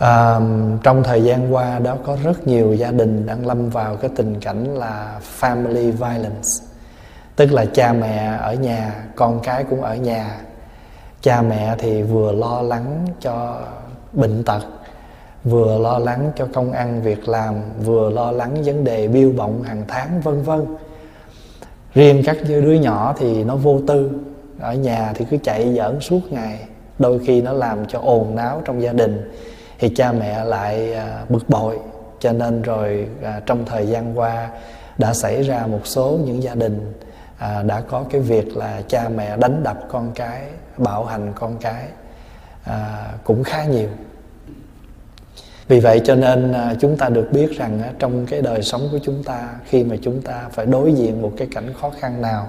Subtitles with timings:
[0.00, 0.40] à,
[0.82, 4.40] trong thời gian qua đó có rất nhiều gia đình đang lâm vào cái tình
[4.40, 6.48] cảnh là family violence.
[7.36, 10.40] Tức là cha mẹ ở nhà con cái cũng ở nhà.
[11.22, 13.60] Cha mẹ thì vừa lo lắng cho
[14.12, 14.62] bệnh tật
[15.44, 19.62] vừa lo lắng cho công ăn việc làm vừa lo lắng vấn đề biêu bộng
[19.62, 20.66] hàng tháng vân vân.
[21.94, 24.10] Riêng các đứa nhỏ thì nó vô tư
[24.60, 26.58] ở nhà thì cứ chạy giỡn suốt ngày
[26.98, 29.30] đôi khi nó làm cho ồn náo trong gia đình
[29.80, 31.78] thì cha mẹ lại à, bực bội.
[32.20, 34.48] Cho nên rồi à, trong thời gian qua
[34.98, 36.92] đã xảy ra một số những gia đình
[37.38, 40.42] à, đã có cái việc là cha mẹ đánh đập con cái
[40.76, 41.84] bạo hành con cái
[42.64, 43.88] à, cũng khá nhiều.
[45.68, 48.88] Vì vậy cho nên à, chúng ta được biết rằng à, trong cái đời sống
[48.92, 52.22] của chúng ta khi mà chúng ta phải đối diện một cái cảnh khó khăn
[52.22, 52.46] nào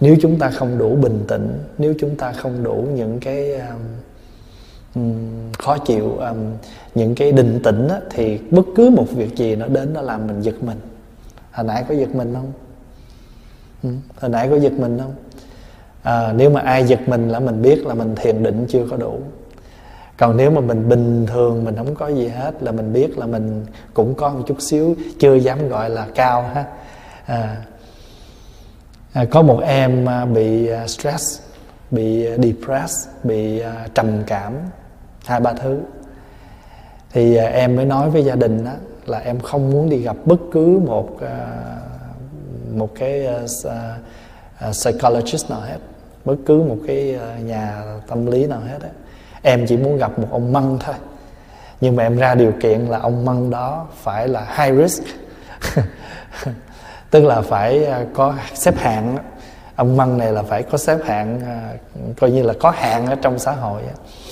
[0.00, 3.68] nếu chúng ta không đủ bình tĩnh nếu chúng ta không đủ những cái à,
[4.94, 6.36] um, khó chịu um,
[6.94, 10.26] những cái định tĩnh á, thì bất cứ một việc gì nó đến nó làm
[10.26, 10.80] mình giật mình.
[11.52, 12.52] Hồi nãy có giật mình không?
[13.82, 13.90] Ừ.
[14.20, 15.14] hồi nãy có giật mình không?
[16.02, 18.96] À, nếu mà ai giật mình là mình biết là mình thiền định chưa có
[18.96, 19.20] đủ.
[20.16, 23.26] Còn nếu mà mình bình thường mình không có gì hết là mình biết là
[23.26, 26.64] mình cũng có một chút xíu chưa dám gọi là cao ha.
[27.26, 27.56] À,
[29.12, 31.40] à, có một em à, bị à, stress
[31.90, 33.62] bị à, depressed bị
[33.94, 34.52] trầm cảm
[35.30, 35.78] hai, ba thứ.
[37.12, 38.70] Thì à, em mới nói với gia đình đó
[39.06, 41.46] là em không muốn đi gặp bất cứ một à,
[42.70, 45.78] một cái à, psychologist nào hết,
[46.24, 48.88] bất cứ một cái nhà tâm lý nào hết á.
[49.42, 50.94] Em chỉ muốn gặp một ông măng thôi.
[51.80, 55.02] Nhưng mà em ra điều kiện là ông măng đó phải là high risk.
[57.10, 59.18] Tức là phải có xếp hạng
[59.80, 61.40] ông măng này là phải có xếp hạng
[62.20, 64.29] coi như là có hạng ở trong xã hội thì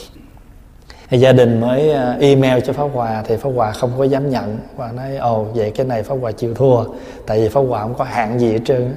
[1.11, 4.59] gia đình mới ờ, email cho Pháp Hòa thì Pháp Hòa không có dám nhận.
[4.77, 6.85] Và nói ồ vậy cái này Pháp Hòa chịu thua
[7.27, 8.95] tại vì Pháp Hòa không có hạn gì hết trơn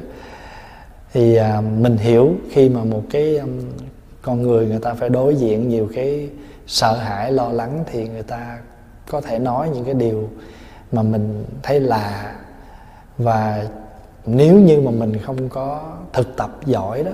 [1.13, 3.39] thì ờ, mình hiểu khi mà một cái
[4.21, 6.29] con người người ta phải đối diện nhiều cái
[6.67, 8.57] sợ hãi lo lắng thì người ta
[9.11, 10.29] có thể nói những cái điều
[10.91, 12.35] mà mình thấy lạ.
[13.17, 13.65] Và
[14.25, 15.81] nếu như mà mình không có
[16.13, 17.11] thực tập giỏi đó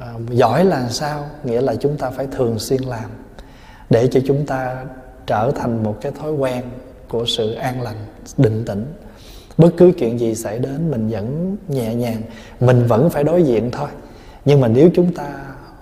[0.00, 1.24] à, giỏi là sao?
[1.44, 3.10] Nghĩa là chúng ta phải thường xuyên làm
[3.90, 4.84] để cho chúng ta
[5.26, 6.62] trở thành một cái thói quen
[7.08, 7.96] của sự an lành,
[8.36, 8.86] định tĩnh.
[9.58, 12.22] Bất cứ chuyện gì xảy đến, mình vẫn nhẹ nhàng,
[12.60, 13.88] mình vẫn phải đối diện thôi.
[14.44, 15.28] Nhưng mà nếu chúng ta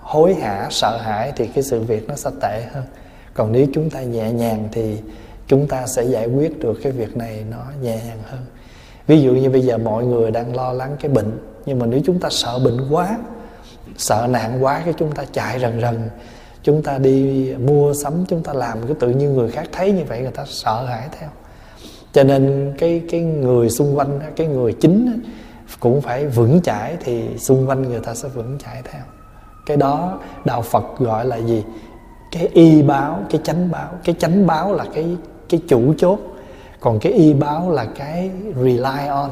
[0.01, 2.83] hối hả, sợ hãi thì cái sự việc nó sẽ tệ hơn.
[3.33, 4.97] Còn nếu chúng ta nhẹ nhàng thì
[5.47, 8.45] chúng ta sẽ giải quyết được cái việc này nó nhẹ nhàng hơn.
[9.07, 11.31] Ví dụ như bây giờ mọi người đang lo lắng cái bệnh,
[11.65, 13.17] nhưng mà nếu chúng ta sợ bệnh quá,
[13.97, 16.09] sợ nạn quá cái chúng ta chạy rần rần
[16.63, 20.03] chúng ta đi mua sắm, chúng ta làm cái tự nhiên người khác thấy như
[20.07, 21.29] vậy, người ta sợ hãi theo.
[22.13, 25.21] Cho nên cái cái người xung quanh, cái người chính
[25.79, 29.01] cũng phải vững chãi thì xung quanh người ta sẽ vững chãi theo.
[29.65, 31.63] Cái đó đạo phật gọi là gì?
[32.31, 33.89] Cái y báo, cái chánh báo.
[34.03, 35.17] Cái chánh báo là cái
[35.49, 36.19] cái chủ chốt.
[36.79, 39.29] Còn cái y báo là cái rely on.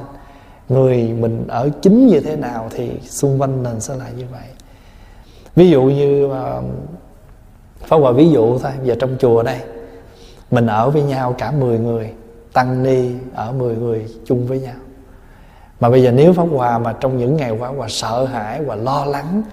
[0.69, 4.47] Người mình ở chính như thế nào thì xung quanh mình sẽ là như vậy.
[5.55, 6.63] Ví dụ như ờ,
[7.83, 9.59] Pháp Hòa ví dụ thôi Giờ trong chùa đây,
[10.51, 12.13] Mình ở với nhau cả 10 người,
[12.53, 14.75] Tăng ni ở 10 người chung với nhau.
[15.79, 18.75] Mà bây giờ nếu Pháp Hòa mà trong những ngày qua Hòa sợ hãi và
[18.75, 19.43] lo lắng,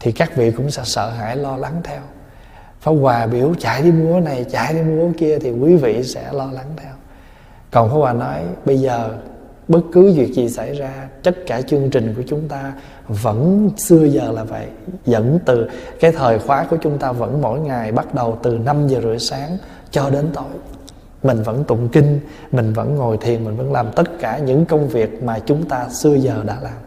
[0.00, 2.00] Thì các vị cũng sẽ sợ hãi, lo lắng theo.
[2.80, 6.32] Pháp Hòa biểu, chạy đi mua này, Chạy đi mua kia, Thì quý vị sẽ
[6.32, 6.92] lo lắng theo.
[7.70, 9.10] Còn Pháp Hòa nói, bây giờ
[9.68, 12.72] bất cứ việc gì xảy ra, tất cả chương trình của chúng ta
[13.08, 14.66] vẫn xưa giờ là vậy,
[15.06, 15.68] dẫn từ
[16.00, 19.18] cái thời khóa của chúng ta vẫn mỗi ngày bắt đầu từ 5 giờ rưỡi
[19.18, 19.56] sáng
[19.90, 20.44] cho đến tối.
[21.22, 22.20] Mình vẫn tụng kinh,
[22.52, 25.88] mình vẫn ngồi thiền, mình vẫn làm tất cả những công việc mà chúng ta
[25.88, 26.78] xưa giờ đã làm.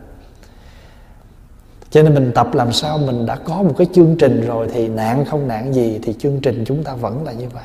[1.90, 4.88] Cho nên mình tập làm sao mình đã có một cái chương trình rồi thì
[4.88, 7.64] nạn không nạn gì thì chương trình chúng ta vẫn là như vậy.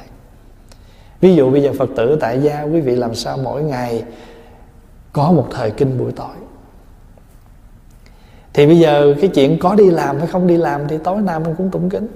[1.21, 4.03] Ví dụ bây giờ phật tử tại gia, quý vị làm sao mỗi ngày
[5.17, 6.37] có một thời kinh buổi tối
[8.55, 11.41] thì bây giờ cái chuyện có đi làm hay không đi làm thì tối nào
[11.41, 12.09] mình cũng tụng kinh.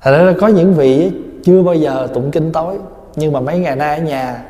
[0.00, 1.12] Thật ra có những vị
[1.44, 2.78] chưa bao giờ tụng kinh tối
[3.16, 4.44] nhưng mà mấy ngày nay ở nhà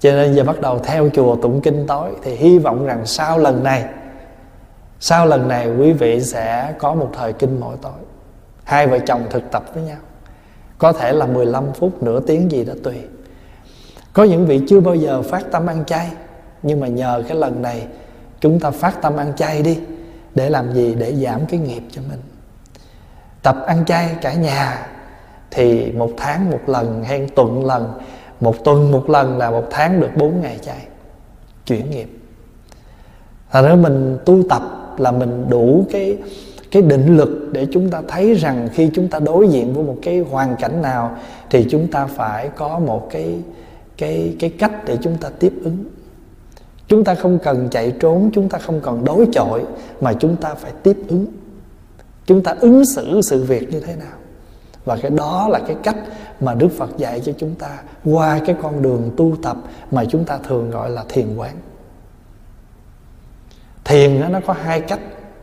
[0.00, 3.38] cho nên giờ bắt đầu theo chùa tụng kinh tối thì hy vọng rằng sau
[3.38, 3.84] lần này
[5.00, 7.92] sau lần này quý vị sẽ có một thời kinh mỗi tối.
[8.64, 9.98] Hai vợ chồng thực tập với nhau.
[10.78, 12.94] Có thể là 15 phút, nửa tiếng gì đó tùy.
[14.12, 16.10] Có những vị chưa bao giờ phát tâm ăn chay
[16.62, 17.86] nhưng mà nhờ cái lần này,
[18.40, 19.78] Chúng ta phát tâm ăn chay đi,
[20.34, 20.94] Để làm gì?
[20.98, 22.20] Để giảm cái nghiệp cho mình.
[23.42, 24.86] Tập ăn chay cả nhà,
[25.50, 27.92] thì một tháng một lần hay tuần lần,
[28.40, 30.86] một tuần một lần là một tháng được bốn ngày chay,
[31.66, 32.08] chuyển nghiệp.
[33.52, 34.62] Là nếu mình tu tập
[34.98, 36.18] là mình đủ cái
[36.70, 39.96] cái định lực để chúng ta thấy rằng khi chúng ta đối diện với một
[40.02, 41.16] cái hoàn cảnh nào,
[41.50, 43.38] thì chúng ta phải có một cái
[43.96, 45.84] cái cái cách để chúng ta tiếp ứng
[46.92, 49.64] chúng ta không cần chạy trốn, chúng ta không cần đối chọi,
[50.00, 51.26] mà chúng ta phải tiếp ứng.
[52.26, 54.16] Chúng ta ứng xử sự việc như thế nào.
[54.84, 55.96] Và cái đó là cái cách
[56.40, 59.56] mà đức phật dạy cho chúng ta qua cái con đường tu tập
[59.90, 61.56] mà chúng ta thường gọi là thiền quán.
[63.84, 65.00] Thiền nó có hai cách,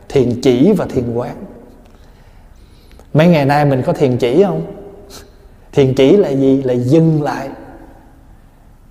[0.08, 1.36] thiền chỉ và thiền quán.
[3.14, 4.62] Mấy ngày nay mình có thiền chỉ không?
[5.72, 6.62] Thiền chỉ là gì?
[6.62, 7.48] Là dừng lại.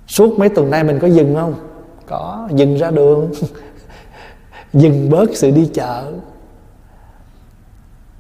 [0.08, 1.69] Suốt mấy tuần nay mình có dừng không?
[2.10, 3.32] Có dừng ra đường.
[4.74, 6.14] Dừng bớt sự đi chợ.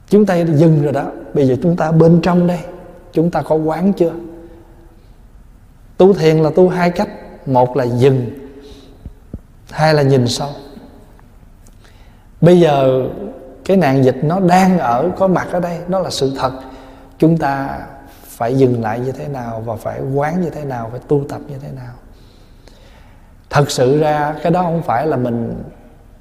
[0.10, 1.06] Chúng ta dừng rồi đó.
[1.34, 2.60] Bây giờ chúng ta bên trong đây.
[3.14, 4.14] Chúng ta có quán chưa?
[5.98, 7.10] Tu thiền là tu hai cách.
[7.46, 8.26] Một là dừng,
[9.72, 10.50] hai là nhìn sâu.
[12.42, 13.08] Bây giờ
[13.66, 16.52] cái nạn dịch nó đang ở, có mặt ở đây đó là sự thật.
[17.18, 17.80] Chúng ta
[18.28, 21.42] phải dừng lại như thế nào và phải quán như thế nào, phải tu tập
[21.48, 21.94] như thế nào?
[23.50, 25.64] Thật sự ra cái đó không phải là mình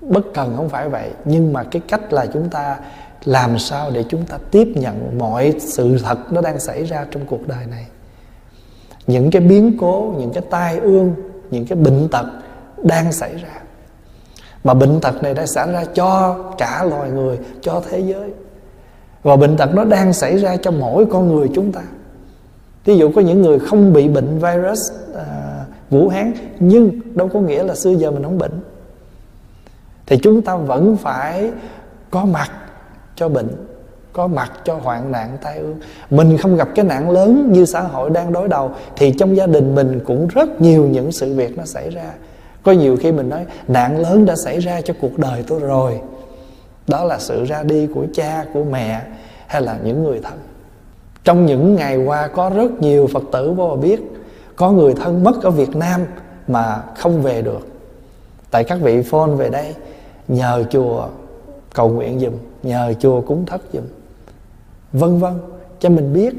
[0.00, 1.10] bất cần không phải vậy.
[1.25, 2.76] Nhưng mà cái cách là chúng ta
[3.25, 7.26] làm sao để chúng ta tiếp nhận mọi sự thật nó đang xảy ra trong
[7.26, 7.86] cuộc đời này.
[9.06, 11.14] Những cái biến cố những cái tai ương
[11.50, 12.26] những cái bệnh tật
[12.82, 13.60] đang xảy ra.
[14.64, 18.31] Mà bệnh tật này đã xảy ra cho cả loài người cho thế giới.
[19.22, 21.81] Và bệnh tật nó đang xảy ra cho mỗi con người chúng ta.
[22.84, 25.47] Ví dụ có những người không bị bệnh virus à,
[25.90, 28.61] vũ hán, nhưng đâu có nghĩa là xưa giờ mình không bệnh.
[30.06, 31.50] Thì chúng ta vẫn phải
[32.11, 32.50] có mặt
[33.17, 33.49] cho bệnh,
[34.12, 35.81] có mặt cho hoạn nạn tai ương.
[36.11, 39.46] Mình không gặp cái nạn lớn như xã hội đang đối đầu, thì trong gia
[39.46, 42.11] đình mình cũng rất nhiều những sự việc nó xảy ra.
[42.62, 46.00] Có nhiều khi mình nói, nạn lớn đã xảy ra cho cuộc đời tôi rồi.
[46.88, 49.02] Đó là sự ra đi của cha, của mẹ,
[49.46, 50.38] hay là những người thân.
[51.25, 54.00] Trong những ngày qua có rất nhiều phật tử vô biết
[54.58, 56.00] có người thân mất ở việt nam
[56.49, 57.69] mà không về được.
[58.50, 59.75] Tại các vị phone về đây
[60.28, 61.06] nhờ chùa
[61.75, 62.32] cầu nguyện dùm,
[62.62, 63.82] nhờ chùa cúng thất dùm,
[64.93, 65.32] vân vân
[65.81, 66.34] cho mình biết.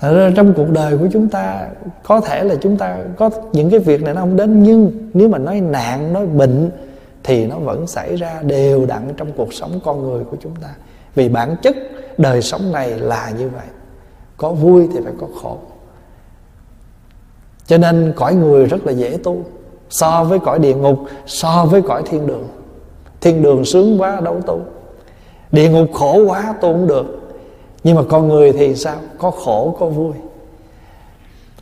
[0.00, 1.68] Thật ra trong cuộc đời của chúng ta
[2.02, 5.28] có thể là chúng ta có những cái việc này nó không đến nhưng nếu
[5.28, 6.70] mà nói nạn nói bệnh
[7.22, 10.68] thì nó vẫn xảy ra đều đặn trong cuộc sống con người của chúng ta.
[11.14, 11.76] Vì bản chất
[12.18, 13.66] đời sống này là như vậy.
[14.36, 15.58] Có vui thì phải có khổ
[17.66, 19.44] cho nên cõi người rất là dễ tu.
[19.90, 22.48] So với cõi địa ngục, so với cõi thiên đường.
[23.20, 24.60] Thiên đường sướng quá, đâu tu.
[25.52, 27.06] Địa ngục khổ quá, tu cũng được.
[27.84, 28.96] Nhưng mà con người thì sao?
[29.18, 30.12] Có khổ, có vui.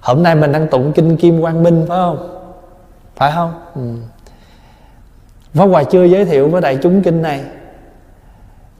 [0.00, 2.28] Hôm nay mình đang tụng kinh kim quang minh, phải không?
[3.16, 3.52] Phải không?
[3.74, 3.80] Ừ.
[5.54, 7.40] Pháp Hòa chưa giới thiệu với đại chúng kinh này.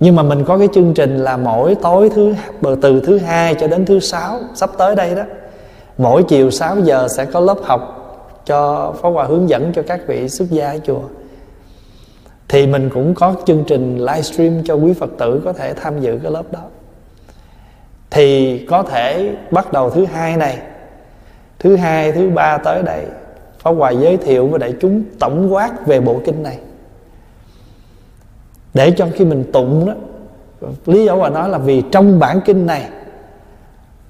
[0.00, 2.34] Nhưng mà mình có cái chương trình là mỗi tối thứ,
[2.82, 5.22] từ thứ hai cho đến thứ sáu, Sắp tới đây đó.
[5.98, 8.00] Mỗi chiều 6 giờ sẽ có lớp học
[8.46, 11.02] cho phó Hòa hướng dẫn cho các vị xuất gia ở chùa.
[12.48, 16.18] Thì mình cũng có chương trình livestream cho quý Phật tử có thể tham dự
[16.22, 16.60] cái lớp đó.
[18.10, 20.58] Thì có thể bắt đầu thứ hai này.
[21.58, 23.04] Thứ hai, thứ ba tới đây,
[23.58, 26.58] phó Hòa giới thiệu với đại chúng tổng quát về bộ kinh này.
[28.74, 29.94] Để cho khi mình tụng đó,
[30.86, 32.88] lý do Hòa nói là vì trong bản kinh này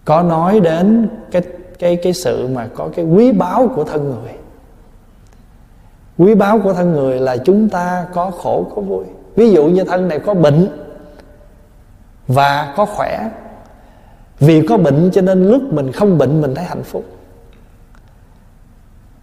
[0.05, 1.43] có nói đến cái
[1.85, 4.33] cái cái sự mà có cái quý báu của thân người.
[6.19, 9.05] Quý báu của thân người là chúng ta có khổ, có vui.
[9.37, 10.69] Ví dụ như thân này có bệnh
[12.29, 13.31] và có khỏe.
[14.41, 17.05] Vì có bệnh cho nên lúc mình không bệnh, mình thấy hạnh phúc.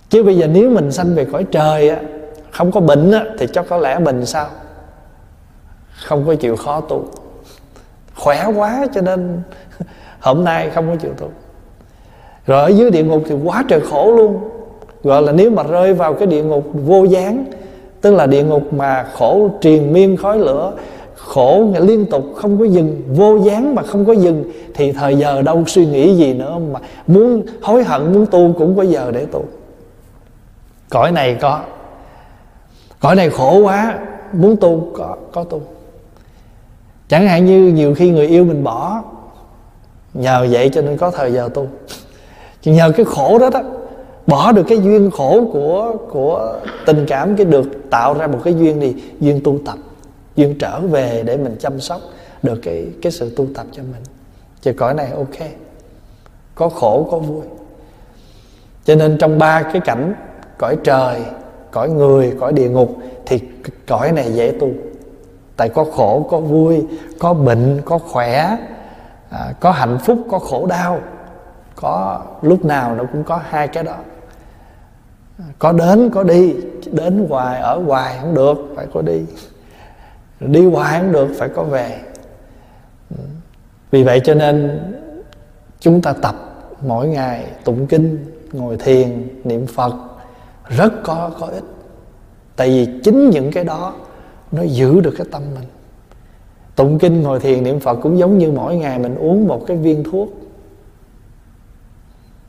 [0.09, 2.01] Chứ bây giờ nếu mình sanh về cõi trời á,
[2.51, 4.49] không có bệnh á, thì chắc có lẽ mình sao?
[6.05, 7.05] Không có chịu khó tu.
[8.15, 9.41] Khỏe quá cho nên
[10.19, 11.31] hôm nay không có chịu tu
[12.45, 14.39] rồi ở dưới địa ngục thì quá trời khổ luôn.
[15.03, 17.45] Gọi là nếu mà rơi vào cái địa ngục vô gián,
[18.01, 20.73] tức là địa ngục mà khổ triền miên khói lửa,
[21.15, 24.43] khổ liên tục không có dừng, vô gián mà không có dừng,
[24.73, 28.77] thì thời giờ đâu suy nghĩ gì nữa mà muốn hối hận, muốn tu cũng
[28.77, 29.43] có giờ để tu.
[30.89, 31.59] Cõi này có.
[32.99, 33.99] Cõi này khổ quá,
[34.33, 35.61] muốn tu có có tu.
[37.09, 39.03] Chẳng hạn như nhiều khi người yêu mình bỏ,
[40.13, 41.67] nhờ vậy cho nên có thời giờ tu
[42.61, 43.61] chỉ nhờ cái khổ đó đó
[44.27, 48.53] bỏ được cái duyên khổ của của tình cảm cái được tạo ra một cái
[48.53, 49.77] duyên gì duyên tu tập
[50.35, 52.01] duyên trở về để mình chăm sóc
[52.43, 54.03] được cái cái sự tu tập cho mình.
[54.63, 55.49] Thì cõi này ok
[56.55, 57.41] có khổ có vui.
[58.85, 60.13] Cho nên trong ba cái cảnh
[60.57, 61.21] cõi trời
[61.71, 63.39] cõi người cõi địa ngục thì
[63.87, 64.67] cõi này dễ tu.
[65.57, 66.85] Tại có khổ có vui
[67.19, 68.57] có bệnh có khỏe
[69.29, 70.99] à, có hạnh phúc có khổ đau
[71.75, 73.95] có lúc nào nó cũng có hai cái đó.
[75.59, 76.55] Có đến, có đi,
[76.91, 79.21] đến hoài, ở hoài không được, phải có đi.
[80.39, 81.99] Đi hoài không được, phải có về.
[83.91, 84.79] Vì vậy cho nên
[85.79, 86.35] chúng ta tập
[86.81, 89.93] mỗi ngày tụng kinh, ngồi thiền, niệm phật
[90.67, 91.63] rất có có ích.
[92.55, 93.93] Tại vì chính những cái đó
[94.51, 95.67] nó giữ được cái tâm mình.
[96.75, 99.77] Tụng kinh, ngồi thiền, niệm phật cũng giống như mỗi ngày mình uống một cái
[99.77, 100.29] viên thuốc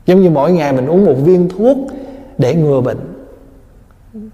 [0.05, 1.77] giống như mỗi ngày mình uống một viên thuốc
[2.37, 2.99] để ngừa bệnh.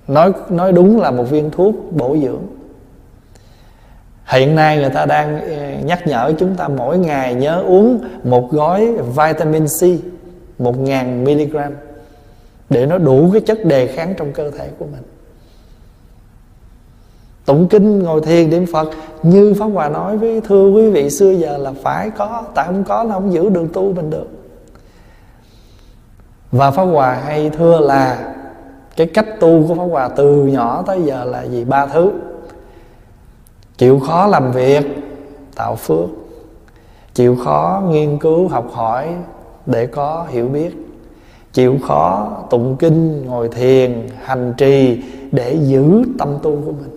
[0.08, 2.42] Nói nói đúng là một viên thuốc bổ dưỡng.
[4.26, 8.52] Hiện nay người ta đang ờ, nhắc nhở chúng ta mỗi ngày nhớ uống một
[8.52, 9.84] gói vitamin C,
[10.60, 11.58] một ngàn mg
[12.70, 15.04] để nó đủ cái chất đề kháng trong cơ thể của mình.
[17.46, 18.90] Tụng kinh, ngồi thiền, niệm phật,
[19.24, 22.84] như pháp hòa nói với, thưa quý vị, xưa giờ là phải có, tại không
[22.84, 24.28] có nó không giữ đường tu mình được
[26.52, 28.34] và pháp hòa hay thưa là
[28.96, 31.66] cái cách tu của pháp hòa từ nhỏ tới giờ là gì?
[31.66, 32.12] Ba thứ.
[33.78, 34.86] Chịu khó làm việc,
[35.56, 36.10] tạo phước.
[37.14, 39.16] Chịu khó nghiên cứu, học hỏi
[39.66, 40.76] để có hiểu biết.
[41.54, 46.96] Chịu khó tụng kinh, ngồi thiền, hành trì để giữ tâm tu của mình.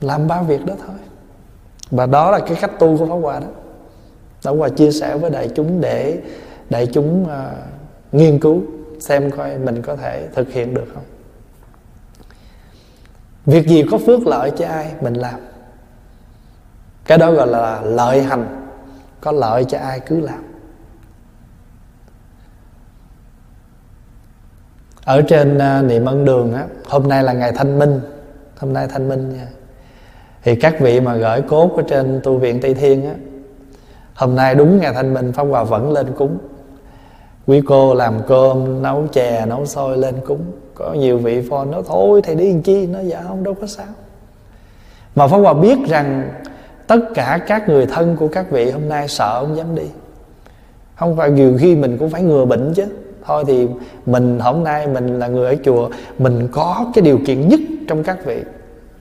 [0.00, 0.96] Làm ba việc đó thôi.
[1.90, 3.46] Và đó là cái cách tu của pháp hòa đó.
[4.42, 6.18] Pháp hòa chia sẻ với đại chúng để
[6.70, 7.28] đại chúng uh,
[8.12, 8.62] nghiên cứu
[9.00, 11.02] xem coi mình có thể thực hiện được không.
[13.46, 15.40] Việc gì có phước lợi cho ai mình làm.
[17.04, 18.68] Cái đó gọi là lợi hành
[19.20, 20.42] có lợi cho ai cứ làm.
[25.04, 28.00] Ở trên uh, niệm ân đường á hôm nay là ngày thanh minh
[28.58, 29.46] hôm nay thanh minh nha.
[30.42, 33.14] Thì các vị mà gửi cốt ở trên tu viện tây thiên á
[34.14, 36.38] hôm nay đúng ngày thanh minh pháp hòa vẫn lên cúng.
[37.46, 40.40] Quý cô làm cơm, nấu chè, nấu xôi lên cúng.
[40.74, 42.86] Có nhiều vị phò nói, thôi thầy đi làm chi?
[42.86, 43.86] Nó dạ không, đâu có sao.
[45.14, 46.30] Mà pháp hòa biết rằng
[46.86, 49.86] tất cả các người thân của các vị hôm nay sợ không dám đi.
[50.96, 52.84] Không phải, nhiều khi mình cũng phải ngừa bệnh chứ.
[53.24, 53.68] Thôi thì
[54.06, 55.88] mình hôm nay mình là người ở chùa,
[56.18, 58.42] mình có cái điều kiện nhất trong các vị.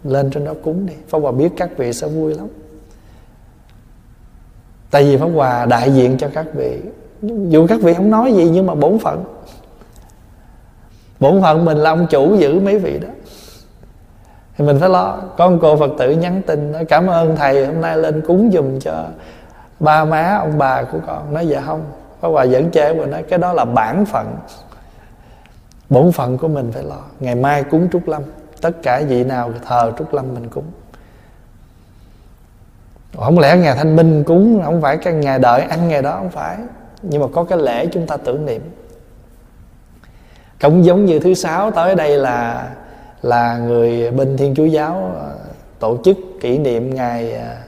[0.04, 0.94] Lên trên đó cúng đi.
[1.08, 2.48] Pháp hòa biết các vị sẽ vui lắm
[4.92, 6.82] tại vì pháp hòa đại diện cho các vị.
[7.22, 9.24] Dù các vị không nói gì nhưng mà bổn phận.
[11.20, 13.10] Bổn phận mình là ông chủ giữ mấy vị đó.
[14.58, 15.18] Thì mình phải lo.
[15.38, 18.80] Con cô phật tử nhắn tin nói, cảm ơn thầy, hôm nay lên cúng dùm
[18.80, 19.06] cho
[19.80, 21.34] ba má ông bà của con.
[21.34, 21.84] Nói dạ không.
[22.22, 24.36] Pháp hòa dẫn chê mà nói, cái đó là bản phận.
[25.90, 27.02] Bổn phận của mình phải lo.
[27.20, 28.22] Ngày mai cúng trúc lâm.
[28.62, 30.64] Tất cả vị nào thờ trúc lâm mình cúng
[33.18, 36.30] không lẽ ngày thanh minh cúng không phải cái ngày đợi ăn ngày đó không
[36.30, 36.58] phải?
[37.02, 38.62] Nhưng mà có cái lễ chúng ta tưởng niệm.
[40.62, 42.70] Cũng giống như thứ sáu tới đây là
[43.22, 45.36] là người bên thiên chúa giáo ờ,
[45.80, 47.64] tổ chức kỷ niệm ngày à,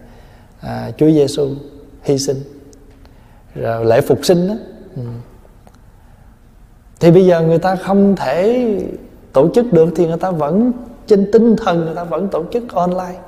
[0.62, 1.50] à, chúa giêsu
[2.04, 2.38] hy sinh
[3.56, 4.54] rồi lễ phục sinh đó.
[4.96, 5.02] Ừ.
[7.00, 8.68] thì bây giờ người ta không thể
[9.34, 10.72] tổ chức được thì người ta vẫn
[11.08, 13.20] trên tinh thần người ta vẫn tổ chức online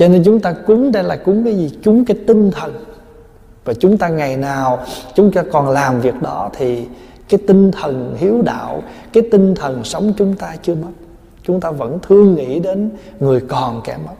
[0.00, 1.78] cho nên chúng ta cúng đây là cúng cái gì?
[1.84, 2.84] Cúng cái tinh thần.
[3.64, 4.78] Và chúng ta ngày nào
[5.14, 6.86] chúng ta còn làm việc đó thì
[7.28, 10.88] cái tinh thần hiếu đạo, cái tinh thần sống chúng ta chưa mất.
[11.42, 12.90] Chúng ta vẫn thương nghĩ đến
[13.20, 14.14] người còn kẻ mất.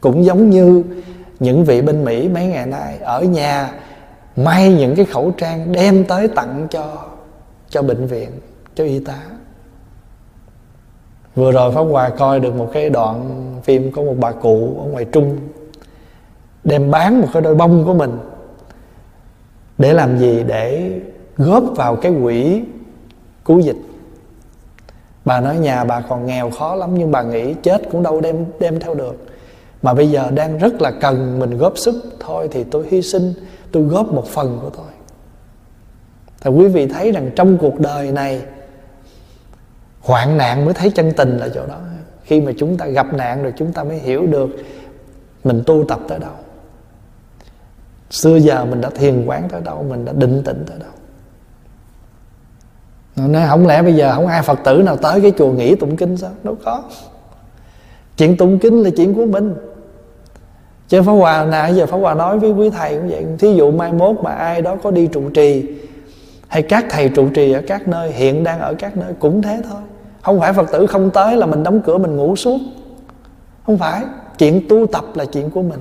[0.00, 0.82] Cũng giống như
[1.40, 3.72] những vị bên mỹ mấy ngày nay ở nhà
[4.36, 6.96] may những cái khẩu trang đem tới tặng cho
[7.68, 8.30] cho bệnh viện,
[8.74, 9.18] cho y tá
[11.34, 14.84] vừa rồi pháp hòa coi được một cái đoạn phim có một bà cụ ở
[14.84, 15.36] ngoài trung
[16.64, 18.18] đem bán một cái đôi bông của mình
[19.78, 20.42] để làm gì?
[20.46, 20.92] Để
[21.36, 22.62] góp vào cái quỹ
[23.44, 23.76] cứu dịch.
[25.24, 28.44] Bà nói nhà bà còn nghèo khó lắm nhưng bà nghĩ chết cũng đâu đem
[28.60, 29.26] đem theo được.
[29.82, 32.16] Mà bây giờ đang rất là cần mình góp sức.
[32.20, 33.32] Thôi thì tôi hy sinh,
[33.72, 34.86] tôi góp một phần của tôi.
[36.40, 38.42] Thì quý vị thấy rằng trong cuộc đời này
[40.00, 41.76] hoạn nạn mới thấy chân tình là chỗ đó.
[42.22, 44.48] Khi mà chúng ta gặp nạn rồi chúng ta mới hiểu được
[45.44, 46.32] mình tu tập tới đâu.
[48.10, 50.90] Xưa giờ mình đã thiền quán tới đâu, mình đã định tĩnh tới đâu.
[53.28, 55.96] Nên không lẽ bây giờ không ai phật tử nào tới cái chùa nghỉ tụng
[55.96, 56.30] kinh sao?
[56.42, 56.82] Đâu có.
[58.16, 59.54] Chuyện tụng kinh là chuyện của mình.
[60.88, 63.26] Chứ Pháp Hòa nãy giờ Pháp Hòa nói với quý thầy cũng vậy.
[63.38, 65.79] Thí dụ mai mốt mà ai đó có đi trụ trì
[66.50, 69.62] hay các thầy trụ trì ở các nơi, Hiện đang ở các nơi, cũng thế
[69.68, 69.80] thôi.
[70.22, 72.58] Không phải Phật tử không tới là mình đóng cửa mình ngủ suốt
[73.66, 74.02] Không phải.
[74.38, 75.80] Chuyện tu tập là chuyện của mình.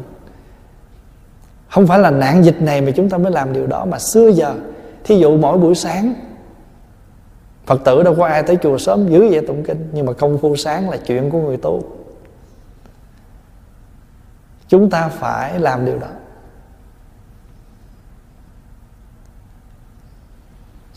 [1.70, 3.86] Không phải là nạn dịch này mà chúng ta mới làm điều đó.
[3.86, 4.54] Mà xưa giờ,
[5.04, 6.14] Thí dụ mỗi buổi sáng,
[7.66, 10.38] Phật tử đâu có ai tới chùa sớm giữ vậy tụng kinh, Nhưng mà công
[10.38, 11.84] phu sáng là chuyện của người tu.
[14.68, 16.08] Chúng ta phải làm điều đó.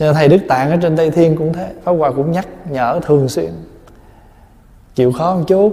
[0.02, 3.00] Cho thầy Đức Tạng ở trên Tây Thiên cũng thế Pháp Hòa cũng nhắc nhở
[3.02, 3.52] thường xuyên.
[4.94, 5.72] Chịu khó một chút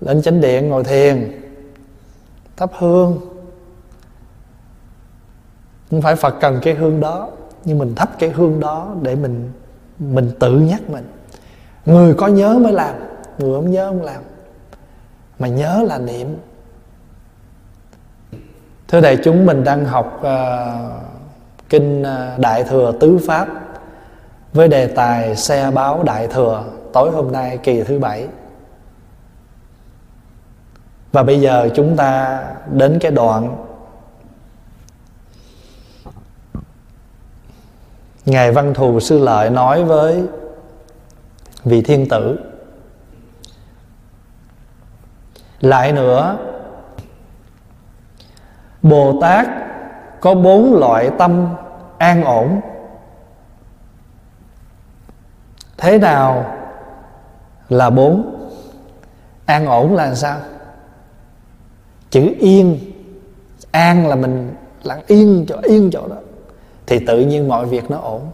[0.00, 1.42] Lên chánh điện ngồi thiền
[2.56, 3.20] Thắp hương.
[5.90, 7.28] Không phải Phật cần cái hương đó
[7.64, 9.52] Nhưng mình thắp cái hương đó Để mình
[9.98, 11.08] mình tự nhắc mình.
[11.86, 12.94] Người có nhớ mới làm
[13.38, 14.22] Người không nhớ không làm.
[15.38, 16.36] Mà nhớ là niệm.
[18.88, 21.13] Thưa đại chúng mình đang học uh,
[21.74, 23.48] kinh à, đại thừa tứ pháp.
[24.52, 28.28] Với đề tài xe báo đại thừa, tối hôm nay kỳ thứ bảy.
[31.12, 33.56] Và bây giờ chúng ta đến cái đoạn
[38.26, 40.24] Ngài Văn Thù Sư Lợi nói với
[41.64, 42.38] vị thiên tử,
[45.60, 46.38] lại nữa,
[48.82, 49.48] bồ tát
[50.20, 51.48] có bốn loại tâm
[52.04, 52.60] an ổn.
[55.76, 56.56] Thế nào
[57.68, 58.48] là bốn?
[59.46, 60.38] An ổn là sao?
[62.10, 62.78] Chữ yên,
[63.70, 66.16] an là mình lặng yên chỗ yên chỗ đó,
[66.86, 68.30] thì tự nhiên mọi việc nó ổn.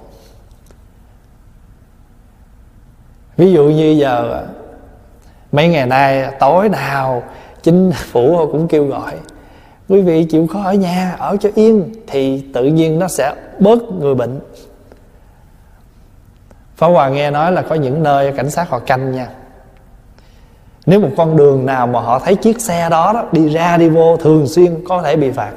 [3.36, 4.42] Ví dụ như giờ à,
[5.52, 7.22] mấy ngày nay à, tối nào
[7.62, 9.14] chính phủ cũng kêu gọi
[9.90, 13.78] quý vị chịu khó ở nhà ở cho yên thì tự nhiên nó sẽ bớt
[13.98, 14.40] người bệnh.
[16.76, 19.28] Pháp Hòa nghe nói là có những nơi cảnh sát họ canh nha.
[20.86, 23.88] Nếu một con đường nào mà họ thấy chiếc xe đó, đó Đi ra đi
[23.88, 25.52] vô thường xuyên có thể bị phạt.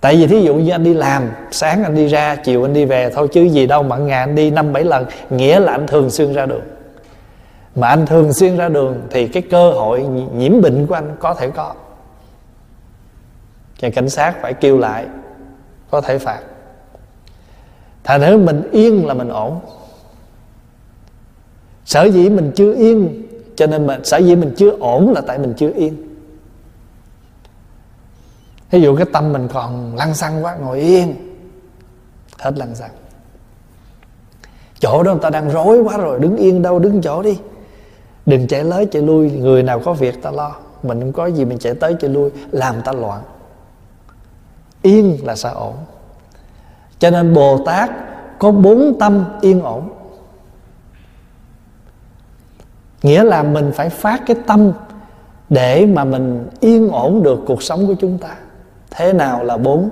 [0.00, 2.84] Tại vì thí dụ như anh đi làm Sáng anh đi ra, chiều anh đi
[2.84, 5.86] về Thôi chứ gì đâu mà ngày anh đi năm bảy lần Nghĩa là anh
[5.86, 6.64] thường xuyên ra đường.
[7.74, 10.06] Mà anh thường xuyên ra đường thì cái cơ hội
[10.36, 11.74] nhiễm bệnh của anh có thể có
[13.80, 15.06] và cảnh sát phải kêu lại,
[15.90, 16.40] có thể phạt.
[18.04, 19.60] Thành nếu mình yên là mình ổn.
[21.84, 23.22] Sở dĩ mình chưa yên,
[23.56, 26.16] cho nên mình sở dĩ mình chưa ổn là tại mình chưa yên.
[28.70, 31.14] Ví dụ cái tâm mình còn lăn xăng quá, ngồi yên,
[32.38, 32.90] hết lăn xăng.
[34.78, 37.38] Chỗ đó người ta đang rối quá rồi, đứng yên đâu, đứng chỗ đi.
[38.26, 40.56] Đừng chạy tới chạy lui, người nào có việc ta lo.
[40.82, 43.22] Mình không có gì mình chạy tới chạy lui, làm ta loạn
[44.82, 45.74] yên là sao ổn.
[46.98, 47.90] Cho nên bồ tát
[48.38, 49.92] có bốn tâm yên ổn.
[53.02, 54.72] Nghĩa là mình phải phát cái tâm
[55.48, 58.36] để mà mình yên ổn được cuộc sống của chúng ta.
[58.90, 59.90] Thế nào là bốn?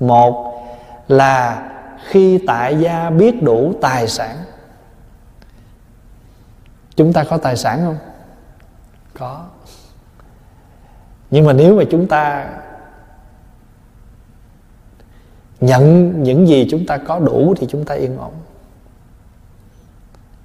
[0.00, 0.62] Một
[1.08, 1.68] là
[2.08, 4.36] khi tại gia biết đủ tài sản.
[6.96, 7.96] Chúng ta có tài sản không?
[9.18, 9.44] Có.
[11.30, 12.46] Nhưng mà nếu mà chúng ta
[15.62, 18.32] nhận những gì chúng ta có đủ thì chúng ta yên ổn.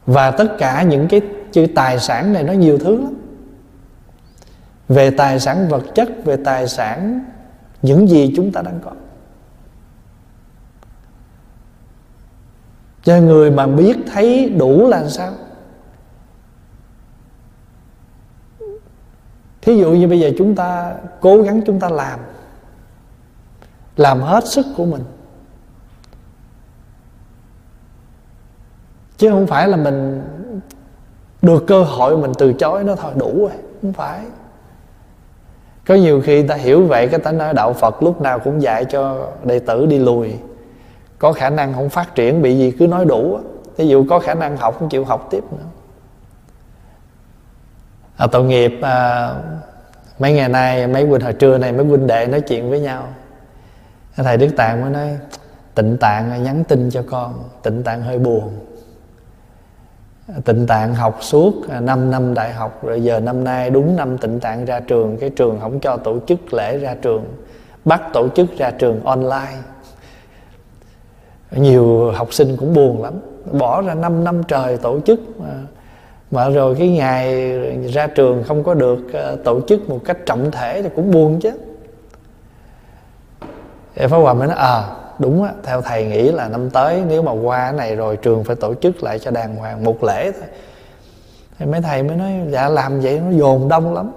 [0.06, 3.14] Và tất cả những cái chữ tài sản này nó nhiều thứ lắm.
[4.90, 7.26] Về tài sản vật chất, về tài sản
[7.82, 8.92] những gì chúng ta đang có.
[13.04, 15.34] Cho người mà biết thấy đủ là sao?
[19.62, 22.20] Thí dụ như bây giờ chúng ta cố gắng chúng ta làm
[23.98, 25.04] làm hết sức của mình.
[29.18, 30.24] Chứ không phải là mình
[31.42, 34.26] được cơ hội mình từ chối nó thôi đủ rồi không phải.
[35.88, 38.86] Có nhiều khi ta hiểu vậy cái ta nói đạo phật lúc nào cũng dạy
[38.86, 40.34] cho đệ tử đi lùi.
[41.20, 43.40] Có khả năng không phát triển bị gì cứ nói đủ
[43.78, 45.66] ví dụ có khả năng học không chịu học tiếp nữa.
[48.18, 49.34] À, tội nghiệp à,
[50.20, 53.08] mấy ngày nay mấy huynh hồi trưa này mấy huynh đệ nói chuyện với nhau
[54.24, 55.18] thầy đức tạng mới nói,
[55.76, 58.54] tịnh tạng nhắn tin cho con, tịnh tạng hơi buồn.
[60.46, 64.40] Tịnh tạng học suốt 5 năm đại học, rồi giờ năm nay đúng năm tịnh
[64.40, 67.26] tạng ra trường, cái trường không cho tổ chức lễ ra trường,
[67.86, 69.58] bắt tổ chức ra trường online.
[71.52, 73.14] Nhiều học sinh cũng buồn lắm,
[73.52, 75.20] bỏ ra 5 năm trời tổ chức
[76.32, 76.50] mà.
[76.50, 77.52] Rồi cái ngày
[77.88, 81.40] ra trường không có được ờ, tổ chức một cách trọng thể thì cũng buồn
[81.40, 81.52] chứ
[84.00, 84.84] thì Pháp Hòa mới nói à
[85.20, 88.44] đúng á, theo thầy nghĩ là năm tới nếu mà qua cái này rồi trường
[88.44, 90.48] phải tổ chức lại cho đàng hoàng một lễ thôi.
[91.60, 94.12] Thì mấy thầy mới nói dạ làm vậy nó dồn đông lắm.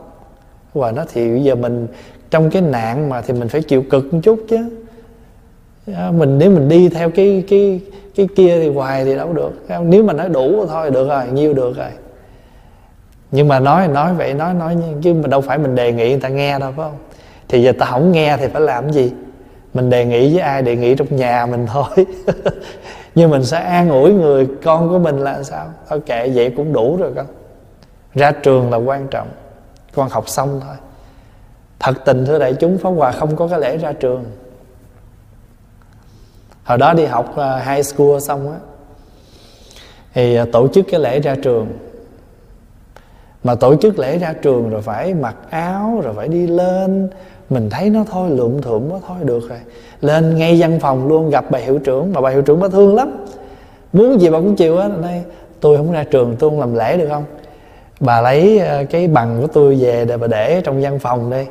[0.74, 1.86] Và nó thì bây giờ mình,
[2.30, 4.70] trong cái nạn mà thì mình phải chịu cực một chút chứ.
[5.86, 7.80] Dạ, mình, nếu mình đi theo cái cái
[8.16, 9.52] cái kia thì hoài thì đâu được.
[9.68, 11.90] Dạ, nếu mà nói đủ thôi, được rồi, nhiêu được rồi.
[13.30, 16.20] Nhưng mà nói nói vậy, nói nói chứ mà đâu phải mình đề nghị người
[16.20, 16.98] ta nghe đâu, phải không?
[17.48, 19.12] Thì giờ ta không nghe thì phải làm cái gì?
[19.74, 22.06] Mình đề nghị với ai đề nghị trong nhà mình thôi.
[23.14, 25.66] Nhưng mình sẽ an ủi người, con của mình là sao?
[25.88, 27.26] Thôi kệ, vậy cũng đủ rồi con.
[28.14, 29.28] Ra trường là quan trọng.
[29.94, 30.76] Con học xong thôi.
[31.78, 34.24] Thật tình thưa đại chúng, pháp hòa không có cái lễ ra trường.
[36.64, 38.58] Hồi đó đi học à, high school xong á,
[40.14, 41.68] thì à, tổ chức cái lễ ra trường.
[43.44, 47.10] Mà tổ chức lễ ra trường rồi phải mặc áo, rồi phải đi lên
[47.50, 49.58] mình thấy nó thôi, lượm thượm nó thôi, được rồi.
[50.00, 52.94] Lên ngay văn phòng luôn, gặp bà hiệu trưởng, mà bà hiệu trưởng bà thương
[52.94, 53.24] lắm.
[53.92, 55.22] Muốn gì bà cũng chịu á đây
[55.60, 57.24] tôi không ra trường, tôi không làm lễ được không?
[58.00, 61.44] Bà lấy ờ, cái bằng của tôi về để bà để trong văn phòng đi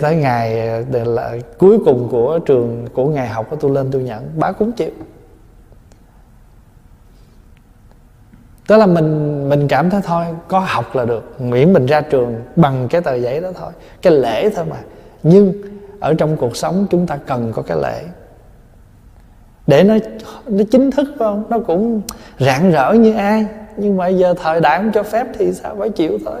[0.00, 4.02] tới ngày ờ, là cuối cùng của trường, của ngày học của tôi lên tôi
[4.02, 4.30] nhận.
[4.36, 4.90] Bà cũng chịu.
[8.68, 11.40] Tức là mình mình cảm thấy thôi có học là được.
[11.40, 13.72] Miễn mình ra trường bằng cái tờ giấy đó thôi.
[14.02, 14.76] Cái lễ thôi mà.
[15.22, 15.52] Nhưng
[16.00, 18.02] ở trong cuộc sống chúng ta cần có cái lễ.
[19.66, 19.94] Để nó
[20.46, 21.44] nó chính thức không?
[21.50, 22.02] Nó cũng
[22.38, 23.46] rạng rỡ như ai.
[23.76, 26.40] Nhưng mà giờ thời đại không cho phép thì sao phải chịu thôi?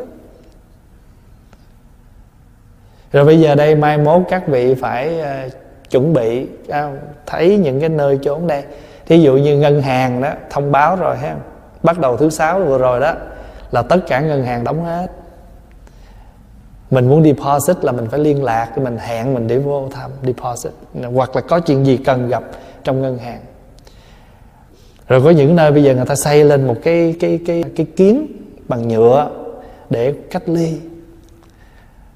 [3.12, 5.52] Rồi bây giờ đây mai mốt các vị phải uh,
[5.90, 6.74] chuẩn bị uh,
[7.26, 8.62] thấy những cái nơi chốn đây.
[9.06, 11.36] Thí dụ như ngân hàng đó thông báo rồi ha
[11.86, 13.14] bắt đầu thứ sáu vừa rồi đó,
[13.70, 15.06] là tất cả ngân hàng đóng hết.
[16.90, 20.72] Mình muốn deposit là mình phải liên lạc, mình hẹn, mình để vô thăm, deposit.
[21.14, 22.42] Hoặc là có chuyện gì cần gặp
[22.84, 23.40] trong ngân hàng.
[25.08, 27.86] Rồi có những nơi bây giờ người ta xây lên một cái cái cái cái
[27.96, 28.26] kiến
[28.68, 29.30] bằng nhựa
[29.90, 30.78] để cách ly.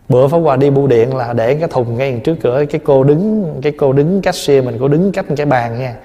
[0.09, 3.05] Bữa phóng hòa đi bưu điện là để cái thùng ngay trước cửa, cái cô
[3.05, 5.97] đứng, cái cô đứng cashier mình cô đứng cách cái bàn nha.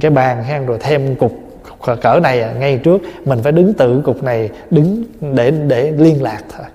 [0.00, 1.32] Cái bàn ha, rồi thêm cục
[2.02, 6.22] cỡ này à, ngay trước mình phải đứng tự cục này đứng để để liên
[6.22, 6.66] lạc thôi.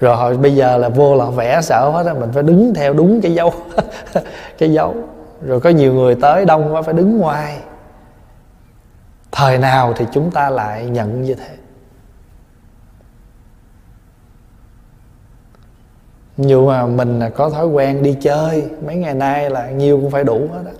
[0.00, 2.92] Rồi họ bây giờ là vô là vẽ sợ hết á mình phải đứng theo
[2.92, 3.52] đúng cái dấu
[4.58, 4.94] cái dấu.
[5.46, 7.58] Rồi có nhiều người tới đông quá phải đứng ngoài.
[9.32, 11.48] Thời nào thì chúng ta lại nhận như thế?
[16.38, 20.24] Dù mà mình có thói quen đi chơi mấy ngày nay là nhiêu cũng phải
[20.24, 20.72] đủ hết á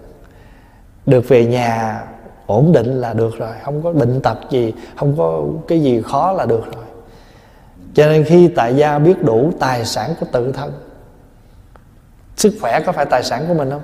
[1.07, 2.03] được về nhà
[2.47, 6.33] ổn định là được rồi, không có bệnh tật gì, không có cái gì khó
[6.33, 6.85] là được rồi.
[7.95, 10.73] Cho nên khi tại gia biết đủ tài sản của tự thân,
[12.37, 13.83] sức khỏe có phải tài sản của mình không?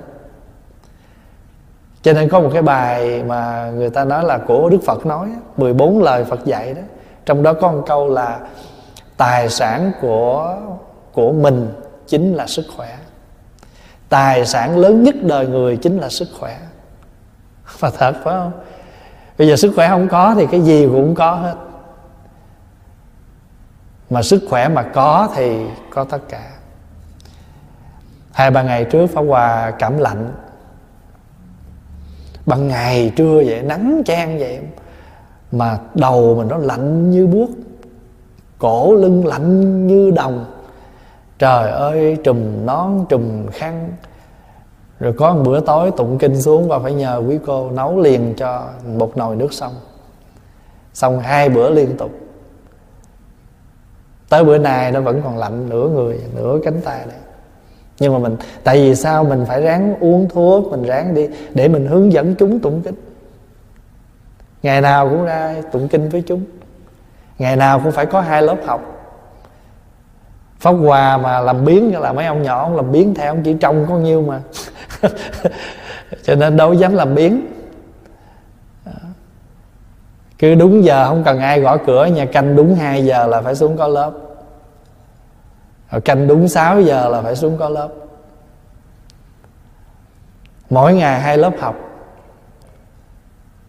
[2.01, 5.29] Cho nên có một cái bài mà người ta nói là của Đức Phật nói
[5.57, 6.81] 14 lời Phật dạy đó.
[7.25, 8.39] Trong đó có một câu là
[9.17, 10.57] Tài sản của
[11.13, 11.73] của mình
[12.07, 12.97] chính là sức khỏe.
[14.09, 16.57] Tài sản lớn nhất đời người chính là sức khỏe
[17.81, 18.51] mà thật phải không?
[19.37, 21.55] Bây giờ sức khỏe không có thì cái gì cũng có hết.
[24.09, 26.51] Mà sức khỏe mà có thì có tất cả.
[28.31, 30.33] Hai ba ngày trước Pháp Hòa cảm lạnh.
[32.45, 34.59] Ban ngày trưa vậy, nắng chang vậy,
[35.51, 37.49] mà đầu mình nó lạnh như buốt,
[38.57, 40.45] cổ lưng lạnh như đồng.
[41.39, 43.89] Trời ơi, trùm nón, trùm khăn
[44.99, 48.33] rồi có một bữa tối tụng kinh xuống và phải nhờ quý cô nấu liền
[48.37, 49.73] cho một nồi nước xong.
[50.93, 52.11] Xong hai bữa liên tục.
[54.29, 57.17] Tới bữa nay nó vẫn còn lạnh nửa người nửa cánh tay này,
[57.99, 61.67] nhưng mà mình tại vì sao mình phải ráng uống thuốc mình ráng đi để
[61.67, 62.95] mình hướng dẫn chúng tụng kinh.
[64.63, 66.43] Ngày nào cũng ra tụng kinh với chúng.
[67.39, 68.98] Ngày nào cũng phải có hai lớp học
[70.59, 73.53] pháp hòa mà làm biến là mấy ông nhỏ, ông làm biến theo ông chỉ
[73.53, 74.41] trông có nhiêu mà.
[76.23, 77.47] Cho nên đâu dám làm biến.
[78.85, 78.93] À.
[80.39, 83.55] Cứ đúng giờ không cần ai gõ cửa, nhà canh đúng 2 giờ là phải
[83.55, 84.11] xuống có lớp.
[85.91, 87.89] Rồi canh đúng 6 giờ là phải xuống có lớp.
[90.69, 91.75] Mỗi ngày hai lớp học.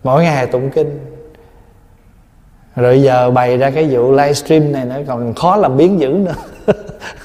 [0.04, 1.16] Mỗi ngày tụng kinh.
[2.76, 6.34] Rồi giờ bày ra cái vụ livestream này nó còn khó làm biến dữ nữa.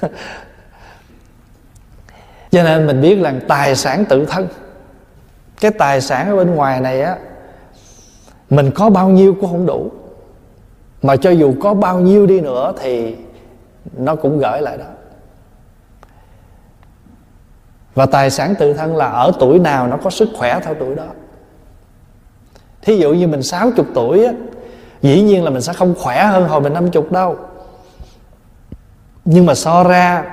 [2.51, 4.47] cho nên mình biết là tài sản tự thân,
[5.61, 7.17] cái tài sản ở bên ngoài này á,
[8.49, 9.91] mình có bao nhiêu cũng không đủ.
[11.01, 13.15] Mà cho dù có bao nhiêu đi nữa thì
[13.97, 14.85] nó cũng gửi lại đó.
[17.95, 20.95] Và tài sản tự thân là ở tuổi nào nó có sức khỏe theo tuổi
[20.95, 21.05] đó.
[22.81, 24.33] Thí dụ như mình 60 tuổi á,
[25.01, 27.38] dĩ nhiên là mình sẽ không khỏe hơn hồi mình 50 đâu
[29.25, 30.23] nhưng mà so ra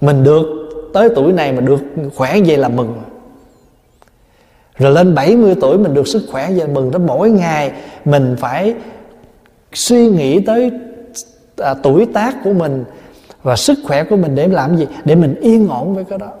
[0.00, 0.62] mình được
[0.94, 1.80] tới tuổi này mà được
[2.16, 3.02] khỏe vậy là mừng.
[4.76, 6.90] Rồi lên 70 tuổi mình được sức khỏe vậy mừng.
[6.90, 7.72] Đó mỗi ngày
[8.04, 8.74] mình phải
[9.72, 10.70] suy nghĩ tới
[11.56, 12.84] à, tuổi tác của mình
[13.42, 14.86] và sức khỏe của mình để làm gì?
[15.04, 16.32] Để mình yên ổn với cái đó.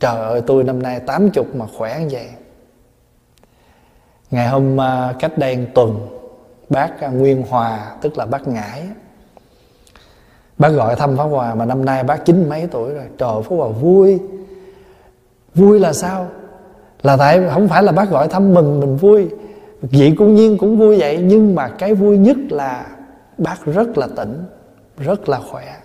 [0.00, 2.26] Trời ơi tôi năm nay 80 mà khỏe như vậy.
[4.30, 6.06] Ngày hôm à, cách đây một tuần
[6.68, 8.82] bác à, Nguyên Hòa tức là bác Ngãi
[10.58, 13.04] bác gọi thăm Pháp Hòa mà năm nay bác chín mấy tuổi rồi.
[13.18, 14.18] Trời, Pháp Hòa vui.
[15.54, 16.26] Vui là sao?
[17.02, 19.28] Là tại không phải là bác gọi thăm mừng mình vui.
[19.82, 22.86] Vị cũng nhiên cũng vui vậy, nhưng mà cái vui nhất là
[23.38, 24.44] bác rất là tỉnh,
[24.98, 25.76] rất là khỏe.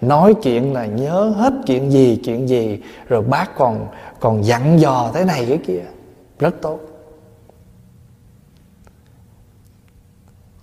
[0.00, 3.86] Nói chuyện là nhớ hết chuyện gì chuyện gì, rồi bác còn
[4.20, 5.82] còn dặn dò thế này cái kia.
[6.38, 6.78] Rất tốt.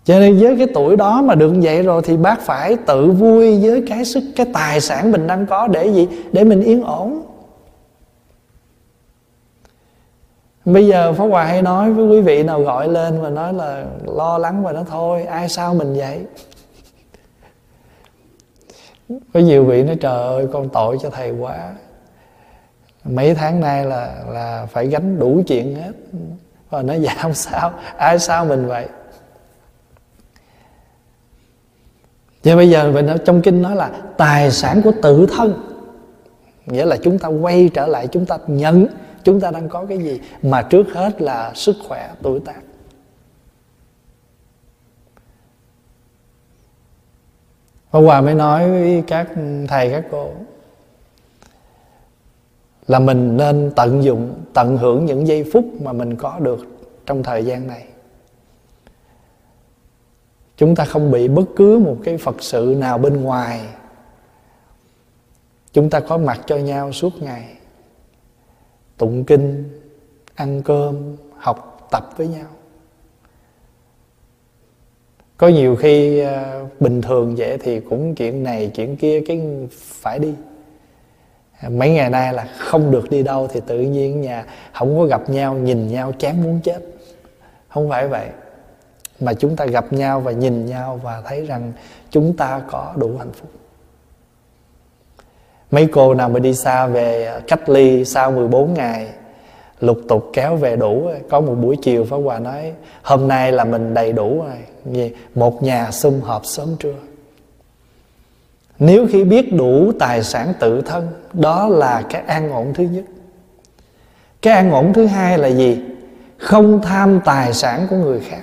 [0.06, 3.60] Cho nên với cái tuổi đó mà được vậy rồi thì bác phải tự vui
[3.62, 6.08] với cái sức, cái tài sản mình đang có để gì?
[6.32, 7.22] Để mình yên ổn.
[10.66, 13.86] Bây giờ phó hòa hay nói với quý vị nào gọi lên và nói là
[14.06, 16.20] lo lắng và nó thôi, ai sao mình vậy?
[19.34, 21.74] Có nhiều vị nói, trời ơi, con tội cho thầy quá.
[23.04, 25.92] Mấy tháng nay là là phải gánh đủ chuyện hết.
[26.70, 27.72] Và nói dạ không sao.
[27.98, 28.88] Ai sao mình vậy?
[32.46, 35.54] Và bây giờ mình trong kinh nói là tài sản của tự thân.
[36.66, 38.88] Nghĩa là chúng ta quay trở lại, chúng ta nhận,
[39.24, 42.62] chúng ta đang có cái gì Mà trước hết là sức khỏe, tuổi tác.
[47.90, 49.28] Hôm qua mới nói với các
[49.68, 50.32] thầy, các cô
[52.88, 56.60] Là mình nên tận dụng, Tận hưởng những giây phút mà mình có được
[57.06, 57.86] Trong thời gian này
[60.58, 63.62] chúng ta không bị bất cứ một cái phật sự nào bên ngoài.
[65.74, 67.56] Chúng ta có mặt cho nhau suốt ngày,
[68.98, 69.64] tụng kinh,
[70.36, 72.48] ăn cơm, học tập với nhau.
[75.38, 79.42] Có nhiều khi ờ, bình thường vậy thì cũng chuyện này, chuyện kia, cái
[79.72, 80.34] phải đi.
[81.70, 85.30] Mấy ngày nay là không được đi đâu thì tự nhiên nhà không có gặp
[85.30, 86.80] nhau, nhìn nhau chán muốn chết.
[87.68, 88.30] Không phải vậy
[89.20, 91.74] mà chúng ta gặp nhau và nhìn nhau và thấy rằng
[92.10, 93.50] chúng ta có đủ hạnh phúc.
[95.72, 99.08] Mấy cô nào mà đi xa về à, cách ly sau 14 ngày,
[99.80, 103.52] lục tục kéo về đủ à, có một buổi chiều Pháp Hòa nói, hôm nay
[103.52, 106.96] là mình đầy đủ rồi một nhà sum họp sớm trưa.
[108.80, 113.04] Nếu khi biết đủ tài sản tự thân, đó là cái an ổn thứ nhất.
[114.42, 115.82] Cái an ổn thứ hai là gì?
[116.38, 118.42] Không tham tài sản của người khác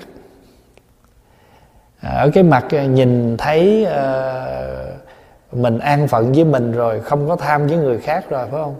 [2.03, 7.35] ở cái mặt ờ, nhìn thấy uh, mình an phận với mình rồi không có
[7.35, 8.75] tham với người khác rồi phải không?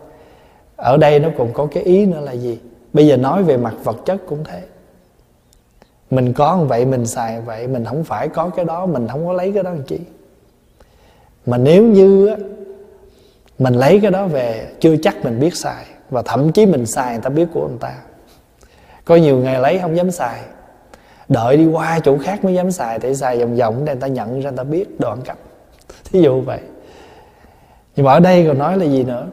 [0.76, 2.60] Ở đây nó còn có cái ý nữa là gì?
[2.94, 4.62] Bây giờ nói về mặt vật chất cũng thế.
[6.12, 9.34] Mình có vậy mình xài vậy mình không phải có cái đó mình không có
[9.34, 10.00] lấy cái đó làm chi?
[11.46, 12.36] Mà nếu như á,
[13.60, 17.14] mình lấy cái đó về chưa chắc mình biết xài và thậm chí mình xài
[17.14, 17.94] người ta biết của người ta.
[19.06, 20.40] Có nhiều ngày lấy không dám xài
[21.30, 24.08] đợi đi qua chỗ khác mới dám xài để xài vòng vòng để người ta
[24.08, 25.38] nhận ra người ta biết đoạn cặp,
[26.12, 26.60] thí dụ vậy.
[27.96, 29.28] Nhưng mà ở đây còn nói là gì nữa?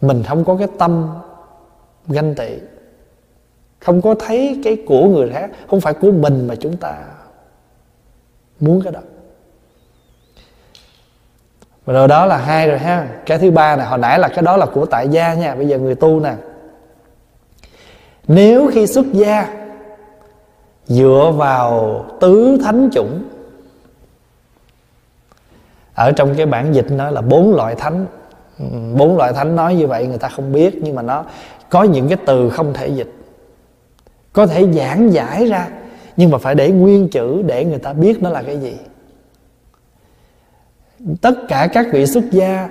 [0.00, 1.08] Mình không có cái tâm
[2.06, 2.58] ganh tị.
[3.80, 7.02] Không có thấy cái của người khác không phải của mình mà chúng ta
[8.60, 9.00] muốn cái đó.
[11.84, 13.08] Và rồi đó là hai rồi ha.
[13.26, 15.54] Cái thứ ba này hồi nãy là cái đó là của tại gia nha.
[15.54, 16.34] Bây giờ người tu nè.
[18.28, 19.63] Nếu khi xuất gia
[20.86, 23.22] dựa vào tứ thánh chủng.
[25.94, 28.06] Ở trong cái bản dịch nói là bốn loại thánh.
[28.58, 28.64] Ừ,
[28.96, 31.24] bốn loại thánh nói như vậy người ta không biết, nhưng mà nó
[31.70, 33.12] có những cái từ không thể dịch,
[34.32, 35.68] có thể giảng giải ra,
[36.16, 38.76] nhưng mà phải để nguyên chữ để người ta biết nó là cái gì.
[41.20, 42.68] Tất cả các vị xuất gia,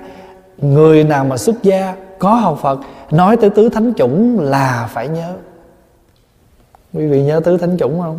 [0.58, 5.08] người nào mà xuất gia có học phật, nói tới tứ thánh chủng là phải
[5.08, 5.32] nhớ
[6.94, 8.18] quý vị nhớ tứ thánh chủng không?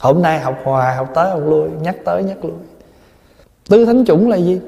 [0.00, 2.52] Hôm nay học hoài học tới, học lui, nhắc tới, nhắc lui.
[3.68, 4.60] Tứ thánh chủng là gì?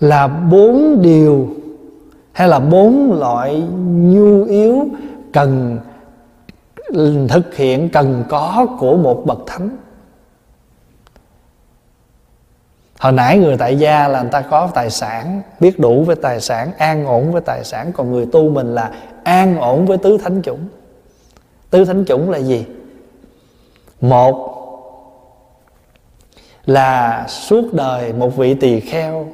[0.00, 1.48] Là bốn điều
[2.32, 4.88] hay là bốn loại nhu yếu
[5.32, 5.78] cần
[7.28, 9.68] thực hiện, cần có của một bậc thánh?
[12.98, 16.40] Hồi nãy người tại gia là người ta có tài sản, biết đủ với tài
[16.40, 17.92] sản, an ổn với tài sản.
[17.92, 18.90] Còn người tu mình là
[19.24, 20.68] an ổn với tứ thánh chủng.
[21.70, 22.66] Tứ thánh chủng là gì?
[24.00, 24.50] Một
[26.66, 29.26] là suốt đời một vị tỳ kheo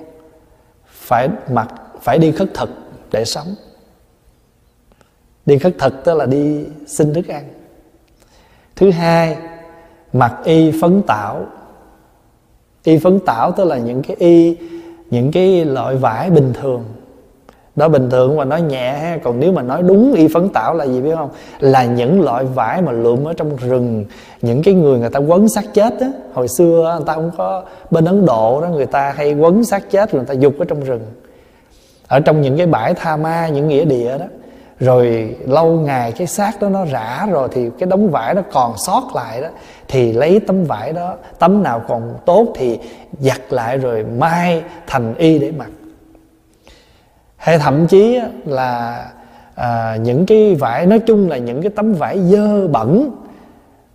[0.86, 1.68] phải mặc,
[2.00, 2.70] phải đi khất thực
[3.12, 3.54] để sống.
[5.46, 7.48] Đi khất thực tức là đi xin thức ăn.
[8.76, 9.36] Thứ hai,
[10.12, 11.46] mặc y phấn tảo
[12.84, 14.56] y phấn tảo tức là những cái y,
[15.10, 16.84] những cái loại vải bình thường.
[17.76, 20.74] Đó bình thường mà nói nhẹ ha còn nếu mà nói đúng y phấn tảo
[20.74, 21.30] là gì biết không?
[21.60, 24.04] Là những loại vải mà lượm ở trong rừng.
[24.42, 26.10] Những cái người người ta quấn xác chết á.
[26.32, 29.90] Hồi xưa người ta không có, bên ấn độ đó người ta hay quấn xác
[29.90, 31.02] chết rồi người ta dục ở trong rừng.
[32.08, 34.24] Ở trong những cái bãi tha ma, những nghĩa địa đó
[34.80, 38.78] rồi lâu ngày cái xác đó nó rã rồi thì cái đống vải nó còn
[38.78, 39.48] sót lại đó
[39.88, 42.78] thì lấy tấm vải đó tấm nào còn tốt thì
[43.18, 45.70] giặt lại rồi mai thành y để mặc.
[47.36, 49.04] Hay thậm chí là
[49.54, 53.10] à, những cái vải nói chung là những cái tấm vải dơ bẩn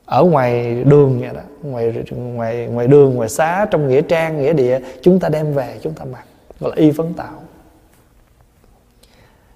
[0.05, 4.53] ở ngoài đường vậy đó ngoài ngoài ngoài đường ngoài xá trong nghĩa trang nghĩa
[4.53, 6.23] địa chúng ta đem về chúng ta mặc
[6.59, 7.41] gọi là y phấn tạo.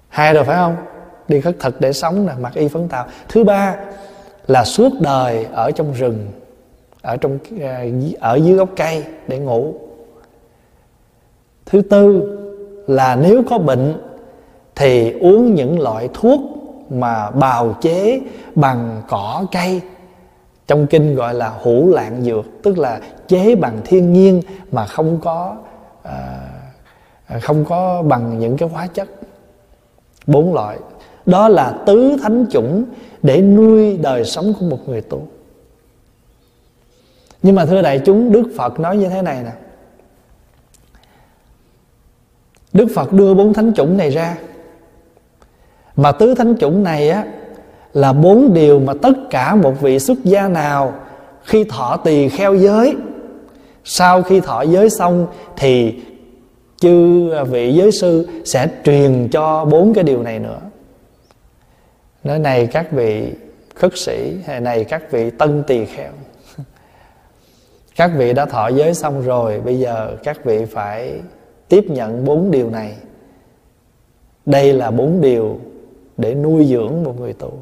[0.08, 0.76] Hai rồi phải không?
[1.30, 3.06] Đi khất thực để sống nè mặc y phấn tạo.
[3.28, 3.76] Thứ ba
[4.46, 6.26] là suốt đời ở trong rừng
[7.02, 7.84] ở trong à,
[8.20, 9.74] ở dưới gốc cây để ngủ.
[11.66, 12.36] Thứ tư
[12.86, 14.02] là nếu có bệnh
[14.76, 16.40] thì uống những loại thuốc
[16.90, 18.20] mà bào chế
[18.54, 19.80] bằng cỏ cây.
[20.66, 25.20] Trong kinh gọi là hữu lạng dược tức là chế bằng thiên nhiên mà không
[25.22, 25.56] có
[26.02, 26.48] à,
[27.42, 29.08] không có bằng những cái hóa chất.
[30.26, 30.78] Bốn loại
[31.30, 32.84] đó là tứ thánh chủng
[33.22, 35.22] để nuôi đời sống của một người tu.
[37.42, 39.52] Nhưng mà thưa đại chúng, đức phật nói như thế này nè.
[42.72, 44.38] Đức phật đưa bốn thánh chủng này ra.
[45.96, 47.24] Mà tứ thánh chủng này á,
[47.92, 50.94] là bốn điều mà tất cả một vị xuất gia nào
[51.44, 52.96] khi thọ tỳ kheo giới,
[53.84, 55.94] sau khi thọ giới xong thì
[56.80, 60.58] chư vị giới sư sẽ truyền cho bốn cái điều này nữa
[62.24, 63.32] nói này các vị
[63.74, 66.12] khất sĩ hay này các vị tân tỳ kheo.
[67.96, 71.20] Các vị đã thọ giới xong rồi, bây giờ các vị phải
[71.68, 72.94] tiếp nhận bốn điều này.
[74.46, 75.58] Đây là bốn điều
[76.16, 77.52] để nuôi dưỡng một người tu.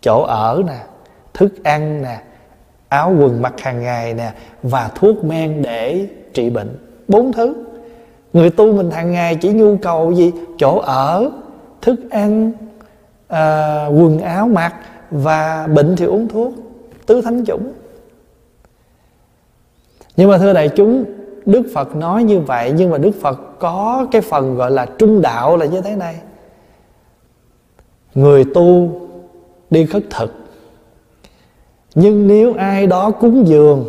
[0.00, 0.78] Chỗ ở nè,
[1.34, 2.22] thức ăn nè,
[2.88, 6.78] áo quần mặc hàng ngày nè, và thuốc men để trị bệnh.
[7.08, 7.54] Bốn thứ.
[8.32, 10.32] Người tu mình hàng ngày chỉ nhu cầu gì?
[10.58, 11.30] Chỗ ở,
[11.82, 12.52] thức ăn
[13.28, 14.74] à, quần áo mặc
[15.10, 16.54] và bệnh thì uống thuốc
[17.06, 17.72] tứ thánh chủng.
[20.16, 21.04] Nhưng mà thưa đại chúng
[21.46, 25.22] đức phật nói như vậy nhưng mà đức phật có cái phần gọi là trung
[25.22, 26.20] đạo là như thế này.
[28.14, 28.90] Người tu
[29.70, 30.34] đi khất thực
[31.94, 33.84] nhưng nếu ai đó cúng dường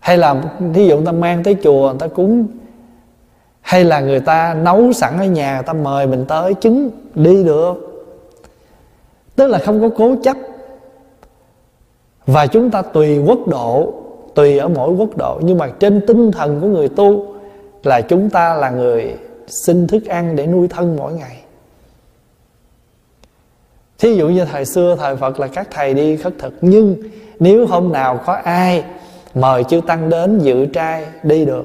[0.00, 0.42] hay là
[0.74, 2.46] thí dụ người ta mang tới chùa người ta cúng
[3.66, 7.44] hay là người ta nấu sẵn ở nhà, người ta mời mình tới chứng đi
[7.44, 7.74] được.
[9.36, 10.36] Tức là không có cố chấp.
[12.26, 13.94] Và chúng ta tùy quốc độ,
[14.34, 15.40] tùy ở mỗi quốc độ.
[15.42, 17.34] Nhưng mà trên tinh thần của người tu
[17.82, 21.36] là chúng ta là người xin thức ăn để nuôi thân mỗi ngày.
[23.98, 26.54] Thí dụ như thời xưa thời phật là các thầy đi khất thực.
[26.60, 26.96] Nhưng
[27.38, 28.84] nếu hôm nào có ai
[29.34, 31.64] mời chư tăng đến dự trai đi được,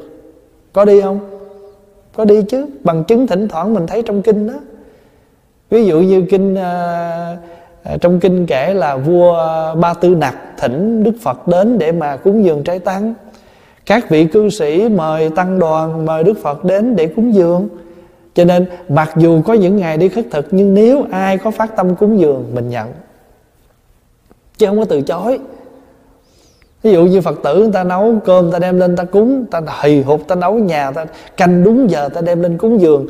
[0.73, 1.30] có đi không?
[2.15, 2.65] Có đi chứ?
[2.83, 4.53] Bằng chứng thỉnh thoảng mình thấy trong kinh đó.
[5.69, 9.35] Ví dụ như kinh uh, trong kinh kể là vua
[9.75, 13.13] ba tư nặc thỉnh đức phật đến để mà cúng dường trái tăng
[13.85, 17.69] các vị cư sĩ mời tăng đoàn mời đức phật đến để cúng dường.
[18.33, 21.75] Cho nên mặc dù có những ngày đi khất thực nhưng nếu ai có phát
[21.75, 22.87] tâm cúng dường mình nhận.
[24.57, 25.39] Chứ không có từ chối
[26.83, 29.45] ví dụ như phật tử người ta nấu cơm người ta đem lên ta cúng
[29.51, 31.05] ta hì hụt ta nấu nhà ta
[31.37, 33.07] canh đúng giờ ta đem lên cúng giường,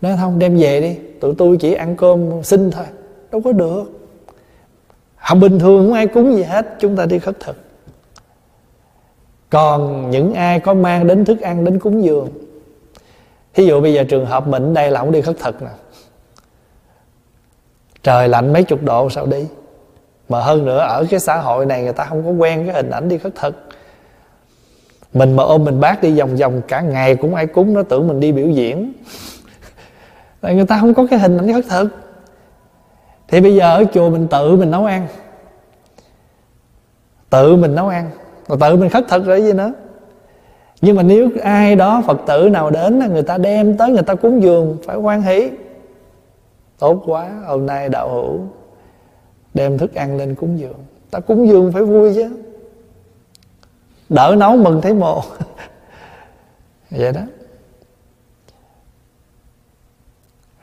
[0.00, 0.96] nói không đem về đi.
[1.20, 2.84] Tụi tôi chỉ ăn cơm xin thôi.
[3.32, 3.84] Đâu có được.
[5.16, 6.66] Không bình thường không ai cúng gì hết.
[6.80, 7.56] Chúng ta đi khất thực.
[9.50, 12.28] Còn những ai có mang đến thức ăn đến cúng giường,
[13.54, 15.68] thí dụ bây giờ trường hợp mình đây là không đi khất thực nè.
[18.02, 19.46] Trời lạnh mấy chục độ sao đi?
[20.28, 22.90] Mà hơn nữa, ở cái xã hội này người ta không có quen cái hình
[22.90, 23.68] ảnh đi khất thực.
[25.12, 28.08] Mình mà ôm mình bác đi vòng vòng, cả ngày cũng ai cúng nó tưởng
[28.08, 28.92] mình đi biểu diễn.
[30.42, 31.88] Là người ta không có cái hình ảnh khất thực.
[33.28, 35.08] Thì bây giờ ở chùa mình tự mình nấu ăn.
[37.30, 38.10] Tự mình nấu ăn.
[38.48, 39.72] Rồi tự mình khất thực rồi gì nữa?
[40.80, 44.14] Nhưng mà nếu ai đó, phật tử nào đến người ta đem tới, người ta
[44.14, 45.50] cúng dường, phải quan hỷ.
[46.78, 48.40] Tốt quá, hôm nay đạo hữu
[49.56, 50.84] đem thức ăn lên cúng dường.
[51.10, 52.30] Ta cúng dường phải vui chứ.
[54.08, 55.22] Đỡ nấu mừng thấy mồ.
[56.90, 57.20] Vậy đó.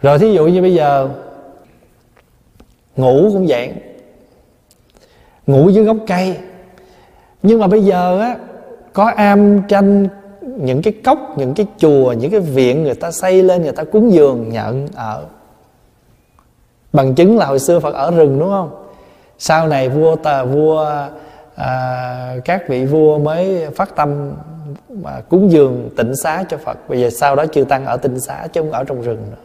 [0.02, 1.10] Rồi thí dụ như bây giờ,
[2.96, 3.74] ngủ cũng vậy.
[5.48, 6.38] Ngủ dưới gốc cây.
[7.44, 8.38] Nhưng mà bây giờ á,
[8.94, 10.08] có am tranh
[10.42, 13.84] những cái cốc, những cái chùa, những cái viện người ta xây lên, người ta
[13.84, 15.26] cúng dường nhận ở.
[16.94, 18.83] Bằng chứng là hồi xưa phật ở rừng đúng không?
[19.46, 21.08] Sau này vua tà vua
[21.56, 24.32] à, các vị vua mới phát tâm
[24.90, 26.78] mà cúng dường tịnh xá cho phật.
[26.90, 29.38] Bây giờ sau đó chư tăng ở tịnh xá chứ không ở trong rừng nữa.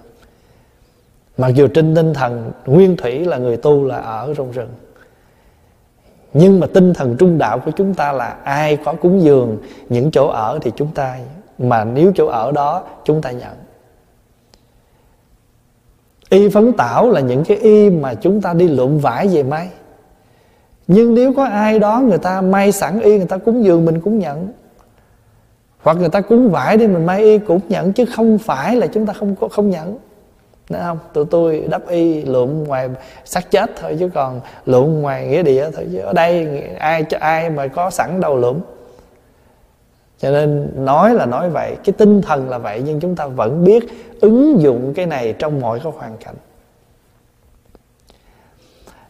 [1.38, 4.68] Mặc dù trên tinh thần nguyên thủy là người tu là ở trong rừng
[6.32, 10.11] nhưng mà tinh thần trung đạo của chúng ta là ai có cúng dường những
[10.11, 11.18] chỗ ở thì chúng ta
[11.59, 13.55] mà nếu chỗ ở đó chúng ta nhận.
[16.28, 19.68] Y phấn tảo là những cái y mà chúng ta đi lượm vải về may
[20.89, 24.01] nhưng nếu có ai đó người ta may sẵn y, người ta cúng dường mình
[24.01, 24.49] cũng nhận.
[25.82, 28.86] Hoặc người ta cúng vải đi, mình may y cũng nhận, chứ không phải là
[28.86, 29.99] chúng ta không có, không nhận.
[30.70, 30.99] Đúng không?
[31.12, 32.89] Tụi tôi đắp y lượm ngoài
[33.24, 37.18] xác chết thôi, chứ còn lượm ngoài nghĩa địa thôi, chứ ở đây ai cho
[37.20, 38.61] ai mà có sẵn đầu lượm.
[40.18, 43.64] Cho nên nói là nói vậy, cái tinh thần là vậy, nhưng chúng ta vẫn
[43.64, 43.84] biết
[44.20, 46.34] ứng dụng cái này trong mọi cái hoàn cảnh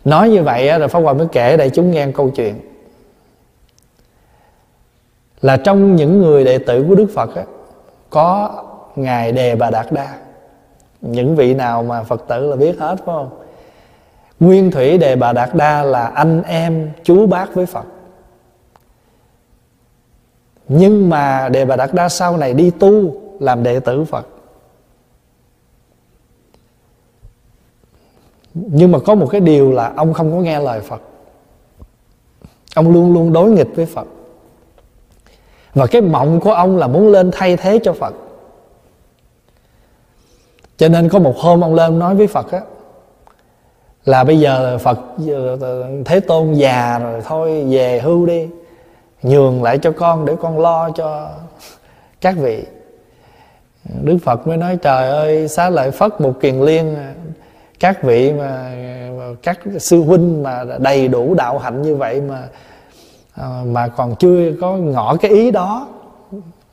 [0.09, 2.61] nói như vậy rồi pháp hòa mới kể đại chúng nghe câu chuyện.
[5.41, 7.31] Là trong những người đệ tử của đức phật
[8.11, 8.51] có
[8.97, 10.19] ngài đề bà đạt đa.
[11.01, 13.31] Những vị nào mà phật tử là biết hết, phải không?
[14.41, 17.85] Nguyên thủy đề bà đạt đa là anh em chú bác với phật.
[20.69, 24.27] Nhưng mà đề bà đạt đa sau này đi tu làm đệ tử phật.
[28.67, 31.01] Nhưng mà có một cái điều là ông không có nghe lời phật.
[32.75, 34.07] Ông luôn luôn đối nghịch với phật.
[35.75, 38.15] Và cái mộng của ông là muốn lên thay thế cho phật.
[40.77, 42.61] Cho nên có một hôm ông lên nói với phật á,
[44.05, 44.99] là bây giờ phật,
[46.05, 48.49] thế tôn già rồi, thôi về hưu đi,
[49.23, 51.31] nhường lại cho con để con lo cho
[52.21, 52.65] các vị.
[54.03, 57.15] Đức phật mới nói, trời ơi, xá lợi phất một kiền liên à
[57.81, 58.71] các vị mà
[59.43, 62.43] các sư huynh mà đầy đủ đạo hạnh như vậy mà
[63.35, 65.89] à, mà còn chưa có ngỏ cái ý đó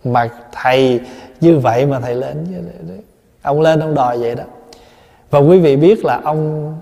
[0.03, 0.99] mà thầy
[1.41, 2.63] như vậy mà thầy lên
[3.41, 4.43] ông lên ông đòi vậy đó.
[5.29, 6.73] Và quý vị biết là ông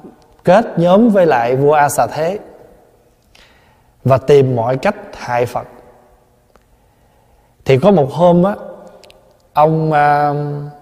[0.44, 2.40] kết nhóm với lại vua a xà thế
[4.04, 5.68] và tìm mọi cách hại phật.
[7.66, 8.56] Thì có một hôm á
[9.54, 10.73] ông uh,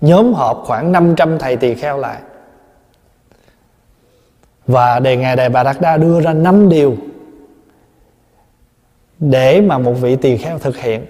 [0.00, 2.20] nhóm họp khoảng 500 thầy tỳ kheo lại.
[4.66, 6.96] Và đề ngài đề bà đạt đa đưa ra năm điều
[9.18, 11.06] để mà một vị tỳ kheo thực hiện.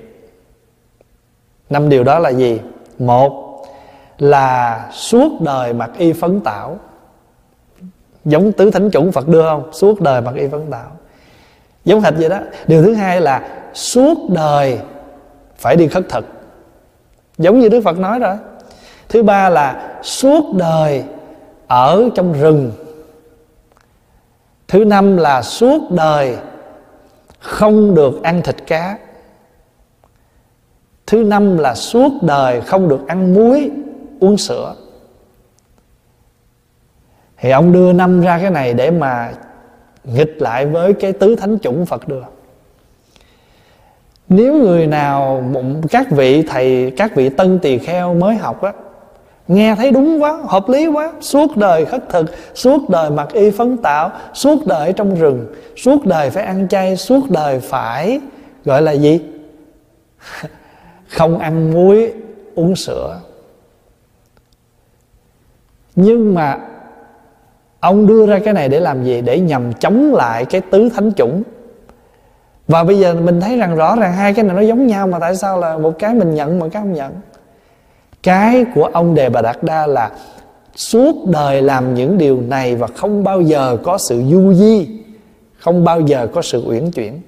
[1.71, 2.61] Năm điều đó là gì?
[2.99, 3.63] Một
[4.19, 6.79] là suốt đời mặc y phấn tảo.
[8.25, 9.73] Giống tứ thánh chủng phật đưa không?
[9.73, 10.91] Suốt đời mặc y phấn tảo.
[11.85, 12.39] Giống hệt vậy đó.
[12.67, 14.79] Điều thứ hai là suốt đời
[15.57, 16.27] phải đi khất thực.
[17.39, 18.37] Giống như đức phật nói rồi
[19.09, 21.05] thứ ba là suốt đời
[21.67, 22.73] ở trong rừng.
[24.69, 26.37] Thứ năm là suốt đời
[27.41, 28.99] không được ăn thịt cá.
[31.07, 33.71] Thứ năm là suốt đời không được ăn muối,
[34.21, 34.75] uống sữa.
[37.39, 39.33] Thì ông đưa năm ra cái này để mà
[40.05, 42.23] nghịch lại với cái tứ thánh chủng phật đưa.
[44.29, 45.45] Nếu người nào
[45.91, 48.73] các vị thầy, các vị tân tỳ kheo mới học á
[49.49, 51.13] nghe thấy đúng quá, hợp lý quá.
[51.21, 56.07] Suốt đời khất thực, suốt đời mặc y phấn tạo, suốt đời trong rừng, suốt
[56.07, 58.21] đời phải ăn chay, suốt đời phải
[58.65, 59.21] gọi là gì?
[61.09, 62.13] Không ăn muối,
[62.55, 63.21] uống sữa.
[65.97, 66.59] Nhưng mà
[67.81, 69.21] ông đưa ra cái này để làm gì?
[69.21, 71.43] Để nhằm chống lại cái tứ thánh chủng.
[72.69, 75.19] Và bây giờ mình thấy rằng rõ ràng hai cái này nó giống nhau mà
[75.19, 77.13] tại sao là một cái mình nhận, một cái không nhận?
[78.27, 80.11] Cái của ông đề bà đạt đa là
[80.77, 84.89] suốt đời làm những điều này và không bao giờ có sự du di
[85.59, 87.21] không bao giờ có sự uyển chuyển.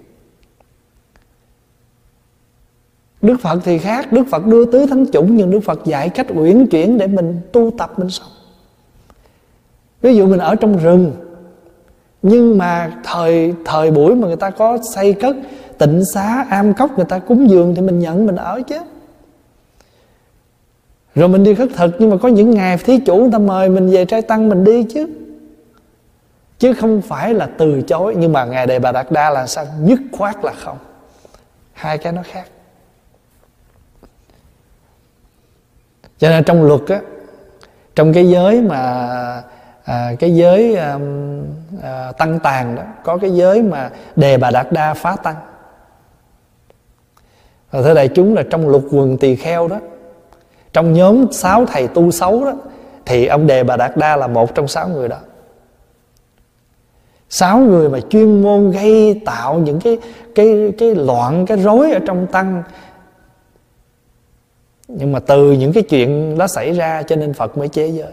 [3.23, 6.27] Đức Phật thì khác Đức Phật đưa tứ thánh chủng Nhưng Đức Phật dạy cách
[6.35, 8.29] uyển chuyển để mình tu tập mình sống.
[10.03, 11.13] Ví dụ mình ở trong rừng
[12.23, 15.37] Nhưng mà thời thời buổi mà người ta có xây cất
[15.79, 18.79] Tịnh xá, am cốc người ta cúng dường Thì mình nhận mình ở chứ.
[21.15, 23.69] Rồi mình đi khất thực Nhưng mà có những ngày thí chủ người ta mời
[23.69, 25.09] mình về trai tăng mình đi chứ.
[26.59, 29.67] Chứ không phải là từ chối Nhưng mà Ngài Đề Bà Đạt Đa là sao?
[29.81, 30.79] Nhất khoát là không.
[31.73, 32.45] Hai cái nó khác.
[36.19, 37.01] Cho nên trong luật á
[37.95, 38.79] trong cái giới mà
[39.85, 40.99] à, cái giới à,
[41.83, 45.37] à, tăng tàn đó có cái giới mà đề bà đạt đa phá tăng.
[47.71, 49.79] Và thưa đại chúng là trong luật quần tỳ kheo đó
[50.73, 52.55] trong nhóm sáu thầy tu xấu đó,
[53.07, 55.19] thì ông đề bà đạt đa là một trong sáu người đó.
[57.31, 59.99] Sáu người mà chuyên môn gây tạo những cái
[60.35, 62.63] cái cái loạn, cái rối ở trong tăng.
[64.89, 68.13] Nhưng mà từ những cái chuyện đó xảy ra cho nên phật mới chế giới.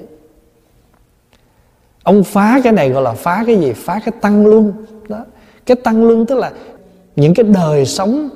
[2.04, 3.74] Ông phá cái này gọi là phá cái gì?
[3.74, 4.74] Phá cái tăng luân.
[5.10, 5.26] Đó.
[5.66, 6.52] Cái tăng luân tức là
[7.16, 8.30] những cái đời sống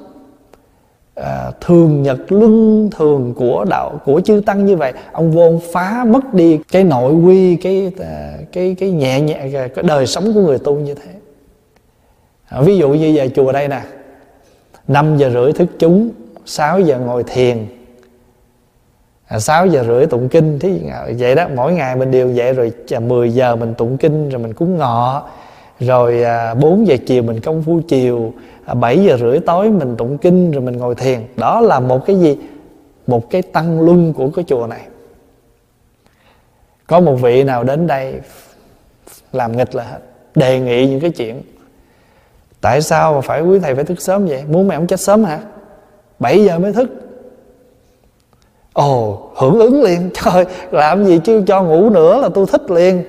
[1.24, 6.06] à, thường nhật luân thường của đạo của chư tăng như vậy ông vô phá
[6.08, 10.42] mất đi cái nội quy cái à, cái cái nhẹ nhẹ cái đời sống của
[10.42, 11.12] người tu như thế.
[12.50, 13.82] À, ví dụ như giờ chùa đây nè
[14.88, 16.10] 5 giờ rưỡi thức chúng
[16.46, 17.68] 6 giờ ngồi thiền.
[19.28, 20.80] À, 6 giờ rưỡi tụng kinh thế
[21.18, 24.54] vậy đó mỗi ngày mình đều vậy rồi 10 giờ mình tụng kinh rồi mình
[24.54, 25.30] cúng ngọ
[25.80, 28.34] rồi à, 4 giờ chiều mình công phu chiều
[28.66, 31.20] à, 7 giờ rưỡi tối mình tụng kinh rồi mình ngồi thiền.
[31.36, 32.38] Đó là một cái gì?
[33.08, 34.82] Một cái tăng luân của cái chùa này.
[36.88, 38.14] Có một vị nào đến đây
[39.34, 40.00] làm nghịch là hết
[40.36, 41.42] đề nghị những cái chuyện.
[42.62, 44.44] Tại sao mà phải quý thầy phải thức sớm vậy?
[44.48, 45.40] Muốn mẹ ông chết sớm hả?
[46.20, 46.90] 7 giờ mới thức.
[48.74, 50.10] Ồ hưởng ứng liền.
[50.24, 53.04] Trời làm gì chứ cho ngủ nữa là tôi thích liền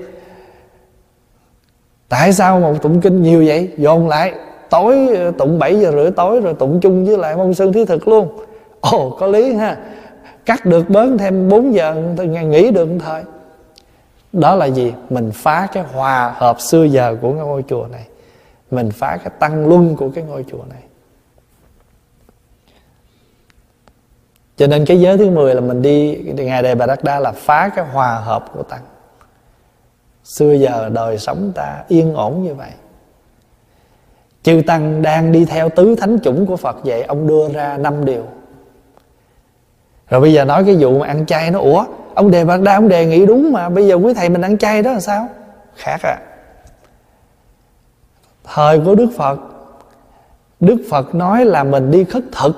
[2.10, 3.70] tại sao mà tụng kinh nhiều vậy?
[3.76, 4.34] Dồn lại,
[4.70, 7.84] tối ờ, tụng 7 giờ rưỡi tối rồi tụng chung với lại mông sơn thí
[7.84, 8.28] thực luôn.
[8.80, 9.76] Ồ, có lý ha.
[10.46, 12.98] Cắt được bớn thêm 4 giờ tôi nghỉ được thôi.
[13.04, 13.22] thời.
[14.32, 14.92] Đó là gì?
[15.10, 18.06] Mình phá cái hòa hợp xưa giờ của ngôi chùa này.
[18.70, 20.82] Mình phá cái tăng luân của cái ngôi chùa này.
[24.56, 27.32] Cho nên cái giới thứ 10 là mình đi, ngày đề bà đắc đa là
[27.32, 28.80] phá cái hòa hợp của tăng
[30.24, 32.70] xưa giờ đời sống ta yên ổn như vậy.
[34.42, 38.04] Chư tăng đang đi theo tứ thánh chủng của phật vậy, ông đưa ra năm
[38.04, 38.24] điều.
[40.08, 42.74] Rồi bây giờ nói cái vụ mà ăn chay nó, ủa, ông đề bạc đa
[42.74, 45.28] ông đề nghị đúng mà, bây giờ quý thầy mình ăn chay đó là sao?
[45.76, 46.16] Khác à.
[48.44, 49.40] Thời của đức phật
[50.60, 52.56] đức phật nói là mình đi khất thực.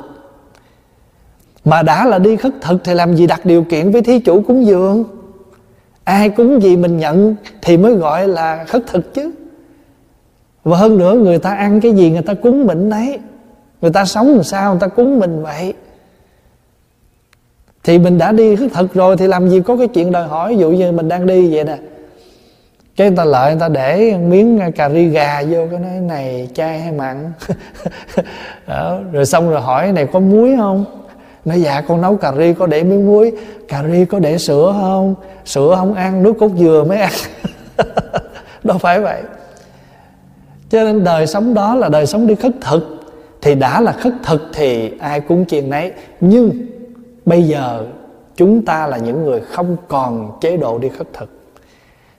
[1.65, 4.43] Mà đã là đi khất thực thì làm gì đặt điều kiện với thí chủ
[4.43, 5.05] cúng dường?
[6.05, 9.33] Ai cúng gì mình nhận thì mới gọi là khất thực chứ.
[10.65, 13.19] Và hơn nữa, người ta ăn cái gì người ta cúng mình đấy.
[13.81, 15.75] Người ta sống làm sao người ta cúng mình vậy?
[17.85, 20.55] Thì mình đã đi khất thực rồi thì làm gì có cái chuyện đòi hỏi.
[20.55, 21.79] Ví dụ như mình đang đi vậy nè.
[22.97, 26.49] Cái người ta lợi người ta để miếng cà ri gà vô, cái nói, này
[26.55, 27.33] chay hay mặn?
[28.67, 28.99] Đó.
[29.13, 31.02] rồi xong rồi hỏi, này, có muối không?
[31.45, 33.33] Nói dạ con nấu cà ri có để miếng muối,
[33.69, 35.15] cà ri có để sữa không?
[35.45, 37.13] Sữa không ăn, nước cốt dừa mới ăn.
[38.65, 39.23] Đâu phải vậy.
[40.71, 43.01] Cho nên đời sống đó là đời sống đi khất thực.
[43.43, 45.93] Thì đã là khất thực thì ai cũng chuyện nấy.
[46.21, 46.53] Nhưng
[47.25, 47.87] bây giờ
[48.37, 51.29] chúng ta là những người không còn chế độ đi khất thực.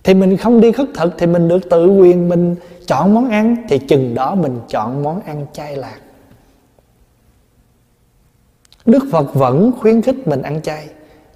[0.04, 2.56] Thì mình không đi khất thực thì mình được tự quyền, mình
[2.88, 5.98] chọn món ăn, thì chừng đó mình chọn món ăn chay lạc.
[8.86, 10.88] Đức Phật vẫn khuyến khích mình ăn chay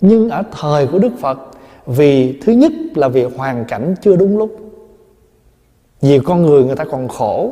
[0.02, 1.40] Nhưng ở thời của Đức Phật
[1.86, 4.52] Vì thứ nhất là vì hoàn cảnh chưa đúng lúc.
[6.02, 7.52] Vì con người người ta còn khổ.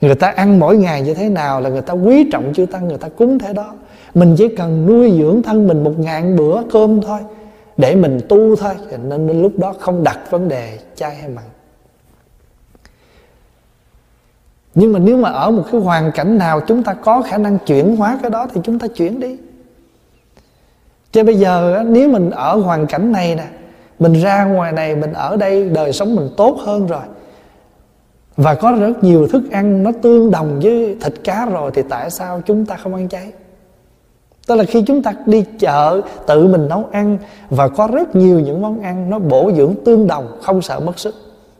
[0.00, 2.88] Người ta ăn mỗi ngày như thế nào là người ta quý trọng chư Tăng
[2.88, 3.74] Người ta cúng thế đó.
[4.14, 7.20] Mình chỉ cần nuôi dưỡng thân mình một ngàn bữa cơm thôi
[7.76, 11.44] Để mình tu thôi Nên, nên lúc đó không đặt vấn đề chay hay mặn.
[14.80, 17.58] Nhưng mà nếu mà ở một cái hoàn cảnh nào chúng ta có khả năng
[17.66, 19.36] chuyển hóa cái đó thì chúng ta chuyển đi.
[21.12, 23.46] Chứ bây giờ nếu mình ở hoàn cảnh này nè,
[23.98, 27.02] mình ra ngoài này, mình ở đây, đời sống mình tốt hơn rồi,
[28.36, 32.10] và có rất nhiều thức ăn nó tương đồng với thịt cá rồi, thì tại
[32.10, 33.32] sao chúng ta không ăn chay?
[34.46, 37.18] Tức là khi chúng ta đi chợ, tự mình nấu ăn,
[37.50, 40.98] và có rất nhiều những món ăn nó bổ dưỡng tương đồng, không sợ mất
[40.98, 41.14] sức,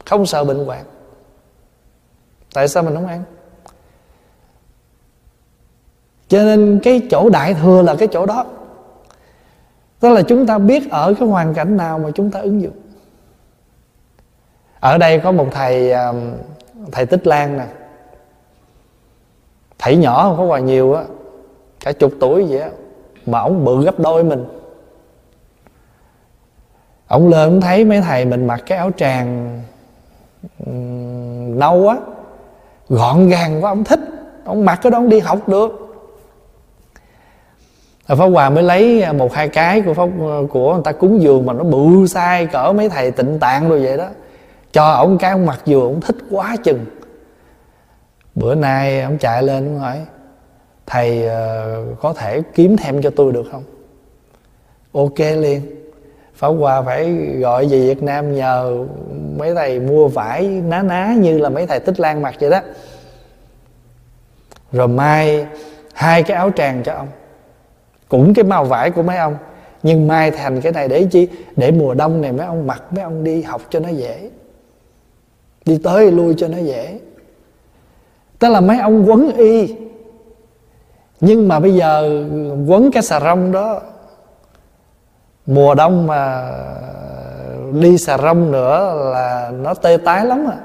[0.04, 0.84] không sợ bệnh hoạn
[2.55, 3.22] tại sao mình không ăn?
[6.28, 8.44] Cho nên cái chỗ đại thừa là cái chỗ đó.
[10.01, 12.76] Tức là chúng ta biết ở cái hoàn cảnh nào mà chúng ta ứng dụng.
[14.80, 16.32] Ở đây có một thầy um,
[16.92, 17.66] thầy tích lan nè.
[19.78, 21.05] Thầy nhỏ không có quà nhiều á
[21.80, 22.70] cả chục tuổi vậy á
[23.26, 24.44] mà ổng bự gấp đôi mình.
[27.09, 29.61] Ổng lên ổng thấy mấy thầy mình mặc cái áo tràng
[30.66, 31.96] um, nâu á
[32.89, 34.01] gọn gàng quá ông thích.
[34.45, 35.84] Ông mặc cái đó ông đi học được.
[38.09, 40.09] Rồi Pháp Hòa mới lấy một hai cái của Pháp
[40.51, 43.84] của người ta cúng dường mà nó bự sai cỡ mấy thầy tịnh tạng rồi
[43.84, 44.09] vậy đó.
[44.72, 46.84] Cho ổng cái ông mặc dù ổng thích quá chừng.
[48.34, 49.99] Bữa nay ông chạy lên ông hỏi
[50.86, 53.62] thầy uh, có thể kiếm thêm cho tôi được không?
[54.93, 55.61] Ok liền.
[56.39, 58.84] Pháp Hòa phải gọi về Việt Nam nhờ
[59.39, 62.61] mấy thầy mua vải ná ná như là mấy thầy tích lan mặc vậy đó.
[64.72, 65.47] Rồi mai
[65.93, 67.09] hai cái áo tràng cho ông.
[68.09, 69.36] Cũng cái màu vải của mấy ông,
[69.82, 71.28] nhưng mai thành cái này để chi?
[71.57, 74.30] Để mùa đông này mấy ông mặc, mấy ông đi học cho nó dễ.
[75.64, 76.99] Đi tới lui cho nó dễ.
[78.39, 79.74] Tức là mấy ông quấn y.
[81.20, 82.20] Nhưng mà bây giờ
[82.68, 83.80] quấn cái xà rông đó
[85.49, 86.51] mùa đông mà
[87.72, 90.59] đi xà rông nữa là nó tê tái lắm à.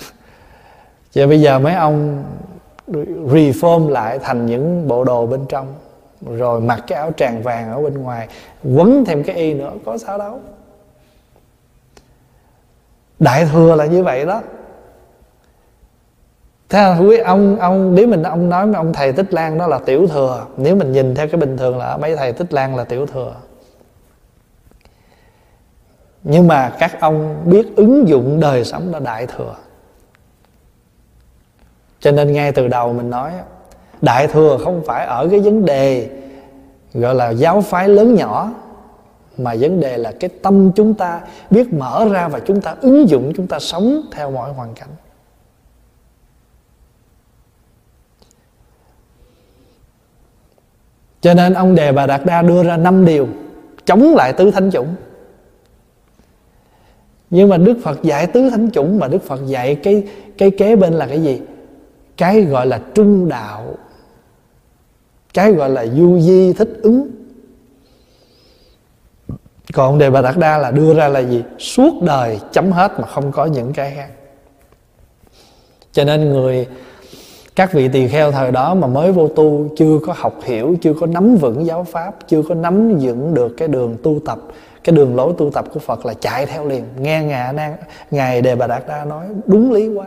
[1.12, 2.24] Chứ bây giờ mấy ông
[3.26, 5.74] reform lại thành những bộ đồ bên trong,
[6.36, 8.28] rồi mặc cái áo tràng vàng ở bên ngoài,
[8.74, 10.40] quấn thêm cái y nữa, có sao đâu.
[13.18, 14.42] Đại thừa là như vậy đó.
[16.68, 19.66] Thế là quý ông ông, nếu mình, ông nói với ông thầy tích lan đó
[19.66, 22.76] là tiểu thừa, nếu mình nhìn theo cái bình thường là mấy thầy tích lan
[22.76, 23.34] là tiểu thừa
[26.24, 29.56] nhưng mà các ông biết ứng dụng đời sống là đại thừa.
[32.00, 33.32] Cho nên ngay từ đầu mình nói,
[34.02, 36.10] đại thừa không phải ở cái vấn đề
[36.94, 38.52] gọi là giáo phái lớn nhỏ,
[39.38, 41.20] mà vấn đề là cái tâm chúng ta
[41.50, 44.88] biết mở ra và chúng ta ứng dụng, chúng ta sống theo mọi hoàn cảnh.
[51.20, 53.28] Cho nên ông đề bà đạt đa đưa ra năm điều
[53.84, 54.94] chống lại tứ thánh chủng
[57.34, 60.02] nhưng mà đức phật dạy tứ thánh chủng mà đức phật dạy cái
[60.38, 61.40] cái kế bên là cái gì?
[62.16, 63.74] Cái gọi là trung đạo.
[65.34, 67.10] Cái gọi là du di thích ứng.
[69.72, 71.42] Còn đề bà đạt đa là đưa ra là gì?
[71.58, 74.08] Suốt đời chấm hết mà không có những cái khác.
[75.92, 76.66] Cho nên người,
[77.56, 80.94] các vị tỳ kheo thời đó mà mới vô tu, chưa có học hiểu, chưa
[81.00, 84.38] có nắm vững giáo pháp, chưa có nắm vững được cái đường tu tập
[84.84, 86.84] cái đường lối tu tập của phật là chạy theo liền.
[86.96, 87.54] Nghe ngài
[88.10, 90.06] ngài đề bà đạt đa nói đúng lý quá.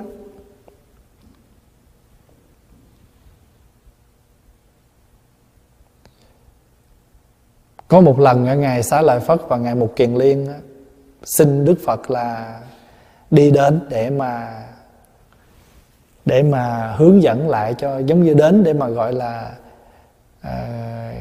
[7.87, 10.47] Có một lần ở ngày xá lợi phất và ngày một kiền liên
[11.23, 12.59] xin đức phật là
[13.31, 14.63] đi đến để mà
[16.25, 19.51] để mà hướng dẫn lại cho giống như đến để mà gọi là
[20.41, 21.13] à,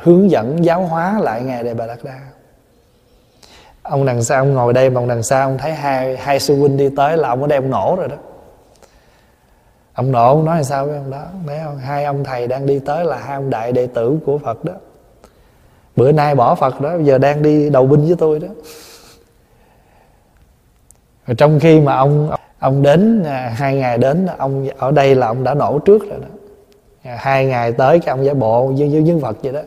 [0.00, 2.31] hướng dẫn giáo hóa lại ngài đề bà đạt đa
[3.82, 6.56] ông đằng sau ông ngồi đây mà ông đằng sau ông thấy hai hai sư
[6.56, 8.16] huynh đi tới là ông ở đây ông nổ rồi đó.
[9.92, 11.22] Ông nổ, ông nói là sao với ông đó?
[11.46, 14.38] Thấy không hai ông thầy đang đi tới là hai ông đại đệ tử của
[14.38, 14.72] phật đó.
[15.96, 18.48] Bữa nay bỏ phật đó giờ đang đi đầu binh với tôi đó.
[21.26, 25.26] Rồi trong khi mà ông ông đến à, hai ngày đến, ông ở đây là
[25.26, 26.28] ông đã nổ trước rồi đó.
[27.16, 29.60] Hai ngày tới cái ông giả bộ với với nhân vật vậy đó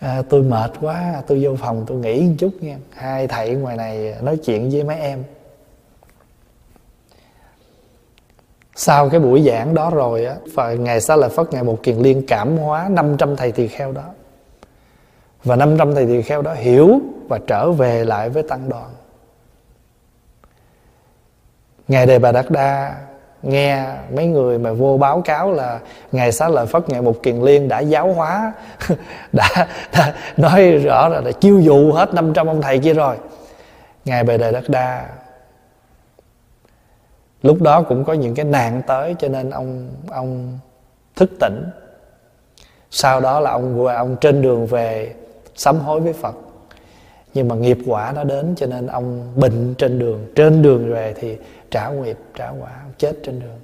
[0.00, 2.78] à, tôi mệt quá tôi vô phòng tôi nghỉ một chút nha.
[2.90, 5.24] Hai thầy ngoài này nói chuyện với mấy em.
[8.74, 11.96] Sau cái buổi giảng đó rồi á và ngày sau là phất ngày một kiền
[11.96, 14.04] liên cảm hóa 500 thầy tỳ kheo đó.
[15.44, 18.90] Và 500 thầy tỳ kheo đó hiểu và trở về lại với tăng đoàn.
[21.88, 22.96] Ngài Đề Bà Đạt Đa
[23.42, 25.80] nghe mấy người mà vô báo cáo là
[26.12, 28.52] Ngài Xá Lợi Phất Ngài Mục Kiền Liên đã giáo hóa
[29.32, 33.16] đã, đã nói rõ là đã chiêu dụ hết 500 ông thầy kia rồi.
[34.04, 35.06] Ngài Bề đời đất Đa
[37.42, 40.58] lúc đó cũng có những cái nạn tới cho nên ông ông
[41.16, 41.70] thức tỉnh.
[42.90, 45.14] Sau đó là ông ông trên đường về
[45.54, 46.34] sám hối với Phật
[47.34, 50.26] nhưng mà nghiệp quả nó đến cho nên ông bệnh trên đường.
[50.34, 51.36] Trên đường về thì
[51.70, 53.58] trả nghiệp trả quả chết trên đường.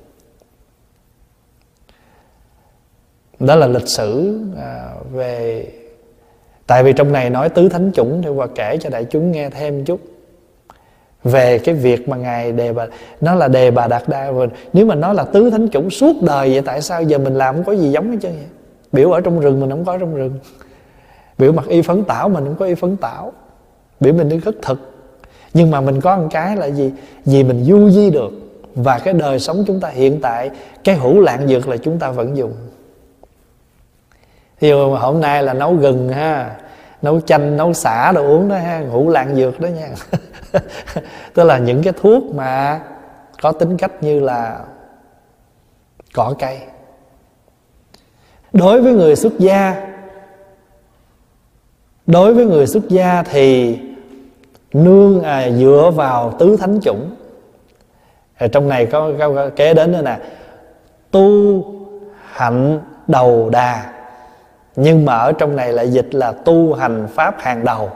[3.38, 5.66] Đó là lịch sử à, về
[6.66, 9.50] tại vì trong này nói tứ thánh chủng thì qua kể cho đại chúng nghe
[9.50, 10.00] thêm chút.
[11.24, 12.86] Về cái việc mà ngài đề bà
[13.20, 16.16] nó là đề bà đạt đa rồi nếu mà nó là tứ thánh chủng suốt
[16.22, 18.46] đời vậy tại sao giờ mình làm không có gì giống hết trơn vậy
[18.92, 20.38] biểu ở trong rừng mình không có trong rừng.
[21.38, 23.32] Biểu mặc y phấn tảo mình không có y phấn tảo
[24.00, 24.92] biểu mình đi rất thực.
[25.54, 26.92] Nhưng mà mình có một cái là gì?
[27.24, 28.30] Vì mình du di được.
[28.74, 30.50] Và cái đời sống chúng ta hiện tại,
[30.84, 32.54] cái hữu lạng dược là chúng ta vẫn dùng.
[34.60, 36.56] Thì hôm nay là nấu gừng ha,
[37.02, 39.88] nấu chanh, nấu xả đồ uống đó ha, hữu lạng dược đó nha.
[41.34, 42.80] Tức là những cái thuốc mà
[43.42, 44.58] có tính cách như là
[46.14, 46.58] cỏ cây.
[48.52, 49.86] Đối với người xuất gia
[52.06, 53.78] đối với người xuất gia thì
[54.72, 57.16] nương à, dựa vào tứ thánh chủng.
[58.38, 60.18] Ở trong này có, có kế đến nữa nè.
[61.10, 61.64] Tu
[62.32, 63.92] hạnh đầu đà.
[64.76, 67.90] Nhưng mà ở trong này lại dịch là tu hành pháp hàng đầu.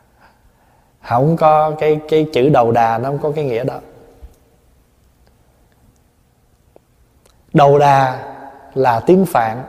[1.02, 3.80] Không có cái cái chữ đầu đà nó không có cái nghĩa đó.
[7.52, 8.18] Đầu đà
[8.74, 9.62] là tiếng phạn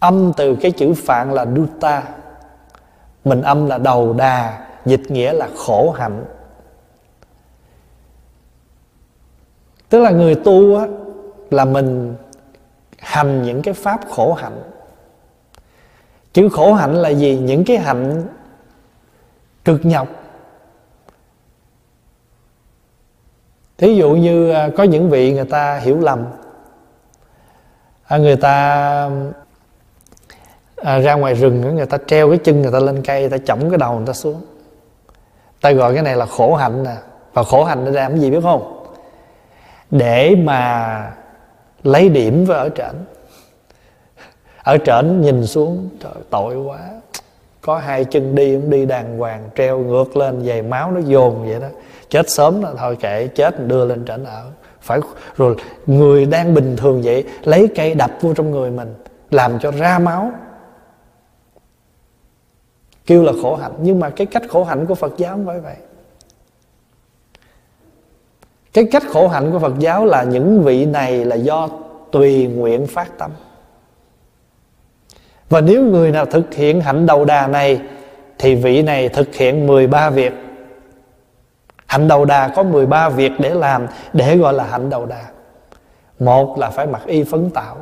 [0.00, 2.02] âm từ cái chữ phạn là duta.
[3.24, 6.24] Mình âm là đầu đà, dịch nghĩa là khổ hạnh.
[9.88, 10.86] Tức là người tu á,
[11.50, 12.14] là mình
[12.98, 14.62] hành những cái pháp khổ hạnh.
[16.32, 17.38] Chữ khổ hạnh là gì?
[17.38, 18.26] Những cái hạnh
[19.64, 20.08] cực nhọc.
[23.78, 26.24] Thí dụ như à, có những vị người ta hiểu lầm.
[28.04, 29.10] À, người ta
[30.82, 33.38] à, ra ngoài rừng người ta treo cái chân người ta lên cây người ta
[33.38, 34.40] chỏng cái đầu người ta xuống.
[35.60, 36.96] Ta gọi cái này là khổ hạnh nè.
[37.32, 38.86] Và khổ hạnh để làm cái gì biết không?
[39.90, 41.12] Để mà
[41.82, 42.94] lấy điểm với ở trển.
[44.62, 46.78] Ở trển nhìn xuống trời tội quá.
[47.60, 51.48] Có hai chân đi cũng đi đàng hoàng treo ngược lên giày máu nó dồn
[51.48, 51.66] vậy đó.
[52.08, 54.44] Chết sớm là thôi kệ chết đưa lên trển ở.
[54.80, 55.00] Phải
[55.36, 55.56] rồi
[55.86, 58.94] người đang bình thường vậy lấy cây đập vô trong người mình
[59.30, 60.32] làm cho ra máu
[63.10, 63.72] kêu là khổ hạnh.
[63.82, 65.76] Nhưng mà cái cách khổ hạnh của phật giáo không phải vậy.
[68.72, 71.68] Cái cách khổ hạnh của phật giáo là những vị này là do
[72.12, 73.30] tùy nguyện phát tâm.
[75.48, 77.80] Và nếu người nào thực hiện hạnh đầu đà này,
[78.38, 80.32] thì vị này thực hiện 13 việc.
[81.86, 85.24] Hạnh đầu đà có 13 việc để làm, để gọi là hạnh đầu đà.
[86.18, 87.76] Một là phải mặc y phấn tạo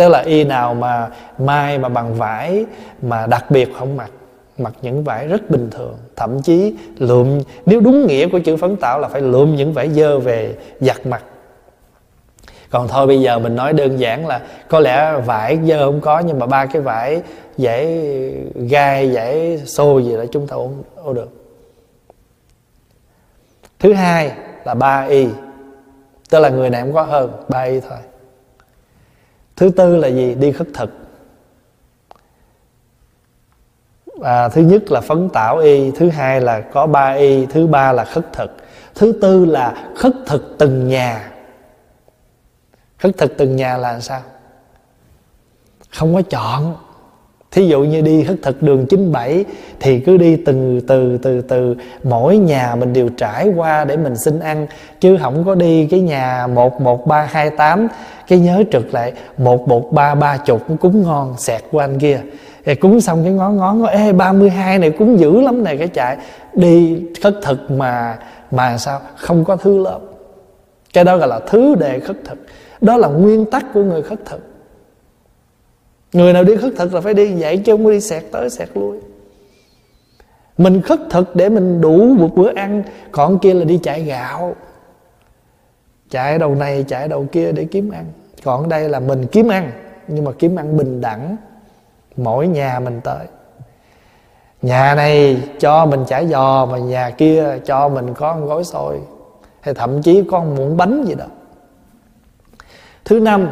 [0.00, 2.64] tức là y nào mà mai mà bằng vải
[3.02, 4.10] mà đặc biệt không mặc
[4.58, 5.94] mặc những vải rất bình thường.
[6.16, 9.88] Thậm chí lượm nếu đúng nghĩa của chữ phấn tạo là phải lượm những vải
[9.88, 11.22] dơ về giặt mặt.
[12.70, 16.18] Còn thôi bây giờ mình nói đơn giản là có lẽ vải dơ không có
[16.18, 17.22] nhưng mà ba cái vải
[17.56, 18.02] dễ
[18.54, 21.28] gai dễ xô gì đó chúng ta ô, ô được.
[23.78, 24.32] Thứ hai
[24.64, 25.26] là ba y
[26.30, 27.98] tức là người này không có hơn ba y thôi
[29.60, 30.34] thứ tư là gì?
[30.34, 30.90] Đi khất thực.
[34.22, 37.92] À, thứ nhất là phấn tảo y thứ hai là có ba y thứ ba
[37.92, 38.56] là khất thực.
[38.94, 41.32] Thứ tư là khất thực từng nhà.
[42.98, 44.22] Khất thực từng nhà là sao?
[45.90, 46.76] Không có chọn
[47.50, 49.44] thí dụ như đi khất thực đường 97
[49.80, 54.16] thì cứ đi từ từ từ từ mỗi nhà mình đều trải qua để mình
[54.16, 54.66] xin ăn,
[55.00, 57.88] chứ không có đi cái nhà một một, ba, hai, tám.
[58.28, 62.20] Cái nhớ trực lại, một một, ba ba chục cúng ngon, xẹt qua anh kia.
[62.64, 66.16] Thì cúng xong cái ngón ngón ê 32 này cúng dữ lắm này cái chạy
[66.54, 68.18] đi khất thực mà
[68.50, 69.00] mà sao?
[69.16, 69.98] Không có thứ lớp.
[70.92, 72.38] Cái đó gọi là thứ đề khất thực
[72.80, 74.49] đó là nguyên tắc của người khất thực
[76.12, 78.50] người nào đi khất thực là phải đi vậy chứ không có đi sẹt tới
[78.50, 78.98] sẹt lui.
[80.58, 82.82] Mình khất thực để mình đủ một bữa ăn,
[83.12, 84.54] còn kia là đi chạy gạo.
[86.10, 88.04] Chạy đầu này, chạy đầu kia để kiếm ăn.
[88.44, 89.70] Còn đây là mình kiếm ăn,
[90.08, 91.36] nhưng mà kiếm ăn bình đẳng.
[92.16, 93.26] Mỗi nhà mình tới.
[94.62, 99.00] Nhà này cho mình chả giò, mà nhà kia cho mình có một gói xôi.
[99.60, 101.26] Hay thậm chí có một muỗng bánh gì đó.
[103.04, 103.48] Thứ năm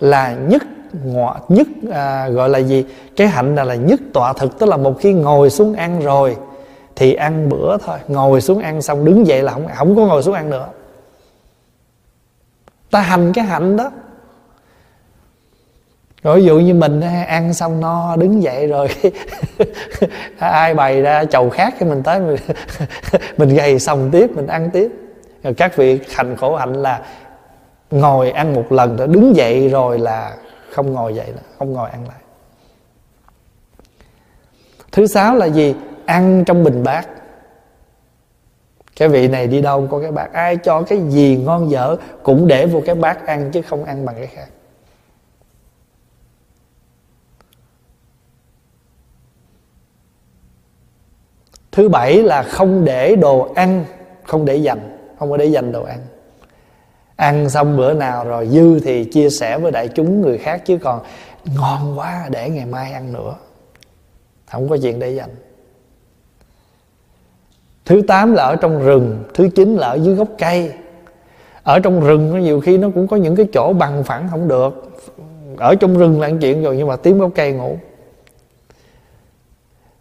[0.00, 0.62] là nhất
[1.04, 2.84] ngọ nhất à, gọi là gì?
[3.16, 6.36] Cái hạnh là là nhất tọa thực tức là một khi ngồi xuống ăn rồi
[6.96, 7.98] thì ăn bữa thôi.
[8.08, 10.68] Ngồi xuống ăn xong đứng dậy là không không có ngồi xuống ăn nữa.
[12.90, 13.90] Ta hành cái hạnh đó.
[16.22, 18.88] Rồi ví dụ như mình ăn xong no đứng dậy rồi
[20.38, 22.36] ai bày ra chầu khác cái mình tới mình,
[23.36, 24.90] mình gầy xong tiếp mình ăn tiếp.
[25.42, 27.00] Rồi các vị hành khổ hạnh là
[27.90, 30.32] ngồi ăn một lần rồi đứng dậy rồi là
[30.76, 32.20] không ngồi dậy nữa không ngồi ăn lại.
[34.92, 35.74] Thứ sáu là gì?
[36.06, 37.08] Ăn trong bình bát.
[38.96, 40.32] Cái vị này đi đâu có cái bát.
[40.32, 44.04] Ai cho cái gì ngon dở cũng để vô cái bát ăn chứ không ăn
[44.04, 44.48] bằng cái khác.
[51.72, 53.84] Thứ bảy là không để đồ ăn,
[54.24, 55.98] không để dành, không có để dành đồ ăn
[57.16, 60.78] ăn xong bữa nào rồi dư thì chia sẻ với đại chúng người khác, chứ
[60.78, 61.00] còn
[61.56, 63.34] ngon quá để ngày mai ăn nữa.
[64.50, 65.30] Không có chuyện để dành.
[67.84, 70.72] Thứ tám là ở trong rừng, thứ chín là ở dưới gốc cây.
[71.62, 74.48] Ở trong rừng nó nhiều khi nó cũng có những cái chỗ bằng phẳng không
[74.48, 74.92] được.
[75.56, 77.78] Ở trong rừng là chuyện rồi, nhưng mà tím gốc cây ngủ.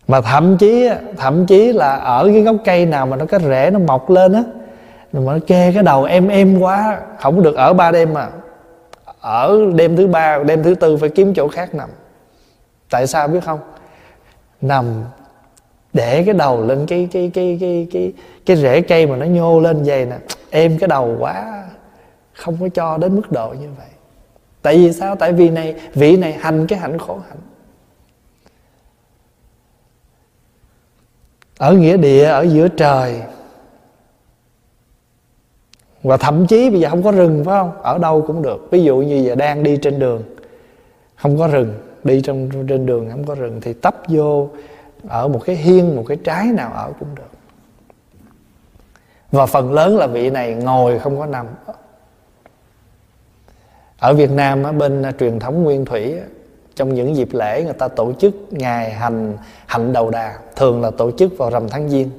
[0.08, 3.70] Mà thậm chí thậm chí là ở cái gốc cây nào mà nó có rễ
[3.74, 4.44] nó mọc lên á
[5.22, 8.30] mà nó kê cái đầu em em quá, không được ở ba đêm mà.
[9.20, 11.90] Ở đêm thứ ba, đêm thứ tư phải kiếm chỗ khác nằm.
[12.90, 13.60] Tại sao biết không?
[14.62, 15.04] Nằm,
[15.94, 18.14] để cái đầu lên cái cái cái cái cái
[18.46, 20.18] cái rễ cây mà nó nhô lên vậy nè.
[20.50, 21.64] Em cái đầu quá,
[22.34, 23.88] không có cho đến mức độ như vậy.
[24.62, 25.16] Tại vì sao?
[25.16, 27.38] Tại vì này, vị này hành cái hạnh khổ hạnh.
[31.58, 33.22] Ở nghĩa địa, ở giữa trời
[36.06, 37.72] và thậm chí bây giờ không có rừng, phải không?
[37.82, 38.68] Ở đâu cũng được.
[38.72, 40.24] Ví dụ như giờ đang đi trên đường,
[41.16, 44.50] không có rừng, đi trong, trên đường không có rừng, thì tấp vô
[45.08, 47.24] ở một cái hiên, một cái trái nào ở cũng được.
[49.32, 51.48] Và phần lớn là vị này ngồi không có nằm.
[54.00, 56.16] Ở Việt Nam ở bên à, truyền thống nguyên thủy
[56.76, 60.92] trong những dịp lễ người ta tổ chức ngày hành hạnh đầu đà, thường là
[60.92, 62.10] tổ chức vào rằm tháng giêng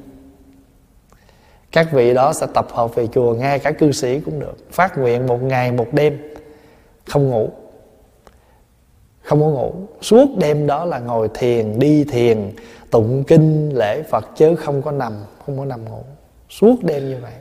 [1.76, 4.72] các vị đó sẽ tập hợp về chùa ngay cả cư sĩ cũng được.
[4.72, 6.18] Phát nguyện một ngày, một đêm.
[7.06, 7.50] Không ngủ.
[9.22, 9.72] Không có ngủ.
[10.00, 12.52] Suốt đêm đó là ngồi thiền, đi thiền,
[12.90, 15.12] tụng kinh, lễ phật chứ không có nằm,
[15.46, 16.02] không có nằm ngủ.
[16.48, 17.32] Suốt đêm như vậy.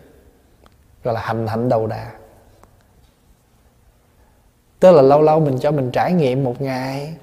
[1.04, 2.12] Gọi là hành hạnh đầu đà.
[4.80, 7.14] Tức là lâu lâu mình cho mình trải nghiệm một ngày.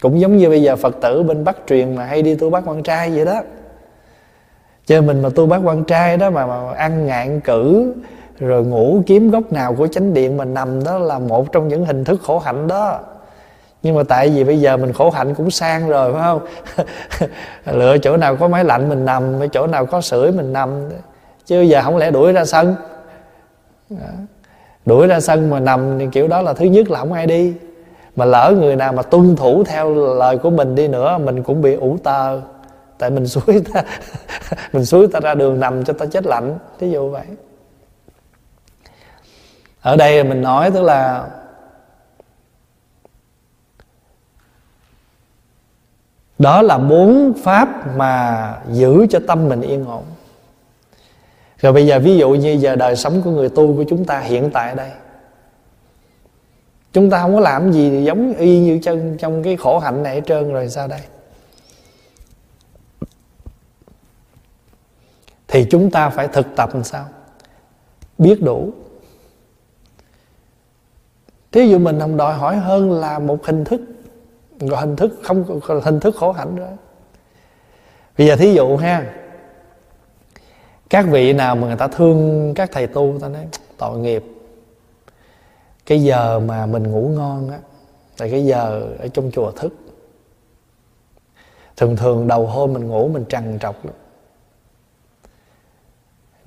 [0.00, 2.68] Cũng giống như bây giờ phật tử bên bắc truyền mà hay đi tu bác
[2.68, 3.42] quan trai vậy đó
[4.88, 7.94] chơi mình mà tu bác quan trai đó mà, mà ăn ngạn cử
[8.38, 11.84] rồi ngủ kiếm góc nào của chánh điện mà nằm đó là một trong những
[11.84, 13.00] hình thức khổ hạnh đó.
[13.82, 16.40] Nhưng mà tại vì bây giờ mình khổ hạnh cũng sang rồi phải không?
[17.78, 20.70] Lựa chỗ nào có máy lạnh mình nằm chỗ nào có sưởi mình nằm.
[21.46, 22.74] Chứ giờ không lẽ đuổi ra sân?
[24.86, 27.54] Đuổi ra sân mà nằm thì kiểu đó là thứ nhất là không ai đi.
[28.16, 31.62] Mà lỡ người nào mà tuân thủ theo lời của mình đi nữa mình cũng
[31.62, 32.40] bị ủ tờ
[32.98, 33.82] tại mình suối ta
[34.72, 37.26] mình suối ta ra đường nằm cho ta chết lạnh ví dụ vậy.
[39.80, 41.28] Ở đây mình nói tức là
[46.38, 50.04] đó là bốn pháp mà giữ cho tâm mình yên ổn.
[51.58, 54.20] Rồi bây giờ ví dụ như giờ đời sống của người tu của chúng ta
[54.20, 54.90] hiện tại đây
[56.92, 60.14] chúng ta không có làm gì giống y như trong, trong cái khổ hạnh này
[60.14, 61.00] hết trơn rồi sao đây?
[65.48, 67.06] Thì chúng ta phải thực tập làm sao?
[68.18, 68.70] Biết đủ.
[71.52, 73.80] Thí dụ mình không đòi hỏi hơn là một hình thức,
[74.60, 76.76] gọi hình thức không hình thức khổ hạnh nữa
[78.18, 79.14] bây giờ thí dụ ha,
[80.90, 83.46] các vị nào mà người ta thương các thầy tu ta nói,
[83.76, 84.24] tội nghiệp.
[85.86, 87.58] Cái giờ mà mình ngủ ngon á,
[88.18, 89.74] là cái giờ ở trong chùa thức.
[91.76, 93.94] Thường thường đầu hôm mình ngủ mình trằn trọc lắm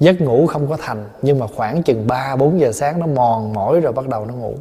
[0.01, 3.53] giấc ngủ không có thành, nhưng mà khoảng chừng 3 4 giờ sáng nó mòn
[3.53, 4.53] mỏi rồi bắt đầu nó ngủ.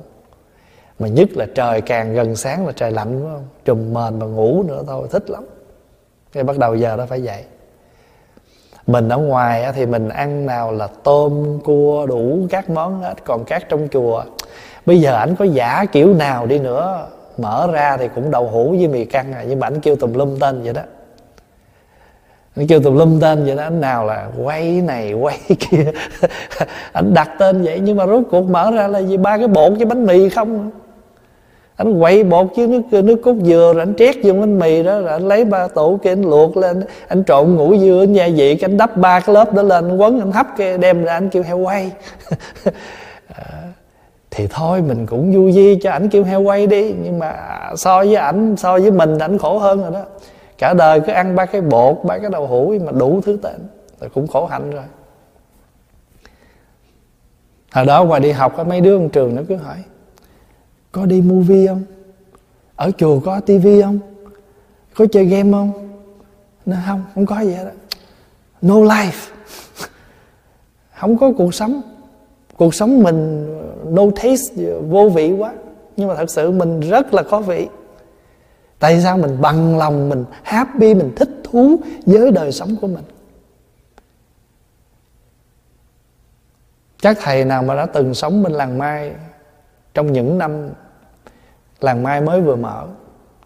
[0.98, 3.44] Mà nhất là trời càng gần sáng là trời lạnh, đúng không?
[3.64, 5.44] Trùm mền mà ngủ nữa thôi, thích lắm.
[6.32, 7.44] Cái bắt đầu giờ nó phải dậy.
[8.86, 13.14] Mình ở ngoài thì mình ăn nào là tôm, cua, đủ các món hết.
[13.24, 14.24] Còn các trong chùa,
[14.86, 17.06] bây giờ ảnh có giả kiểu nào đi nữa,
[17.38, 20.12] mở ra thì cũng đậu hũ với mì căng à nhưng mà ảnh kêu tùm
[20.12, 20.82] lum tên vậy đó
[22.56, 25.84] anh kêu tùm lum tên vậy đó, anh nào là quay này, quay kia.
[26.92, 29.16] Anh đặt tên vậy nhưng mà rốt cuộc mở ra là gì?
[29.16, 30.70] Ba cái bột với bánh mì không?
[31.76, 35.00] Anh quậy bột chứ nước nước cốt dừa rồi anh trét vô bánh mì đó,
[35.00, 36.82] rồi anh lấy ba tủ kia anh luộc lên.
[37.08, 39.88] Anh trộn ngũ dưa anh gia vị, cái anh đắp ba cái lớp đó lên,
[39.88, 41.90] anh quấn, anh hấp cái đem ra, anh kêu heo quay.
[43.36, 43.62] À,
[44.30, 46.94] thì thôi, mình cũng vui vui cho ảnh kêu heo quay đi.
[47.02, 47.34] Nhưng mà
[47.76, 50.04] so với ảnh, so với mình ảnh khổ hơn rồi đó
[50.60, 53.60] cả đời cứ ăn ba cái bột, ba cái đậu hũ mà đủ thứ tên
[54.00, 54.84] là cũng khổ hạnh rồi.
[57.72, 59.76] Hồi đó ngoài đi học mấy đứa trong trường nó cứ hỏi,
[60.92, 61.82] có đi movie không?
[62.76, 63.98] Ở chùa có tivi không?
[64.94, 65.72] Có chơi game không?
[66.66, 67.70] Nó, không không có gì hết đó.
[68.62, 69.30] no life.
[70.94, 71.82] Không có cuộc sống.
[72.56, 73.46] Cuộc sống mình
[73.84, 75.52] no taste vô vị quá.
[75.96, 77.68] Nhưng mà thật sự mình rất là có vị
[78.80, 81.76] tại sao mình bằng lòng mình happy mình thích thú
[82.06, 83.04] với đời sống của mình?
[87.02, 89.12] Chắc thầy nào mà đã từng sống bên làng mai
[89.94, 90.68] trong những năm
[91.80, 92.86] làng mai mới vừa mở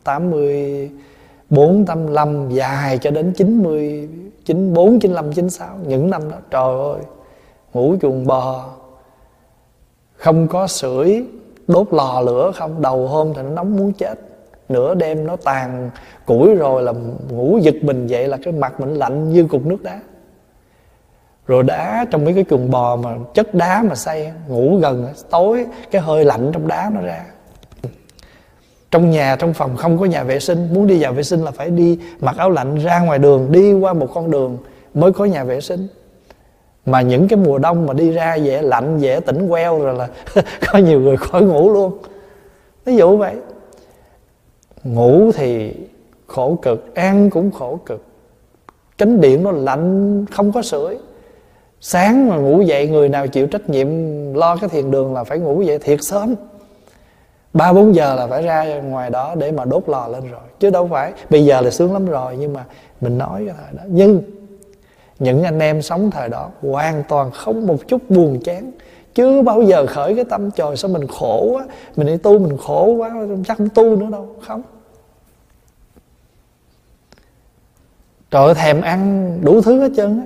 [0.05, 4.09] 84, 85 dài cho đến 90,
[4.45, 7.01] 94, 95, 96 những năm đó trời ơi
[7.73, 8.71] ngủ chuồng bò
[10.17, 11.27] không có sưởi
[11.69, 14.15] đốt lò lửa không đầu hôm thì nó nóng muốn chết
[14.69, 15.91] nửa đêm nó tàn
[16.27, 16.93] củi rồi là
[17.31, 20.01] ngủ giật mình vậy là cái mặt mình lạnh như cục nước đá.
[21.47, 25.67] Rồi đá trong mấy cái chuồng bò mà chất đá mà xây ngủ gần, tối
[25.91, 27.25] cái hơi lạnh trong đá nó ra.
[28.91, 30.69] Trong nhà, trong phòng không có nhà vệ sinh.
[30.75, 33.73] Muốn đi vào vệ sinh là phải đi mặc áo lạnh ra ngoài đường, đi
[33.73, 34.59] qua một con đường
[34.95, 35.89] mới có nhà vệ sinh.
[36.87, 40.09] Mà những cái mùa đông mà đi ra dễ lạnh, dễ tỉnh queo rồi là
[40.73, 41.99] có nhiều người khỏi ngủ luôn.
[42.85, 43.35] Ví dụ vậy
[44.85, 45.75] ngủ thì
[46.27, 48.05] khổ cực, ăn cũng khổ cực.
[48.99, 50.99] Cánh điện nó lạnh, không có sưởi.
[51.81, 53.89] Sáng mà ngủ dậy, người nào chịu trách nhiệm
[54.35, 56.35] lo cái thiền đường là phải ngủ dậy thiệt sớm.
[57.53, 60.41] Ba, bốn giờ là phải ra ngoài đó để mà đốt lò lên rồi.
[60.61, 62.65] Chứ đâu phải, bây giờ là sướng lắm rồi, nhưng mà
[63.01, 63.83] mình nói cái thời đó.
[63.87, 64.23] Nhưng
[65.19, 68.71] những anh em sống thời đó hoàn toàn không một chút buồn chán.
[69.15, 71.65] Chứ bao giờ khởi cái tâm trời, sao mình khổ quá,
[71.97, 73.11] mình đi tu mình khổ quá,
[73.47, 74.27] chắc không tu nữa đâu.
[74.41, 74.63] Không.
[78.35, 80.25] Trời ơi thèm ăn đủ thứ hết trơn á.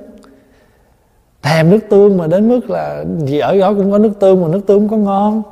[1.43, 4.49] Thèm nước tương mà đến mức là gì ở đó cũng có nước tương mà
[4.49, 5.43] nước tương cũng có ngon.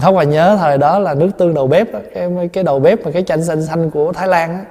[0.00, 3.04] Không mà nhớ thời đó là nước tương đầu bếp đó, cái cái đầu bếp
[3.04, 4.64] mà cái chanh xanh xanh của thái lan á.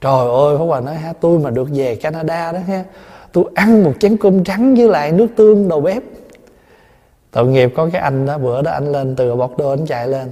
[0.00, 2.84] Trời ơi pháp hòa nói ha tôi mà được về canada đó ha
[3.32, 6.02] tôi ăn một chén cơm trắng với lại nước tương đầu bếp.
[7.30, 10.28] Tội nghiệp có cái anh đó bữa đó anh lên từ Bordeaux anh chạy lên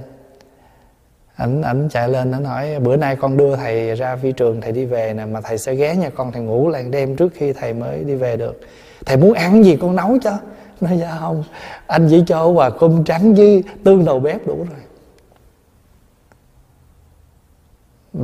[1.39, 4.71] ảnh ảnh chạy lên nó nói bữa nay con đưa thầy ra phi trường, thầy
[4.71, 7.53] đi về nè, mà thầy sẽ ghé nhà con, thầy ngủ lại đêm trước khi
[7.53, 8.59] thầy mới đi về được.
[9.05, 10.31] Thầy muốn ăn gì con nấu cho?
[10.81, 11.43] Nói dạ không,
[11.87, 14.79] anh chỉ cho quà cơm trắng với tương đầu bếp đủ rồi.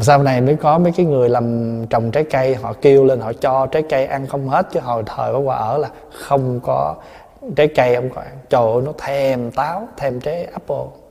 [0.01, 3.33] Sau này mới có mấy cái người làm trồng trái cây, họ kêu lên, họ
[3.33, 6.95] cho trái cây ăn không hết, chứ hồi thời có quà ở là không có
[7.55, 8.37] trái cây, không có ăn.
[8.49, 11.04] Trời ơi, nó thèm táo, thèm trái apple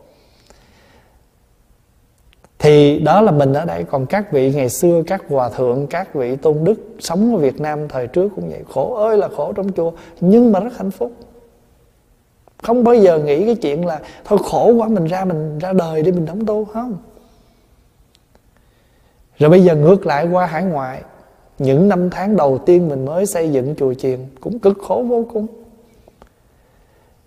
[2.64, 6.14] thì đó là mình ở đây còn các vị ngày xưa, các hòa thượng, các
[6.14, 8.60] vị tôn đức sống ở việt nam thời trước cũng vậy.
[8.68, 11.12] Khổ ơi là khổ trong chùa, nhưng mà rất hạnh phúc.
[12.62, 16.02] Không bao giờ nghĩ cái chuyện là, thôi khổ quá, mình ra mình ra đời
[16.02, 16.64] đi, mình đóng tu.
[16.64, 16.96] Không.
[19.38, 21.02] Rồi bây giờ ngược lại qua hải ngoại,
[21.58, 25.26] những năm tháng đầu tiên mình mới xây dựng chùa chiền cũng cực khổ vô
[25.32, 25.46] cùng.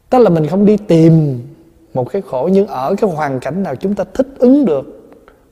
[0.10, 1.40] Tức là mình không đi tìm
[1.94, 4.97] một cái khổ, nhưng ở cái hoàn cảnh nào chúng ta thích ứng được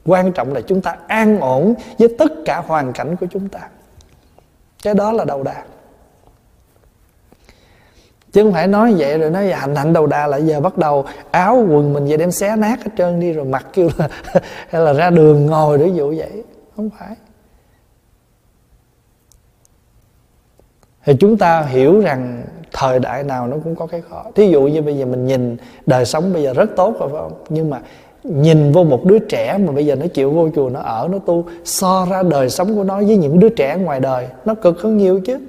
[0.05, 3.59] quan trọng là chúng ta an ổn với tất cả hoàn cảnh của chúng ta.
[4.83, 5.63] Cái đó là đầu đà.
[8.31, 11.05] Chứ không phải nói vậy rồi nói hành hạnh đầu đà là giờ bắt đầu
[11.31, 14.09] áo quần mình về đem xé nát hết trơn đi rồi mặc kêu là
[14.69, 16.43] hay là ra đường ngồi để dụ vậy
[16.75, 17.15] không phải.
[21.05, 24.25] Thì chúng ta hiểu rằng thời đại nào nó cũng có cái khó.
[24.35, 27.21] Thí dụ như bây giờ mình nhìn đời sống bây giờ rất tốt rồi, phải
[27.21, 27.43] không?
[27.49, 27.81] Nhưng mà
[28.29, 31.19] nhìn vô một đứa trẻ mà bây giờ nó chịu vô chùa, nó ở, nó
[31.19, 34.81] tu, so ra đời sống của nó với những đứa trẻ ngoài đời, nó cực
[34.81, 35.39] hơn nhiều chứ.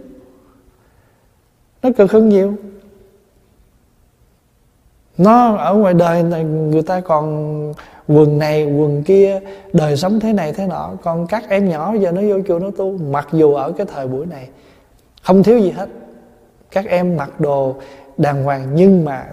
[1.82, 2.54] Nó cực hơn nhiều.
[5.18, 7.74] Nó ở ngoài đời người ta còn
[8.08, 9.40] quần này, quần kia,
[9.72, 10.90] đời sống thế này, thế nọ.
[11.02, 14.06] Còn các em nhỏ giờ nó vô chùa, nó tu, mặc dù ở cái thời
[14.06, 14.48] buổi này
[15.22, 15.88] không thiếu gì hết.
[16.70, 17.74] Các em mặc đồ
[18.16, 19.26] đàng hoàng, nhưng mà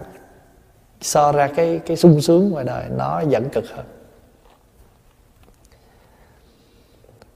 [1.03, 3.85] so ra cái cái sung sướng ngoài đời, nó vẫn cực hơn.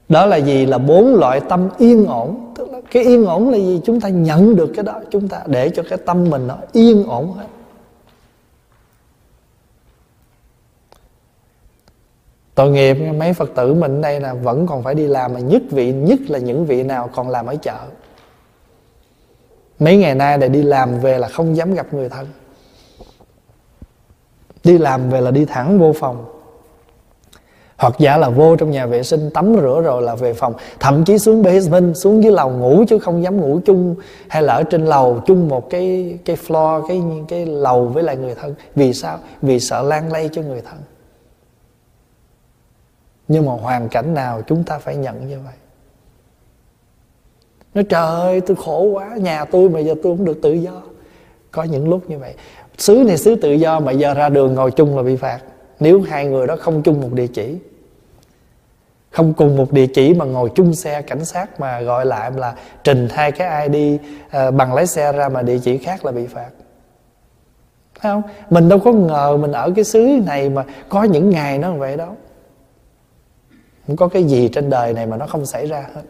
[0.08, 2.54] Đó là gì là bốn loại tâm yên ổn.
[2.56, 3.80] Tức là cái yên ổn là gì?
[3.84, 7.04] Chúng ta nhận được cái đó, chúng ta để cho cái tâm mình nó yên
[7.04, 7.46] ổn hết
[12.54, 15.62] tội nghiệp, mấy phật tử mình đây là vẫn còn phải đi làm, mà nhất
[15.70, 17.78] vị, nhất là những vị nào còn làm ở chợ.
[19.78, 22.26] Mấy ngày nay để đi làm về là không dám gặp người thân
[24.68, 26.24] đi làm về là đi thẳng vô phòng.
[27.76, 30.54] Hoặc giả là vô trong nhà vệ sinh, tắm rửa rồi là về phòng.
[30.80, 33.96] Thậm chí xuống basement, xuống dưới lầu ngủ chứ không dám ngủ chung.
[34.28, 38.16] Hay là ở trên lầu chung một cái cái floor, cái cái lầu với lại
[38.16, 38.54] người thân.
[38.74, 39.18] Vì sao?
[39.42, 40.78] Vì sợ lan lây cho người thân.
[43.28, 45.54] Nhưng mà hoàn cảnh nào chúng ta phải nhận như vậy?
[47.74, 50.82] Nói trời ơi, tôi khổ quá, nhà tôi mà giờ tôi không được tự do.
[51.50, 52.34] Có những lúc như vậy
[52.78, 55.38] xứ này xứ tự do mà giờ ra đường ngồi chung là bị phạt.
[55.80, 57.58] Nếu hai người đó không chung một địa chỉ
[59.10, 62.54] không cùng một địa chỉ mà ngồi chung xe cảnh sát mà gọi lại là
[62.84, 64.00] trình hai cái ID uh,
[64.30, 66.50] ờ, bằng lái xe ra mà địa chỉ khác là bị phạt.
[68.00, 68.22] Thấy không?
[68.50, 71.96] Mình đâu có ngờ mình ở cái xứ này mà có những ngày nó vậy
[71.96, 72.08] đó
[73.86, 76.02] không có cái gì trên đời này mà nó không xảy ra hết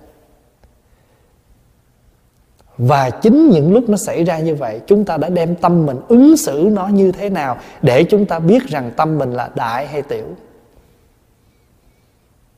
[2.79, 5.97] và chính những lúc nó xảy ra như vậy, chúng ta đã đem tâm mình
[6.09, 9.87] ứng xử nó như thế nào để chúng ta biết rằng tâm mình là đại
[9.87, 10.26] hay tiểu.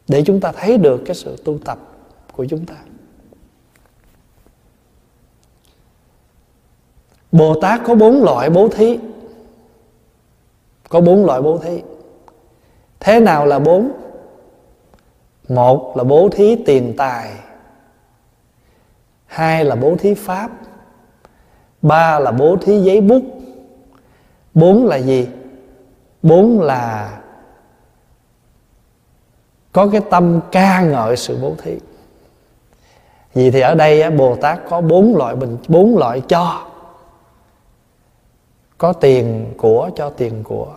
[0.08, 1.78] Để chúng ta thấy được cái sự tu tập
[2.32, 2.74] của chúng ta.
[7.32, 8.98] Bồ tát có bốn loại bố thí.
[10.88, 11.82] Có bốn loại bố thí.
[13.00, 13.92] Thế nào là bốn?
[15.48, 17.32] Một là bố thí tiền tài
[19.30, 20.50] hai là bố thí pháp.
[21.82, 23.22] Ba là bố thí giấy bút.
[24.54, 25.28] Bốn là gì?
[26.22, 27.16] Bốn là
[29.72, 31.78] có cái tâm ca ngợi sự bố thí.
[33.34, 36.66] Vì thì ở đây bồ tát có bốn loại bình, bốn loại cho.
[38.78, 40.74] Có tiền của cho tiền của.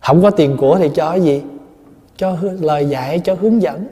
[0.00, 1.42] Không có tiền của thì cho cái gì?
[2.16, 3.86] Cho lời dạy, cho hướng dẫn.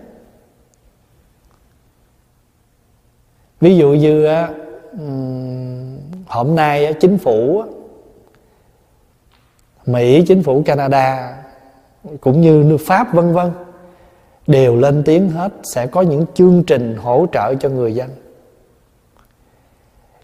[3.61, 4.29] Ví dụ như
[6.27, 7.65] hôm nay chính phủ
[9.87, 11.39] mỹ, chính phủ canada,
[12.21, 13.51] cũng như nước pháp, vân vân,
[14.47, 18.11] đều lên tiếng hết sẽ có những chương trình hỗ trợ cho người dân.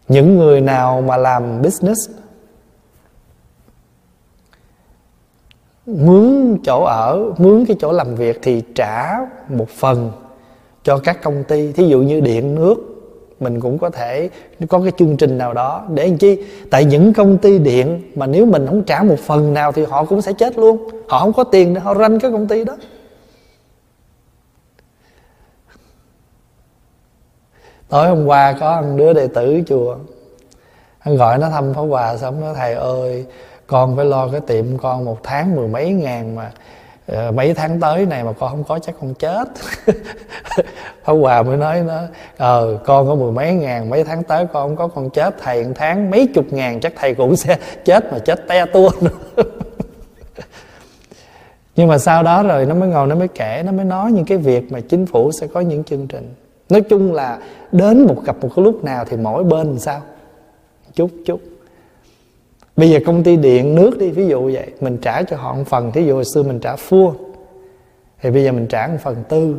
[0.09, 2.11] Những người nào mà làm business,
[5.87, 9.19] mướn chỗ ở, mướn cái chỗ làm việc thì trả
[9.49, 10.13] một phần
[10.83, 11.73] cho các công ty.
[11.73, 12.94] Thí dụ như điện, nước
[13.45, 14.31] mình cũng có thể
[14.69, 16.45] có cái chương trình nào đó để làm chi?
[16.71, 20.05] Tại những công ty điện mà nếu mình không trả một phần nào thì họ
[20.05, 20.89] cũng sẽ chết luôn.
[21.09, 22.77] Họ không có tiền để họ ranh cái công ty đó.
[27.89, 29.97] Tối hôm qua có một đứa đệ tử chùa
[30.99, 33.25] anh gọi nó thăm pháo quà xong nó, thầy ơi,
[33.67, 36.53] con phải lo cái tiệm con một tháng mười mấy ngàn mà
[37.07, 39.49] Ờ, mấy tháng tới này mà con không có chắc con chết.
[41.05, 42.01] Pháp Hòa mới nói nó
[42.37, 45.65] ờ con có mười mấy ngàn, mấy tháng tới con không có con chết, thầy
[45.65, 49.11] một tháng mấy chục ngàn, chắc thầy cũng sẽ chết mà chết te tua nữa.
[51.77, 54.25] Nhưng mà sau đó rồi nó mới ngồi, nó mới kể, nó mới nói những
[54.25, 56.35] cái việc mà chính phủ sẽ có những chương trình.
[56.69, 57.39] Nói chung là
[57.73, 60.01] đến một gặp một cái lúc nào thì mỗi bên làm sao?
[60.95, 61.41] Chút chút
[62.77, 65.65] bây giờ công ty điện nước đi, ví dụ vậy, mình trả cho họ một
[65.67, 67.13] phần, thí dụ hồi xưa mình trả full,
[68.21, 69.57] thì bây giờ mình trả một phần tư.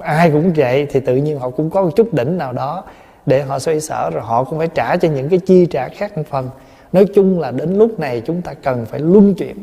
[0.00, 2.84] Ai cũng vậy, thì tự nhiên họ cũng có một chút đỉnh nào đó
[3.26, 6.16] để họ xoay sở rồi họ cũng phải trả cho những cái chi trả khác
[6.16, 6.50] một phần.
[6.92, 9.56] Nói chung là đến lúc này chúng ta cần phải luân chuyển.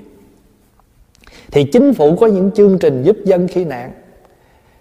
[1.52, 3.92] Thì chính phủ có những chương trình giúp dân khi nạn.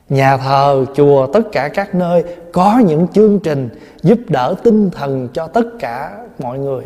[0.09, 3.69] Nhà thờ, chùa, tất cả các nơi có những chương trình
[4.03, 6.85] giúp đỡ tinh thần cho tất cả mọi người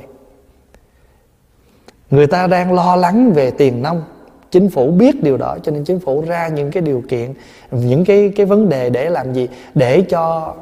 [2.11, 4.03] người ta đang lo lắng về tiền nông.
[4.51, 7.35] Chính phủ biết điều đó, cho nên chính phủ ra những cái điều kiện,
[7.70, 9.49] những cái cái vấn đề để làm gì?
[9.74, 10.55] Để cho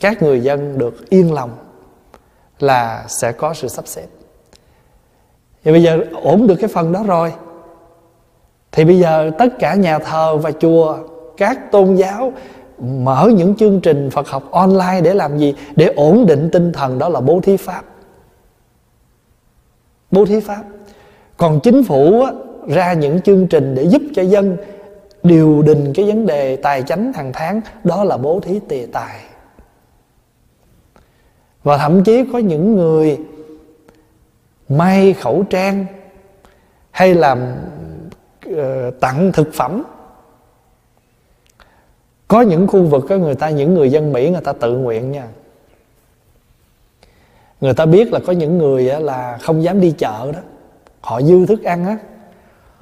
[0.00, 1.50] các người dân được yên lòng
[2.58, 4.06] là sẽ có sự sắp xếp.
[5.64, 7.32] Thì bây giờ ổn được cái phần đó rồi.
[8.72, 10.98] Thì bây giờ tất cả nhà thờ và chùa,
[11.36, 12.32] các tôn giáo
[12.78, 15.54] mở những chương trình Phật học online để làm gì?
[15.76, 17.82] Để ổn định tinh thần, đó là bố thí pháp
[20.16, 20.64] bố thí pháp.
[21.36, 22.32] Còn chính phủ á,
[22.66, 24.56] ra những chương trình để giúp cho dân
[25.22, 29.20] điều đình cái vấn đề tài chánh hàng tháng đó là bố thí tiền tài.
[31.62, 33.18] Và thậm chí có những người
[34.68, 35.86] may khẩu trang
[36.90, 37.54] hay làm
[38.50, 38.56] uh,
[39.00, 39.82] tặng thực phẩm.
[42.28, 45.12] Có những khu vực có người ta những người dân mỹ người ta tự nguyện
[45.12, 45.28] nha
[47.60, 50.40] người ta biết là có những người là không dám đi chợ đó.
[51.00, 51.96] Họ dư thức ăn á.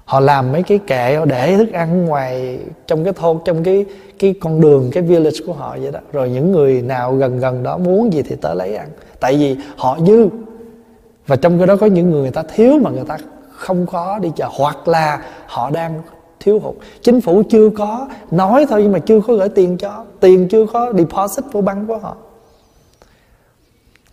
[0.05, 3.84] Họ làm mấy cái kệ, họ để thức ăn ngoài trong cái thôn, trong cái
[4.18, 6.01] cái con đường, cái village của họ vậy đó.
[6.12, 8.88] Rồi những người nào gần gần đó muốn gì thì tới lấy ăn.
[9.20, 10.28] Tại vì họ dư.
[11.26, 13.18] Và trong cái đó có những người người ta thiếu mà người ta
[13.51, 14.48] không có đi chợ.
[14.52, 16.02] Hoặc là họ đang
[16.40, 16.74] thiếu hụt.
[17.02, 20.05] Chính phủ chưa có nói thôi nhưng mà chưa có gửi tiền cho.
[20.20, 22.16] Tiền chưa có deposit của băng của họ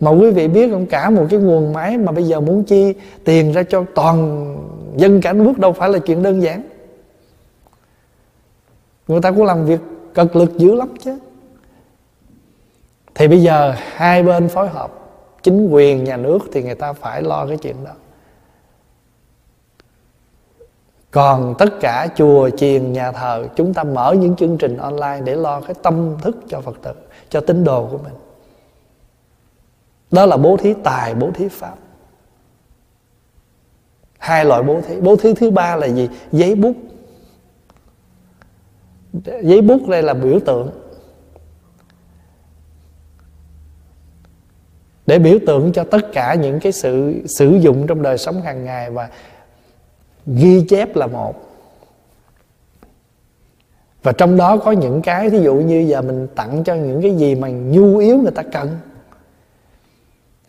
[0.02, 2.94] mà quý vị biết không, cả một cái nguồn máy mà bây giờ muốn chi
[3.24, 4.46] tiền ra cho toàn
[4.96, 6.62] dân cả nước đâu phải là chuyện đơn giản.
[9.08, 9.80] Người ta cũng làm việc
[10.14, 11.18] cực lực dữ lắm chứ.
[13.14, 14.92] Thì bây giờ hai bên phối hợp,
[15.42, 17.92] chính quyền nhà nước thì người ta phải lo cái chuyện đó.
[21.10, 25.34] Còn tất cả chùa, chiền, nhà thờ, chúng ta mở những chương trình online để
[25.34, 26.92] lo cái tâm thức cho phật tử,
[27.30, 28.12] cho tín đồ của mình
[30.12, 31.74] đó là bố thí tài, bố thí pháp.
[34.18, 35.00] Hai loại bố thí.
[35.00, 36.08] Bố thí thứ ba là gì?
[36.32, 36.76] Giấy bút.
[39.42, 40.70] Giấy bút đây là biểu tượng.
[45.06, 48.64] Để biểu tượng cho tất cả những cái sự sử dụng trong đời sống hàng
[48.64, 49.10] ngày và
[50.26, 51.34] ghi chép là một.
[54.02, 57.16] Và trong đó có những cái ví dụ như giờ mình tặng cho những cái
[57.16, 58.78] gì mà nhu yếu người ta cần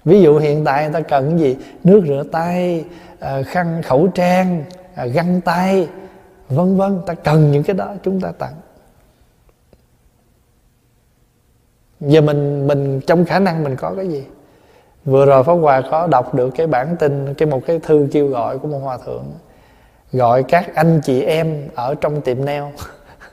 [0.06, 1.58] ví dụ hiện tại người ta cần cái gì?
[1.84, 2.86] Nước rửa tay
[3.20, 4.64] à, khăn khẩu trang
[4.96, 5.88] à, găng tay
[6.50, 7.00] vân vân.
[7.06, 8.54] Ta cần những cái đó chúng ta tặng.
[12.00, 14.26] Giờ mình mình trong khả năng mình có cái gì?
[15.06, 18.28] Vừa rồi pháp hòa có đọc được cái bản tin cái một cái thư kêu
[18.28, 19.26] gọi của một hòa thượng
[20.12, 22.72] gọi các anh chị em ở trong tiệm neo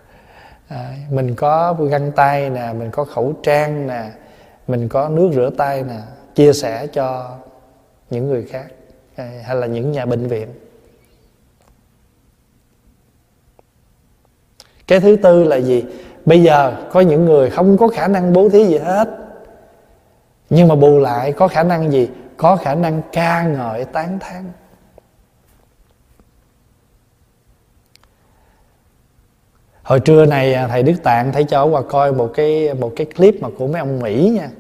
[0.69, 4.11] à, mình có găng tay nè mình có khẩu trang nè
[4.69, 5.99] mình có nước rửa tay nè
[6.35, 7.37] chia sẻ cho
[8.11, 8.67] những người khác
[9.17, 10.49] à, hay là những nhà bệnh viện.
[14.87, 15.85] Cái thứ tư là gì?
[16.25, 19.09] Bây giờ có những người không có khả năng bố thí gì hết,
[20.51, 22.09] nhưng mà bù lại có khả năng gì?
[22.37, 24.53] Có khả năng ca ngợi tán thán.
[29.83, 33.07] Hồi trưa này à, thầy đức tạng thấy cho qua coi một cái một cái
[33.07, 34.51] clip mà của mấy ông mỹ nha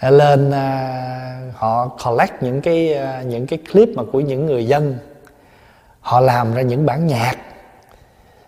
[0.00, 4.98] lên à, họ collect những cái à, những cái clip mà của những người dân.
[6.00, 7.36] Họ làm ra những bản nhạc.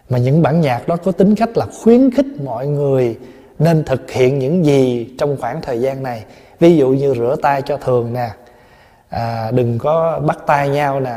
[0.09, 3.19] Mà những bản nhạc đó có tính cách là khuyến khích mọi người
[3.59, 6.25] nên thực hiện những gì trong khoảng thời gian này.
[6.61, 8.31] Ví dụ như rửa tay cho thường nè.
[9.09, 11.17] À, đừng có bắt tay nhau nè.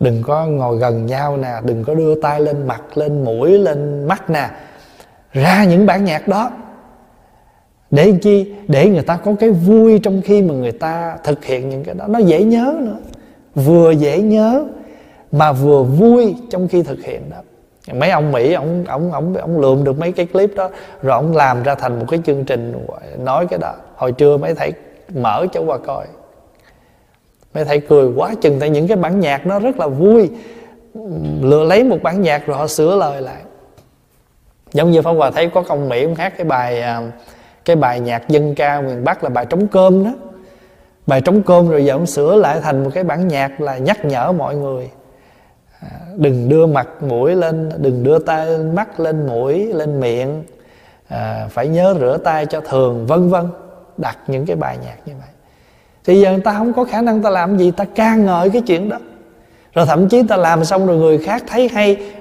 [0.00, 1.52] Đừng có ngồi gần nhau nè.
[1.64, 4.48] Đừng có đưa tay lên mặt lên mũi lên mắt nè.
[5.32, 6.50] Ra những bản nhạc đó
[7.90, 8.54] để chi?
[8.68, 11.94] Để người ta có cái vui trong khi mà người ta thực hiện những cái
[11.94, 12.04] đó.
[12.08, 12.96] Nó dễ nhớ nữa.
[13.54, 14.64] Vừa dễ nhớ
[15.32, 17.36] mà vừa vui trong khi thực hiện đó.
[17.94, 20.70] Mấy ông mỹ ông ông ông ông lượm được mấy cái clip đó
[21.02, 22.86] rồi ông làm ra thành một cái chương trình
[23.18, 23.74] nói cái đó.
[23.96, 24.72] Hồi trưa mấy thầy
[25.14, 26.06] mở cho qua coi.
[27.54, 30.30] Mấy thầy cười quá chừng tại những cái bản nhạc nó rất là vui.
[31.42, 33.42] Lừa lấy một bản nhạc rồi họ sửa lời lại.
[34.72, 37.12] Giống như pháp hòa thấy có công mỹ ông hát cái bài uh,
[37.66, 40.10] cái bài nhạc dân ca miền bắc là bài trống cơm đó.
[41.06, 44.04] Bài trống cơm rồi giờ ông sửa lại thành một cái bản nhạc là nhắc
[44.04, 44.90] nhở mọi người.
[45.80, 50.42] À, đừng đưa mặt mũi lên đừng đưa tay mắt lên mũi lên miệng.
[51.08, 53.44] À, phải nhớ rửa tay cho thường vân vân.
[53.96, 55.28] Đặt những cái bài nhạc như vậy.
[56.04, 58.62] Thì giờ người ta không có khả năng ta làm gì ta ca ngợi cái
[58.66, 58.98] chuyện đó.
[59.74, 62.12] Rồi thậm chí ta làm xong rồi người khác thấy hay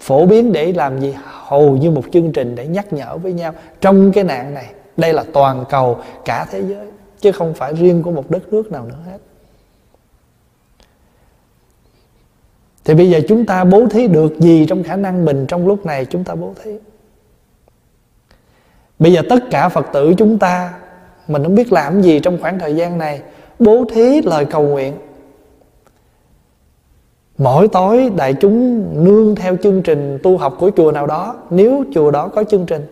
[0.00, 1.14] phổ biến để làm gì?
[1.54, 3.52] Hầu như một chương trình để nhắc nhở với nhau.
[3.80, 4.66] Trong cái nạn này,
[4.96, 6.86] đây là toàn cầu, cả thế giới,
[7.20, 9.18] chứ không phải riêng của một đất nước nào nữa hết.
[12.84, 15.86] Thì bây giờ chúng ta bố thí được gì trong khả năng mình trong lúc
[15.86, 16.04] này?
[16.04, 16.78] Chúng ta bố thí.
[18.98, 20.74] Bây giờ tất cả phật tử chúng ta,
[21.28, 23.20] mình không biết làm gì trong khoảng thời gian này,
[23.58, 24.94] bố thí lời cầu nguyện
[27.38, 31.84] mỗi tối đại chúng nương theo chương trình tu học của chùa nào đó, nếu
[31.94, 32.86] chùa đó có chương trình.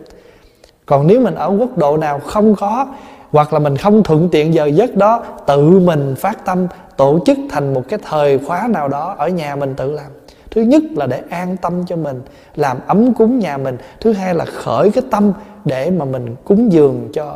[0.85, 2.87] Còn nếu mình ở quốc độ nào không có,
[3.31, 6.67] hoặc là mình không thuận tiện giờ giấc đó, tự mình phát tâm
[6.97, 10.11] tổ chức thành một cái thời khóa nào đó ở nhà mình tự làm.
[10.51, 12.21] Thứ nhất là để an tâm cho mình,
[12.55, 13.77] làm ấm cúng nhà mình.
[13.99, 15.33] Thứ hai là khởi cái tâm
[15.65, 17.35] để mà mình cúng dường cho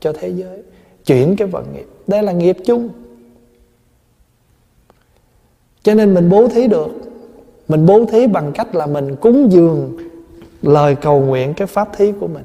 [0.00, 0.62] cho thế giới.
[1.06, 1.86] Chuyển cái vận nghiệp.
[2.06, 2.88] Đây là nghiệp chung
[5.82, 6.88] cho nên mình bố thí được.
[7.68, 9.98] Mình bố thí bằng cách là mình cúng dường
[10.62, 12.44] lời cầu nguyện cái pháp thí của mình.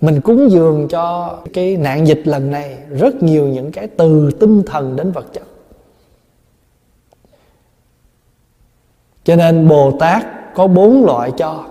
[0.00, 4.62] Mình cúng dường cho cái nạn dịch lần này rất nhiều những cái từ tinh
[4.66, 5.42] thần đến vật chất.
[9.24, 11.64] Cho nên bồ tát có bốn loại cho,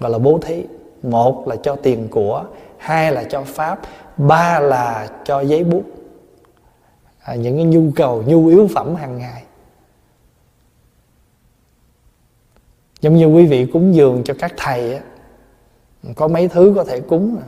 [0.00, 0.62] gọi là bố thí.
[1.02, 2.44] Một là cho tiền của,
[2.78, 3.80] hai là cho pháp,
[4.16, 5.82] ba là cho giấy bút
[7.24, 9.44] à, những cái nhu cầu nhu yếu phẩm hàng ngày.
[13.00, 15.02] Giống như quý vị cúng dường cho các thầy á
[16.16, 17.46] có mấy thứ có thể cúng nè.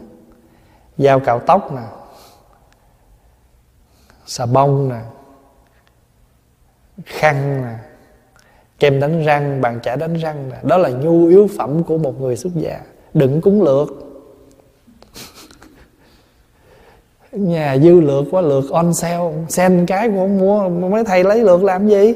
[0.98, 1.82] Dao cạo tóc nè.
[4.26, 5.00] Xà bông nè.
[7.04, 7.78] Khăn nè.
[8.78, 10.56] Kem đánh răng bàn chải đánh răng nè.
[10.62, 12.80] Đó là nhu yếu phẩm của một người xuất gia.
[13.14, 14.05] Đừng cúng lượt
[17.36, 19.32] nhà dư lượt quá lượt on sale.
[19.48, 22.14] Sen cái của không mua, mấy thầy lấy lượt làm gì?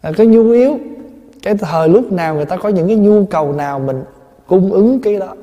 [0.00, 0.78] À, cái nhu yếu.
[1.42, 4.04] Cái thời lúc nào người ta có những cái nhu cầu nào mình
[4.46, 5.34] cung ứng cái đó.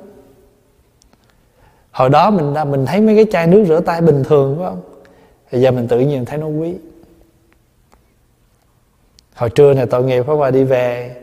[1.91, 4.81] Hồi đó mình mình thấy mấy cái chai nước rửa tay bình thường, phải không?
[5.51, 6.73] Thì giờ mình tự nhiên thấy nó quý.
[9.35, 11.15] Hồi trưa này tội nghiệp phải qua đi về,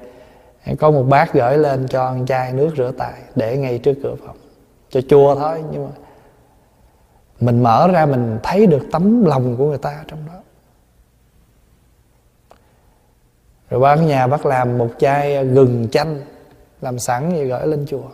[0.79, 4.15] có một bác gửi lên cho con chai nước rửa tay để ngay trước cửa
[4.27, 4.37] phòng.
[4.91, 5.91] Cho chua thôi, nhưng mà
[7.41, 10.41] mình mở ra mình thấy được tấm lòng của người ta trong đó.
[13.71, 16.21] Rồi bán nhà bác làm một chai gừng chanh,
[16.81, 18.09] làm sẵn vậy gửi lên chùa.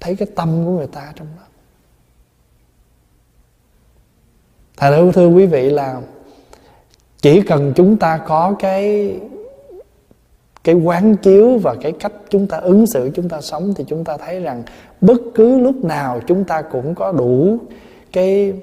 [0.00, 1.42] Thấy cái tâm của người ta trong đó.
[4.76, 6.00] Thành thưa thưa quý vị, là
[7.20, 9.16] chỉ cần chúng ta có cái
[10.64, 14.04] cái quán chiếu và cái cách chúng ta ứng xử, chúng ta sống, thì chúng
[14.04, 14.62] ta thấy rằng
[15.00, 17.58] bất cứ lúc nào chúng ta cũng có đủ
[18.12, 18.60] cái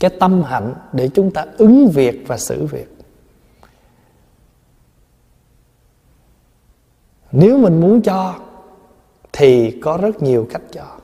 [0.00, 2.88] cái tâm hạnh để chúng ta ứng việc và xử việc.
[7.32, 8.34] Nếu mình muốn cho,
[9.32, 10.96] thì có rất nhiều cách cho.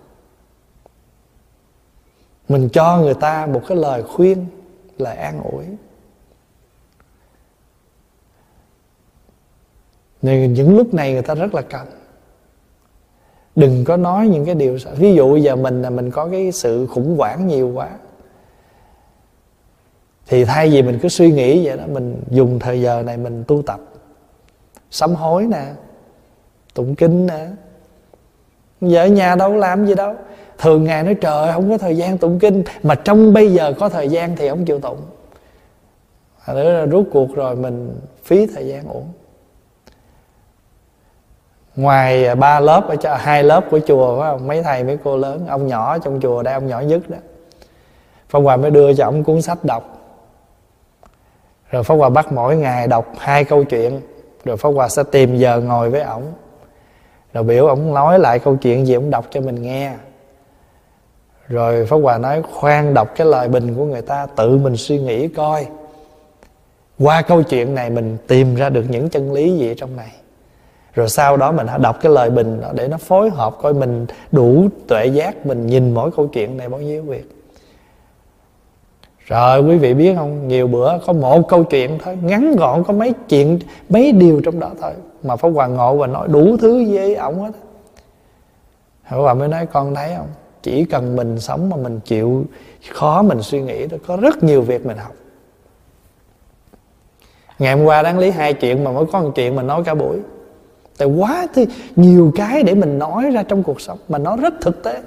[2.48, 4.46] Mình cho người ta một cái lời khuyên
[4.98, 5.64] lời an ủi.
[10.22, 11.86] Nên những lúc này người ta rất là cần
[13.56, 16.86] đừng có nói những cái điều ví dụ giờ mình là mình có cái sự
[16.86, 17.88] khủng hoảng nhiều quá,
[20.26, 23.44] thì thay vì mình cứ suy nghĩ vậy đó, mình dùng thời giờ này mình
[23.46, 23.80] tu tập.
[24.90, 25.64] Sám hối nè,
[26.74, 27.46] tụng kinh nè.
[28.80, 30.14] Giờ ở nhà đâu làm gì đâu.
[30.58, 32.62] Thường ngày nói, trời, không có thời gian tụng kinh.
[32.82, 35.00] Mà trong bây giờ có thời gian thì không chịu tụng.
[36.48, 39.06] Nữa là cuộc rồi mình phí thời gian uổng
[41.76, 44.46] ngoài à, ba lớp ở cho hai lớp của chùa phải không?
[44.46, 47.16] Mấy thầy, mấy cô lớn, ông nhỏ trong chùa đây, ông nhỏ nhất đó.
[48.28, 49.96] Pháp Hòa mới đưa cho ông cuốn sách đọc.
[51.70, 54.00] Rồi Pháp Hòa bắt mỗi ngày đọc hai câu chuyện,
[54.44, 56.32] Rồi Pháp Hòa sẽ tìm giờ ngồi với ổng.
[57.32, 59.92] Rồi biểu ổng nói lại câu chuyện gì ổng đọc cho mình nghe.
[61.48, 64.98] Rồi Pháp Hòa nói, khoan đọc cái lời bình của người ta, Tự mình suy
[64.98, 65.66] nghĩ coi.
[66.98, 70.10] Qua câu chuyện này mình tìm ra được những chân lý gì trong này?
[70.96, 74.06] Rồi sau đó mình đọc cái lời bình đó để nó phối hợp coi mình
[74.32, 77.30] đủ tuệ giác mình nhìn mỗi câu chuyện này bao nhiêu việc.
[79.26, 80.48] Rồi quý vị biết không?
[80.48, 83.58] Nhiều bữa có một câu chuyện thôi, Ngắn gọn, có mấy chuyện,
[83.88, 84.92] Mấy điều trong đó thôi,
[85.22, 87.52] Mà Pháp Hoàng Ngộ và nói đủ thứ với ổng hết.
[89.10, 90.28] Pháp hòa mới nói, con thấy không?
[90.62, 92.44] Chỉ cần mình sống mà mình chịu
[92.90, 95.12] Khó mình suy nghĩ đó Có rất nhiều việc mình học.
[97.58, 99.94] Ngày hôm qua đáng lý hai chuyện Mà mới có một chuyện mình nói cả
[99.94, 100.18] buổi
[100.98, 101.66] tại quá thì
[101.96, 105.00] nhiều cái để mình nói ra trong cuộc sống mà nó rất thực tế.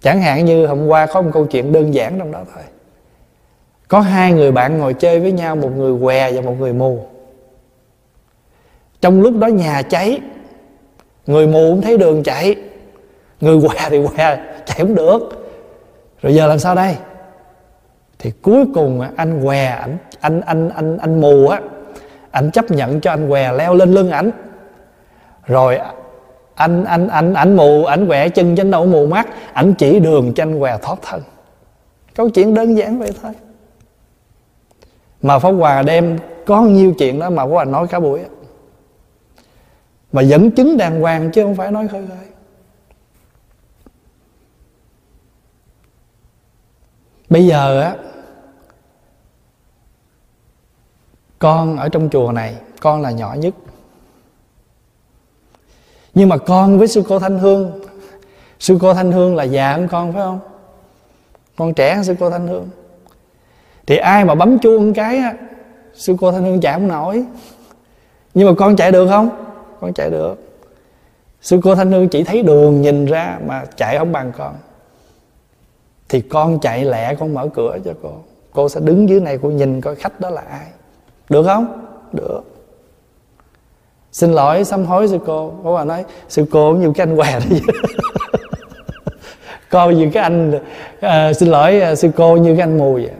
[0.00, 2.64] Chẳng hạn như hôm qua có một câu chuyện đơn giản trong đó thôi.
[3.88, 7.06] Có hai người bạn ngồi chơi với nhau, một người què và một người mù.
[9.00, 10.20] Trong lúc đó nhà cháy,
[11.26, 12.56] người mù cũng thấy đường chạy,
[13.40, 14.36] người què thì què,
[14.66, 15.18] chạy không được.
[16.22, 16.96] Rồi giờ làm sao đây?
[18.18, 21.60] Thì cuối cùng anh què anh anh anh anh anh mù á
[22.30, 24.30] anh chấp nhận cho anh què, leo lên lưng ảnh.
[25.46, 25.78] Rồi
[26.54, 29.28] anh anh anh, ảnh mù, ảnh quẹ chân trên đâu mù mắt.
[29.52, 31.22] Ảnh chỉ đường cho anh què thoát thân.
[32.14, 33.32] Câu chuyện đơn giản vậy thôi.
[35.22, 38.20] Mà pháp hòa đem có nhiêu chuyện đó mà pháp hòa nói cả buổi
[40.12, 42.26] mà dẫn chứng đàng hoàng chứ không phải nói khơi khơi.
[47.30, 47.96] Bây giờ á
[51.38, 53.54] con ở trong chùa này, con là nhỏ nhất.
[56.14, 57.80] Nhưng mà con với sư cô thanh hương,
[58.58, 60.40] sư cô thanh hương là già hơn con, phải không?
[61.56, 62.68] Con trẻ hơn sư cô thanh hương.
[63.86, 65.34] Thì ai mà bấm chuông cái á,
[65.94, 67.24] sư cô thanh hương chạy không nổi.
[68.34, 69.30] Nhưng mà con chạy được không?
[69.80, 70.34] Con chạy được.
[71.40, 74.54] Sư cô thanh hương chỉ thấy đường nhìn ra mà chạy không bằng con.
[76.08, 78.12] Thì con chạy lẹ, con mở cửa cho cô.
[78.52, 80.66] Cô sẽ đứng dưới này, cô nhìn coi khách đó là ai
[81.28, 81.88] được không?
[82.12, 82.40] Được.
[84.12, 85.52] Xin lỗi sám hối sư cô.
[85.62, 87.60] Bố bà nói sư cô như cái anh què đấy
[89.70, 90.52] coi như cái anh
[91.00, 93.10] à, xin lỗi à, sư cô như cái anh mù vậy.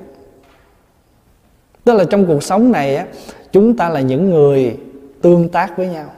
[1.84, 3.06] Tức là trong cuộc sống này á
[3.52, 4.76] chúng ta là những người
[5.22, 6.10] tương tác với nhau.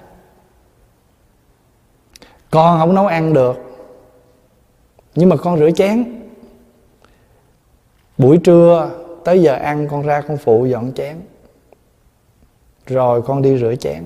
[2.50, 3.56] Con không nấu ăn được
[5.14, 6.20] nhưng mà con rửa chén.
[8.18, 8.90] Buổi trưa
[9.24, 11.16] tới giờ ăn con ra con phụ dọn chén
[12.90, 14.04] rồi con đi rửa chén.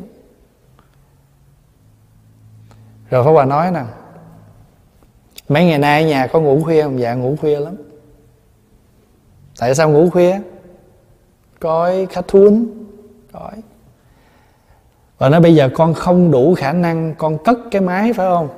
[3.11, 3.82] Rồi Pháp Hòa nói nè
[5.48, 7.01] Mấy ngày nay ở nhà có ngủ khuya không?
[7.01, 7.77] Dạ ngủ khuya lắm.
[9.59, 10.40] Tại sao ngủ khuya?
[11.65, 12.66] coi khách thuấn,
[13.32, 13.52] coi
[15.19, 18.48] và nói bây giờ con không đủ khả năng con cất cái máy phải không?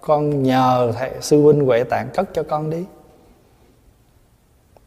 [0.00, 2.84] Con nhờ thầy sư huynh huệ tạng cất cho con đi.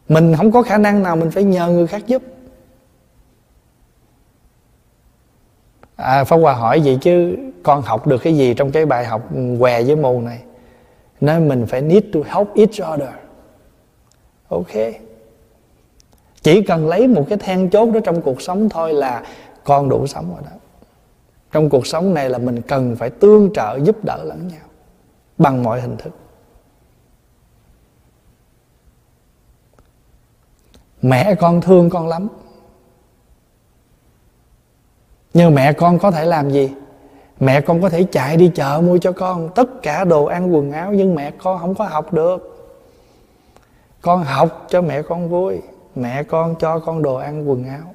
[0.10, 2.22] Mình không có khả năng nào mình phải nhờ người khác giúp.
[5.98, 9.22] À, Pháp Hòa hỏi vậy chứ con học được cái gì trong cái bài học
[9.60, 10.42] què với mù này?
[11.22, 13.10] Nói mình phải need to help each other.
[14.50, 14.94] Ok.
[16.42, 19.24] Chỉ cần lấy một cái then chốt đó trong cuộc sống thôi là
[19.64, 20.58] con đủ sống rồi đó.
[21.52, 24.66] Trong cuộc sống này là mình cần phải tương trợ giúp đỡ lẫn nhau
[25.38, 26.14] bằng mọi hình thức.
[31.02, 32.28] Mẹ con thương con lắm
[35.38, 36.70] nhưng mẹ con có thể làm gì?
[37.40, 40.72] Mẹ con có thể chạy đi chợ mua cho con tất cả đồ ăn quần
[40.72, 42.68] áo nhưng mẹ con không có học được.
[44.02, 45.62] Con học cho mẹ con vui
[45.96, 47.94] mẹ con cho con đồ ăn quần áo.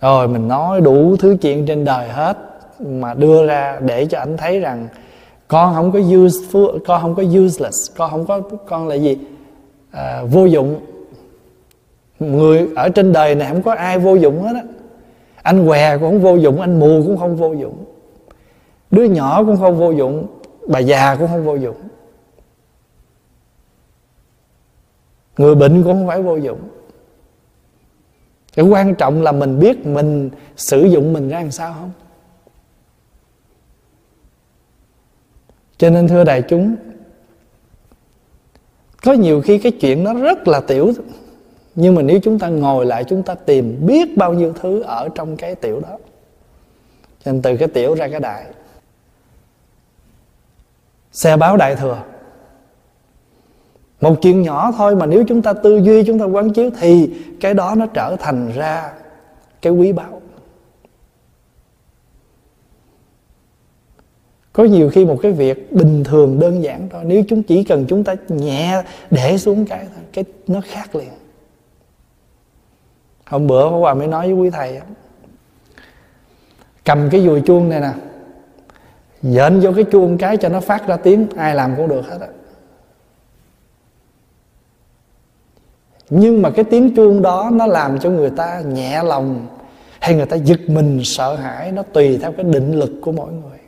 [0.00, 2.36] Rồi mình nói đủ thứ chuyện trên đời hết
[2.78, 4.88] mà đưa ra để cho anh thấy rằng
[5.48, 9.18] con không có useful con không có useless con không có con là gì?
[9.90, 10.80] À, vô dụng
[12.22, 14.62] người ở trên đời này không có ai vô dụng hết á.
[15.42, 17.84] Anh què cũng không vô dụng, anh mù cũng không vô dụng.
[18.90, 20.26] Đứa nhỏ cũng không vô dụng,
[20.68, 21.76] bà già cũng không vô dụng.
[25.38, 26.60] Người bệnh cũng không phải vô dụng.
[28.54, 31.90] Cái quan trọng là mình biết mình sử dụng mình ra làm sao không?
[35.76, 36.76] Cho nên thưa đại chúng,
[39.04, 40.92] có nhiều khi cái chuyện nó rất là tiểu
[41.74, 45.08] nhưng mà nếu chúng ta ngồi lại, chúng ta tìm biết bao nhiêu thứ ở
[45.14, 45.98] trong cái tiểu đó.
[47.24, 48.44] Cho nên từ cái tiểu ra cái đại.
[51.12, 52.02] Xe báo đại thừa.
[54.00, 57.10] Một chuyện nhỏ thôi mà nếu chúng ta tư duy, chúng ta quán chiếu thì
[57.40, 58.92] cái đó nó trở thành ra
[59.62, 60.20] cái quý báu.
[64.52, 67.02] Có nhiều khi một cái việc bình thường, đơn giản thôi.
[67.06, 71.21] Nếu chúng, chỉ cần chúng ta nhẹ để xuống cái thôi cái nó khác liền
[73.32, 74.80] hôm bữa Pháp Hòa mới nói với quý thầy
[76.84, 77.92] cầm cái dùi chuông này nè
[79.22, 82.20] dện vô cái chuông cái cho nó phát ra tiếng, ai làm cũng được hết
[82.20, 82.26] á.
[86.10, 89.46] Nhưng mà cái tiếng chuông đó nó làm cho người ta nhẹ lòng,
[90.00, 93.32] hay người ta giật mình sợ hãi, nó tùy theo cái định lực của mỗi
[93.32, 93.58] người.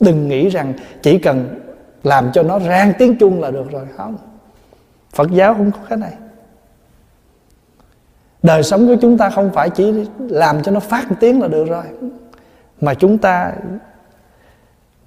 [0.00, 1.60] Đừng nghĩ rằng chỉ cần
[2.02, 4.16] làm cho nó rang tiếng chuông là được rồi, không.
[5.14, 6.12] Phật giáo không có cái này
[8.42, 11.64] đời sống của chúng ta không phải chỉ làm cho nó phát tiếng là được
[11.68, 11.84] rồi.
[12.80, 13.52] Mà chúng ta,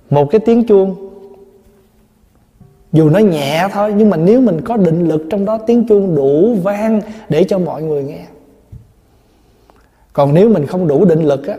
[0.09, 1.09] một cái tiếng chuông,
[2.91, 6.15] dù nó nhẹ thôi, nhưng mà nếu mình có định lực trong đó, tiếng chuông
[6.15, 8.25] đủ vang để cho mọi người nghe.
[10.13, 11.57] Còn nếu mình không đủ định lực á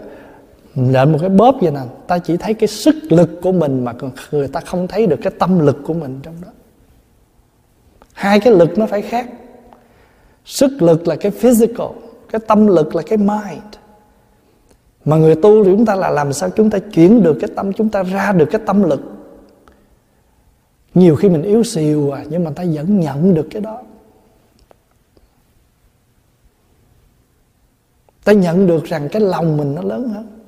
[0.75, 3.93] lệnh một cái bóp vậy nè, ta chỉ thấy cái sức lực của mình mà
[4.31, 6.49] người ta không thấy được cái tâm lực của mình trong đó.
[8.13, 9.27] Hai cái lực nó phải khác
[10.45, 11.87] sức lực là cái physical,
[12.31, 13.75] cái tâm lực là cái mind.
[15.05, 17.73] Mà người tu thì chúng ta là làm sao chúng ta chuyển được cái tâm,
[17.73, 19.01] chúng ta ra được cái tâm lực.
[20.95, 23.83] Nhiều khi mình yếu xìu à nhưng mà ta vẫn nhận được cái đó.
[28.25, 30.39] Ta nhận được rằng cái lòng mình nó lớn hơn.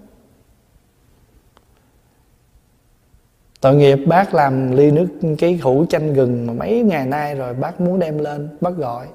[3.60, 5.06] Tội nghiệp, bác làm ly nước,
[5.38, 9.06] cái hũ chanh gừng mà mấy ngày nay rồi bác muốn đem lên, bác gọi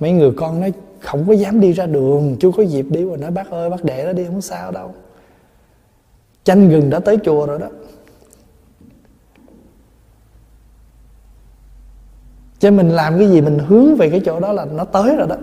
[0.00, 3.04] mấy người con nói, không có dám đi ra đường, chưa có dịp đi.
[3.04, 4.94] Mà nói, bác ơi, bác để nó đi, không sao đâu.
[6.44, 7.68] Chanh gừng đã tới chùa rồi đó.
[12.58, 15.26] Cho mình làm cái gì mình hướng về cái chỗ đó là nó tới rồi
[15.28, 15.36] đó.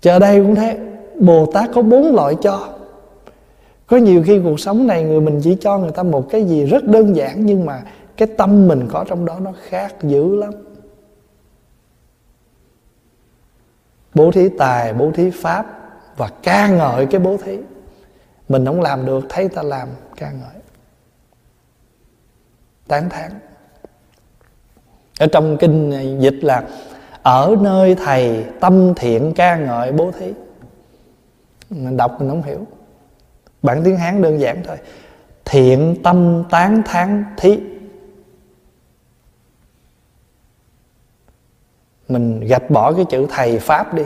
[0.00, 0.78] Chờ đây cũng thế,
[1.20, 2.68] bồ tát có bốn loại cho.
[3.86, 6.64] Có nhiều khi cuộc sống này người mình chỉ cho người ta một cái gì
[6.64, 7.82] rất đơn giản nhưng mà
[8.20, 10.50] cái tâm mình có trong đó nó khác dữ lắm.
[14.14, 15.66] Bố thí tài, bố thí pháp,
[16.16, 17.58] và ca ngợi cái bố thí.
[18.48, 20.62] Mình không làm được, thấy ta làm, ca ngợi.
[22.88, 23.32] Tán thán.
[25.18, 25.90] Ở trong kinh
[26.20, 26.62] dịch là,
[27.22, 30.32] ở nơi thầy tâm thiện ca ngợi bố thí.
[31.70, 32.66] Mình đọc mình không hiểu.
[33.62, 34.76] Bản tiếng hán đơn giản thôi.
[35.44, 37.60] Thiện tâm tán thán thí.
[42.10, 44.02] Mình gạch bỏ cái chữ thầy pháp đi.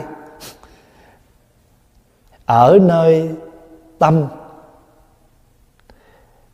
[2.45, 3.29] Ở nơi
[3.99, 4.27] tâm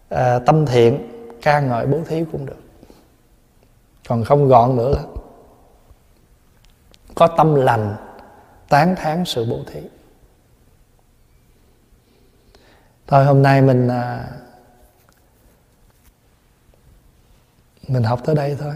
[0.10, 1.12] à, tâm thiện
[1.42, 2.62] ca ngợi bố thí cũng được.
[4.08, 5.04] Còn không gọn nữa là
[7.16, 7.96] có tâm lành
[8.70, 9.82] tán thán sự bố thí.
[13.08, 14.28] Thôi hôm nay mình à,
[17.88, 18.74] mình học tới đây thôi.